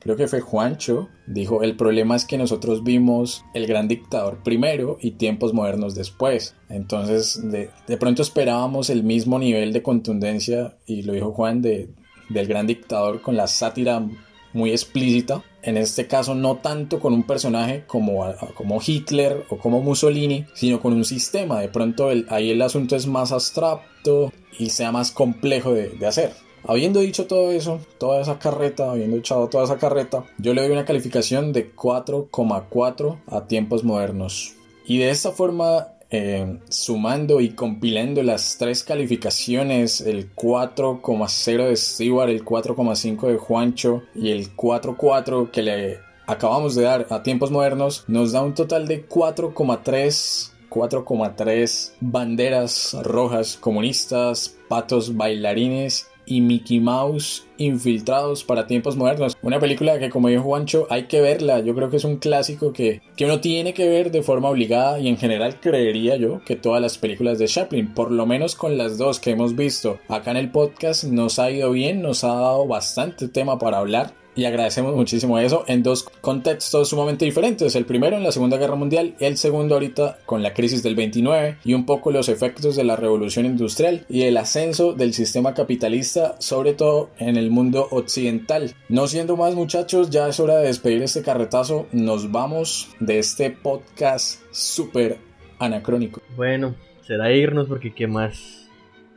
creo 0.00 0.16
que 0.16 0.26
fue 0.26 0.40
Juancho, 0.40 1.08
dijo, 1.26 1.62
el 1.62 1.76
problema 1.76 2.16
es 2.16 2.24
que 2.24 2.38
nosotros 2.38 2.84
vimos 2.84 3.44
el 3.54 3.66
gran 3.66 3.88
dictador 3.88 4.42
primero 4.42 4.98
y 5.00 5.12
tiempos 5.12 5.54
modernos 5.54 5.94
después. 5.94 6.56
Entonces, 6.68 7.40
de, 7.50 7.70
de 7.86 7.96
pronto 7.96 8.22
esperábamos 8.22 8.90
el 8.90 9.02
mismo 9.02 9.38
nivel 9.38 9.72
de 9.72 9.82
contundencia, 9.82 10.76
y 10.86 11.02
lo 11.02 11.12
dijo 11.12 11.32
Juan, 11.32 11.62
de, 11.62 11.88
del 12.28 12.46
gran 12.46 12.66
dictador 12.66 13.22
con 13.22 13.36
la 13.36 13.46
sátira 13.46 14.06
muy 14.52 14.70
explícita 14.70 15.42
en 15.64 15.76
este 15.76 16.06
caso 16.06 16.34
no 16.34 16.56
tanto 16.56 17.00
con 17.00 17.12
un 17.12 17.22
personaje 17.22 17.84
como, 17.86 18.24
como 18.54 18.80
Hitler 18.84 19.44
o 19.48 19.56
como 19.56 19.80
Mussolini, 19.80 20.46
sino 20.54 20.80
con 20.80 20.92
un 20.92 21.04
sistema. 21.04 21.60
De 21.60 21.68
pronto 21.68 22.10
ahí 22.28 22.50
el 22.50 22.62
asunto 22.62 22.96
es 22.96 23.06
más 23.06 23.32
abstracto 23.32 24.32
y 24.58 24.70
sea 24.70 24.92
más 24.92 25.10
complejo 25.10 25.72
de, 25.72 25.88
de 25.90 26.06
hacer. 26.06 26.32
Habiendo 26.66 27.00
dicho 27.00 27.26
todo 27.26 27.50
eso, 27.52 27.80
toda 27.98 28.22
esa 28.22 28.38
carreta, 28.38 28.90
habiendo 28.90 29.16
echado 29.16 29.48
toda 29.48 29.64
esa 29.64 29.78
carreta, 29.78 30.24
yo 30.38 30.54
le 30.54 30.62
doy 30.62 30.70
una 30.70 30.86
calificación 30.86 31.52
de 31.52 31.74
4,4 31.74 33.18
a 33.26 33.46
tiempos 33.46 33.84
modernos. 33.84 34.54
Y 34.86 34.98
de 34.98 35.10
esta 35.10 35.32
forma 35.32 35.88
eh, 36.16 36.60
sumando 36.68 37.40
y 37.40 37.50
compilando 37.50 38.22
las 38.22 38.56
tres 38.56 38.84
calificaciones, 38.84 40.00
el 40.00 40.32
4,0 40.32 41.66
de 41.66 41.76
Stewart, 41.76 42.30
el 42.30 42.44
4,5 42.44 43.26
de 43.26 43.36
Juancho 43.36 44.02
y 44.14 44.30
el 44.30 44.54
4,4 44.54 45.50
que 45.50 45.62
le 45.62 45.98
acabamos 46.28 46.76
de 46.76 46.84
dar 46.84 47.08
a 47.10 47.24
tiempos 47.24 47.50
modernos, 47.50 48.04
nos 48.06 48.30
da 48.30 48.42
un 48.42 48.54
total 48.54 48.86
de 48.86 49.08
4,3 49.08 50.52
4,3 50.70 51.92
banderas 52.00 52.96
rojas 53.02 53.56
comunistas, 53.56 54.56
patos 54.68 55.16
bailarines 55.16 56.08
y 56.26 56.40
Mickey 56.40 56.80
Mouse 56.80 57.46
infiltrados 57.56 58.44
para 58.44 58.66
tiempos 58.66 58.96
modernos. 58.96 59.36
Una 59.42 59.60
película 59.60 59.98
que 59.98 60.10
como 60.10 60.28
dijo 60.28 60.42
Juancho 60.42 60.86
hay 60.90 61.04
que 61.04 61.20
verla, 61.20 61.60
yo 61.60 61.74
creo 61.74 61.90
que 61.90 61.98
es 61.98 62.04
un 62.04 62.16
clásico 62.16 62.72
que, 62.72 63.02
que 63.16 63.24
uno 63.24 63.40
tiene 63.40 63.74
que 63.74 63.88
ver 63.88 64.10
de 64.10 64.22
forma 64.22 64.48
obligada 64.48 64.98
y 64.98 65.08
en 65.08 65.16
general 65.16 65.60
creería 65.60 66.16
yo 66.16 66.40
que 66.44 66.56
todas 66.56 66.80
las 66.80 66.98
películas 66.98 67.38
de 67.38 67.46
Chaplin, 67.46 67.94
por 67.94 68.10
lo 68.10 68.26
menos 68.26 68.54
con 68.54 68.76
las 68.76 68.98
dos 68.98 69.20
que 69.20 69.30
hemos 69.30 69.54
visto 69.56 69.98
acá 70.08 70.30
en 70.30 70.38
el 70.38 70.50
podcast, 70.50 71.04
nos 71.04 71.38
ha 71.38 71.50
ido 71.50 71.70
bien, 71.70 72.02
nos 72.02 72.24
ha 72.24 72.34
dado 72.34 72.66
bastante 72.66 73.28
tema 73.28 73.58
para 73.58 73.78
hablar 73.78 74.23
y 74.34 74.44
agradecemos 74.44 74.94
muchísimo 74.94 75.38
eso 75.38 75.64
en 75.66 75.82
dos 75.82 76.08
contextos 76.20 76.88
sumamente 76.88 77.24
diferentes. 77.24 77.74
El 77.74 77.84
primero 77.84 78.16
en 78.16 78.22
la 78.22 78.32
Segunda 78.32 78.56
Guerra 78.56 78.74
Mundial, 78.74 79.14
el 79.20 79.36
segundo 79.36 79.74
ahorita 79.74 80.18
con 80.26 80.42
la 80.42 80.54
crisis 80.54 80.82
del 80.82 80.94
29 80.94 81.58
y 81.64 81.74
un 81.74 81.86
poco 81.86 82.10
los 82.10 82.28
efectos 82.28 82.76
de 82.76 82.84
la 82.84 82.96
revolución 82.96 83.46
industrial 83.46 84.04
y 84.08 84.22
el 84.22 84.36
ascenso 84.36 84.92
del 84.92 85.14
sistema 85.14 85.54
capitalista, 85.54 86.36
sobre 86.38 86.74
todo 86.74 87.10
en 87.18 87.36
el 87.36 87.50
mundo 87.50 87.88
occidental. 87.90 88.74
No 88.88 89.06
siendo 89.06 89.36
más 89.36 89.54
muchachos, 89.54 90.10
ya 90.10 90.28
es 90.28 90.40
hora 90.40 90.56
de 90.56 90.66
despedir 90.66 91.02
este 91.02 91.22
carretazo. 91.22 91.86
Nos 91.92 92.30
vamos 92.32 92.88
de 93.00 93.18
este 93.18 93.50
podcast 93.50 94.40
súper 94.50 95.18
anacrónico. 95.58 96.20
Bueno, 96.36 96.74
será 97.06 97.32
irnos 97.32 97.68
porque 97.68 97.94
qué 97.94 98.06
más. 98.06 98.68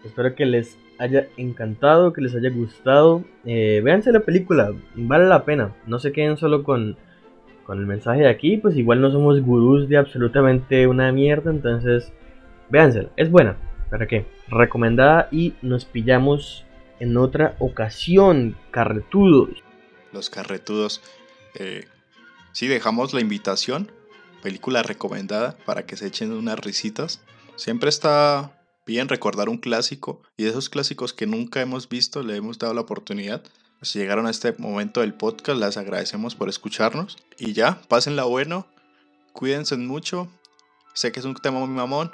Espero 0.06 0.36
que 0.36 0.46
les 0.46 0.78
haya 1.00 1.28
encantado, 1.38 2.14
que 2.14 2.22
les 2.22 2.36
haya 2.36 2.50
gustado. 2.50 3.24
Eh, 3.46 3.82
véanse 3.84 4.12
la 4.12 4.22
película, 4.22 4.74
vale 4.96 5.28
la 5.28 5.46
pena. 5.46 5.76
No 5.86 6.00
se 6.00 6.12
queden 6.12 6.38
solo 6.38 6.64
con, 6.64 6.98
con 7.64 7.80
el 7.80 7.86
mensaje 7.86 8.22
de 8.22 8.30
aquí, 8.30 8.58
pues 8.58 8.76
igual 8.76 9.02
no 9.02 9.12
somos 9.12 9.42
gurús 9.42 9.90
de 9.90 9.98
absolutamente 9.98 10.88
una 10.88 11.12
mierda, 11.12 11.52
entonces 11.52 12.12
véansela, 12.70 13.10
es 13.16 13.30
buena. 13.30 13.58
¿Para 13.90 14.08
qué? 14.08 14.26
Recomendada 14.50 15.30
y 15.32 15.54
nos 15.62 15.86
pillamos 15.86 16.66
en 17.00 17.18
otra 17.18 17.56
ocasión, 17.60 18.58
carretudos. 18.72 19.64
Los 20.12 20.30
carretudos. 20.30 21.02
Eh, 21.56 21.86
sí, 22.52 22.68
dejamos 22.68 23.14
la 23.14 23.22
invitación, 23.22 23.92
película 24.42 24.84
recomendada 24.84 25.58
para 25.66 25.86
que 25.86 25.96
se 25.96 26.08
echen 26.08 26.32
unas 26.32 26.60
risitas. 26.60 27.22
Siempre 27.56 27.90
está 27.90 28.57
bien 28.88 29.10
recordar 29.10 29.50
un 29.50 29.58
clásico 29.58 30.24
y 30.38 30.44
de 30.46 30.50
esos 30.50 30.70
clásicos 30.70 31.14
que 31.14 31.28
nunca 31.28 31.62
hemos 31.62 31.90
visto, 31.90 32.24
le 32.24 32.38
hemos 32.38 32.58
dado 32.58 32.74
la 32.74 32.82
oportunidad. 32.82 33.44
Si 33.84 34.00
llegaron 34.00 34.26
a 34.26 34.32
este 34.32 34.54
momento 34.58 35.02
del 35.02 35.14
podcast, 35.14 35.60
les 35.60 35.78
agradecemos 35.78 36.34
por 36.34 36.50
escucharnos. 36.50 37.18
Y 37.38 37.54
ya, 37.54 37.80
pásenla 37.90 38.24
bueno, 38.24 38.66
cuídense 39.34 39.78
mucho. 39.78 40.28
Sé 40.94 41.12
que 41.12 41.20
es 41.20 41.26
un 41.26 41.36
tema 41.36 41.60
muy 41.60 41.70
mamón, 41.70 42.12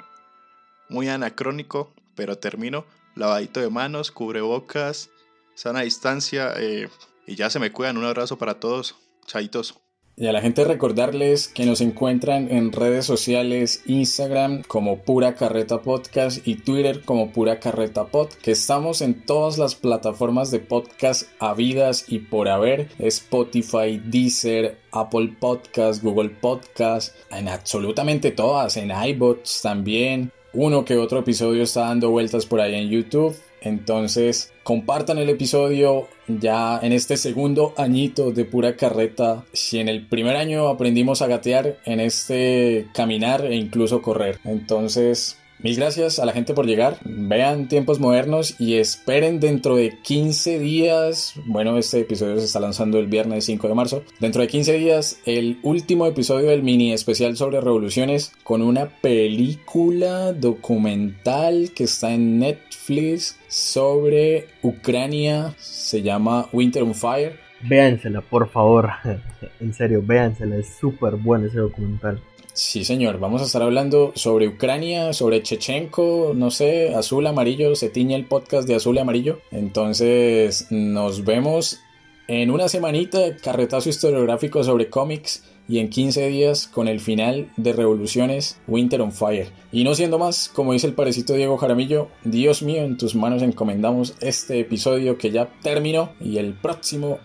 muy 0.90 1.08
anacrónico, 1.08 1.94
pero 2.14 2.36
termino. 2.36 2.84
Lavadito 3.14 3.60
de 3.60 3.70
manos, 3.70 4.10
cubrebocas, 4.10 5.08
sana 5.54 5.82
distancia. 5.82 6.52
Eh, 6.58 6.90
y 7.26 7.36
ya 7.36 7.48
se 7.48 7.60
me 7.60 7.72
cuidan. 7.72 7.96
Un 7.96 8.04
abrazo 8.04 8.36
para 8.36 8.60
todos. 8.60 8.96
Chaitos. 9.24 9.83
Y 10.16 10.28
a 10.28 10.32
la 10.32 10.40
gente 10.40 10.62
recordarles 10.64 11.48
que 11.48 11.66
nos 11.66 11.80
encuentran 11.80 12.48
en 12.48 12.70
redes 12.70 13.04
sociales, 13.04 13.82
Instagram 13.86 14.62
como 14.62 14.98
Pura 14.98 15.34
Carreta 15.34 15.82
Podcast 15.82 16.46
y 16.46 16.54
Twitter 16.54 17.02
como 17.04 17.32
Pura 17.32 17.58
Carreta 17.58 18.06
Pod, 18.06 18.28
que 18.28 18.52
estamos 18.52 19.00
en 19.00 19.26
todas 19.26 19.58
las 19.58 19.74
plataformas 19.74 20.52
de 20.52 20.60
podcast 20.60 21.28
habidas 21.40 22.04
y 22.06 22.20
por 22.20 22.48
haber, 22.48 22.90
Spotify, 23.00 24.00
Deezer, 24.04 24.78
Apple 24.92 25.34
Podcast, 25.40 26.00
Google 26.00 26.30
Podcast, 26.30 27.16
en 27.32 27.48
absolutamente 27.48 28.30
todas, 28.30 28.76
en 28.76 28.92
iBots 28.92 29.62
también. 29.62 30.30
Uno 30.52 30.84
que 30.84 30.96
otro 30.96 31.18
episodio 31.18 31.64
está 31.64 31.86
dando 31.86 32.10
vueltas 32.10 32.46
por 32.46 32.60
ahí 32.60 32.76
en 32.76 32.88
YouTube 32.88 33.34
entonces, 33.64 34.52
compartan 34.62 35.18
el 35.18 35.30
episodio 35.30 36.08
ya 36.28 36.78
en 36.82 36.92
este 36.92 37.16
segundo 37.16 37.74
añito 37.76 38.30
de 38.30 38.44
pura 38.44 38.76
carreta. 38.76 39.44
Si 39.52 39.78
en 39.78 39.88
el 39.88 40.06
primer 40.06 40.36
año 40.36 40.68
aprendimos 40.68 41.22
a 41.22 41.26
gatear, 41.26 41.78
en 41.84 42.00
este 42.00 42.86
caminar 42.94 43.44
e 43.46 43.56
incluso 43.56 44.02
correr. 44.02 44.38
Entonces, 44.44 45.38
Mil 45.60 45.76
gracias 45.76 46.18
a 46.18 46.26
la 46.26 46.32
gente 46.32 46.52
por 46.52 46.66
llegar. 46.66 46.98
Vean 47.04 47.68
tiempos 47.68 47.98
modernos 47.98 48.60
y 48.60 48.74
esperen 48.74 49.40
dentro 49.40 49.76
de 49.76 49.96
15 50.02 50.58
días. 50.58 51.34
Bueno, 51.46 51.78
este 51.78 52.00
episodio 52.00 52.38
se 52.38 52.44
está 52.44 52.60
lanzando 52.60 52.98
el 52.98 53.06
viernes 53.06 53.46
5 53.46 53.68
de 53.68 53.74
marzo. 53.74 54.02
Dentro 54.20 54.42
de 54.42 54.48
15 54.48 54.72
días, 54.74 55.20
el 55.24 55.58
último 55.62 56.06
episodio 56.06 56.50
del 56.50 56.62
mini 56.62 56.92
especial 56.92 57.36
sobre 57.36 57.60
revoluciones 57.60 58.32
con 58.42 58.62
una 58.62 58.88
película 59.00 60.32
documental 60.32 61.70
que 61.74 61.84
está 61.84 62.12
en 62.12 62.40
Netflix 62.40 63.38
sobre 63.48 64.48
Ucrania. 64.62 65.54
Se 65.58 66.02
llama 66.02 66.48
Winter 66.52 66.82
on 66.82 66.94
Fire. 66.94 67.38
Véansela, 67.62 68.20
por 68.20 68.50
favor. 68.50 68.90
en 69.60 69.72
serio, 69.72 70.02
véansela. 70.04 70.56
Es 70.56 70.76
súper 70.78 71.16
bueno 71.16 71.46
ese 71.46 71.58
documental. 71.58 72.20
Sí, 72.54 72.84
señor. 72.84 73.18
Vamos 73.18 73.42
a 73.42 73.46
estar 73.46 73.62
hablando 73.62 74.12
sobre 74.14 74.46
Ucrania, 74.46 75.12
sobre 75.12 75.42
Chechenko, 75.42 76.32
no 76.36 76.52
sé, 76.52 76.94
azul, 76.94 77.26
amarillo, 77.26 77.74
se 77.74 77.90
tiñe 77.90 78.14
el 78.14 78.26
podcast 78.26 78.68
de 78.68 78.76
azul 78.76 78.94
y 78.94 79.00
amarillo. 79.00 79.40
Entonces, 79.50 80.68
nos 80.70 81.24
vemos 81.24 81.80
en 82.28 82.52
una 82.52 82.68
semanita, 82.68 83.36
carretazo 83.42 83.88
historiográfico 83.88 84.62
sobre 84.62 84.88
cómics 84.88 85.42
y 85.68 85.80
en 85.80 85.90
15 85.90 86.28
días 86.28 86.68
con 86.68 86.86
el 86.86 87.00
final 87.00 87.50
de 87.56 87.72
Revoluciones 87.72 88.60
Winter 88.68 89.00
on 89.00 89.10
Fire. 89.10 89.50
Y 89.72 89.82
no 89.82 89.96
siendo 89.96 90.20
más, 90.20 90.48
como 90.48 90.74
dice 90.74 90.86
el 90.86 90.94
parecito 90.94 91.34
Diego 91.34 91.56
Jaramillo, 91.56 92.08
Dios 92.22 92.62
mío, 92.62 92.82
en 92.84 92.96
tus 92.96 93.16
manos 93.16 93.42
encomendamos 93.42 94.14
este 94.20 94.60
episodio 94.60 95.18
que 95.18 95.32
ya 95.32 95.48
terminó 95.60 96.12
y 96.20 96.38
el 96.38 96.54
próximo 96.54 97.18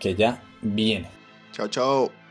que 0.00 0.16
ya 0.16 0.42
viene. 0.62 1.08
Chao, 1.52 1.68
chao. 1.68 2.21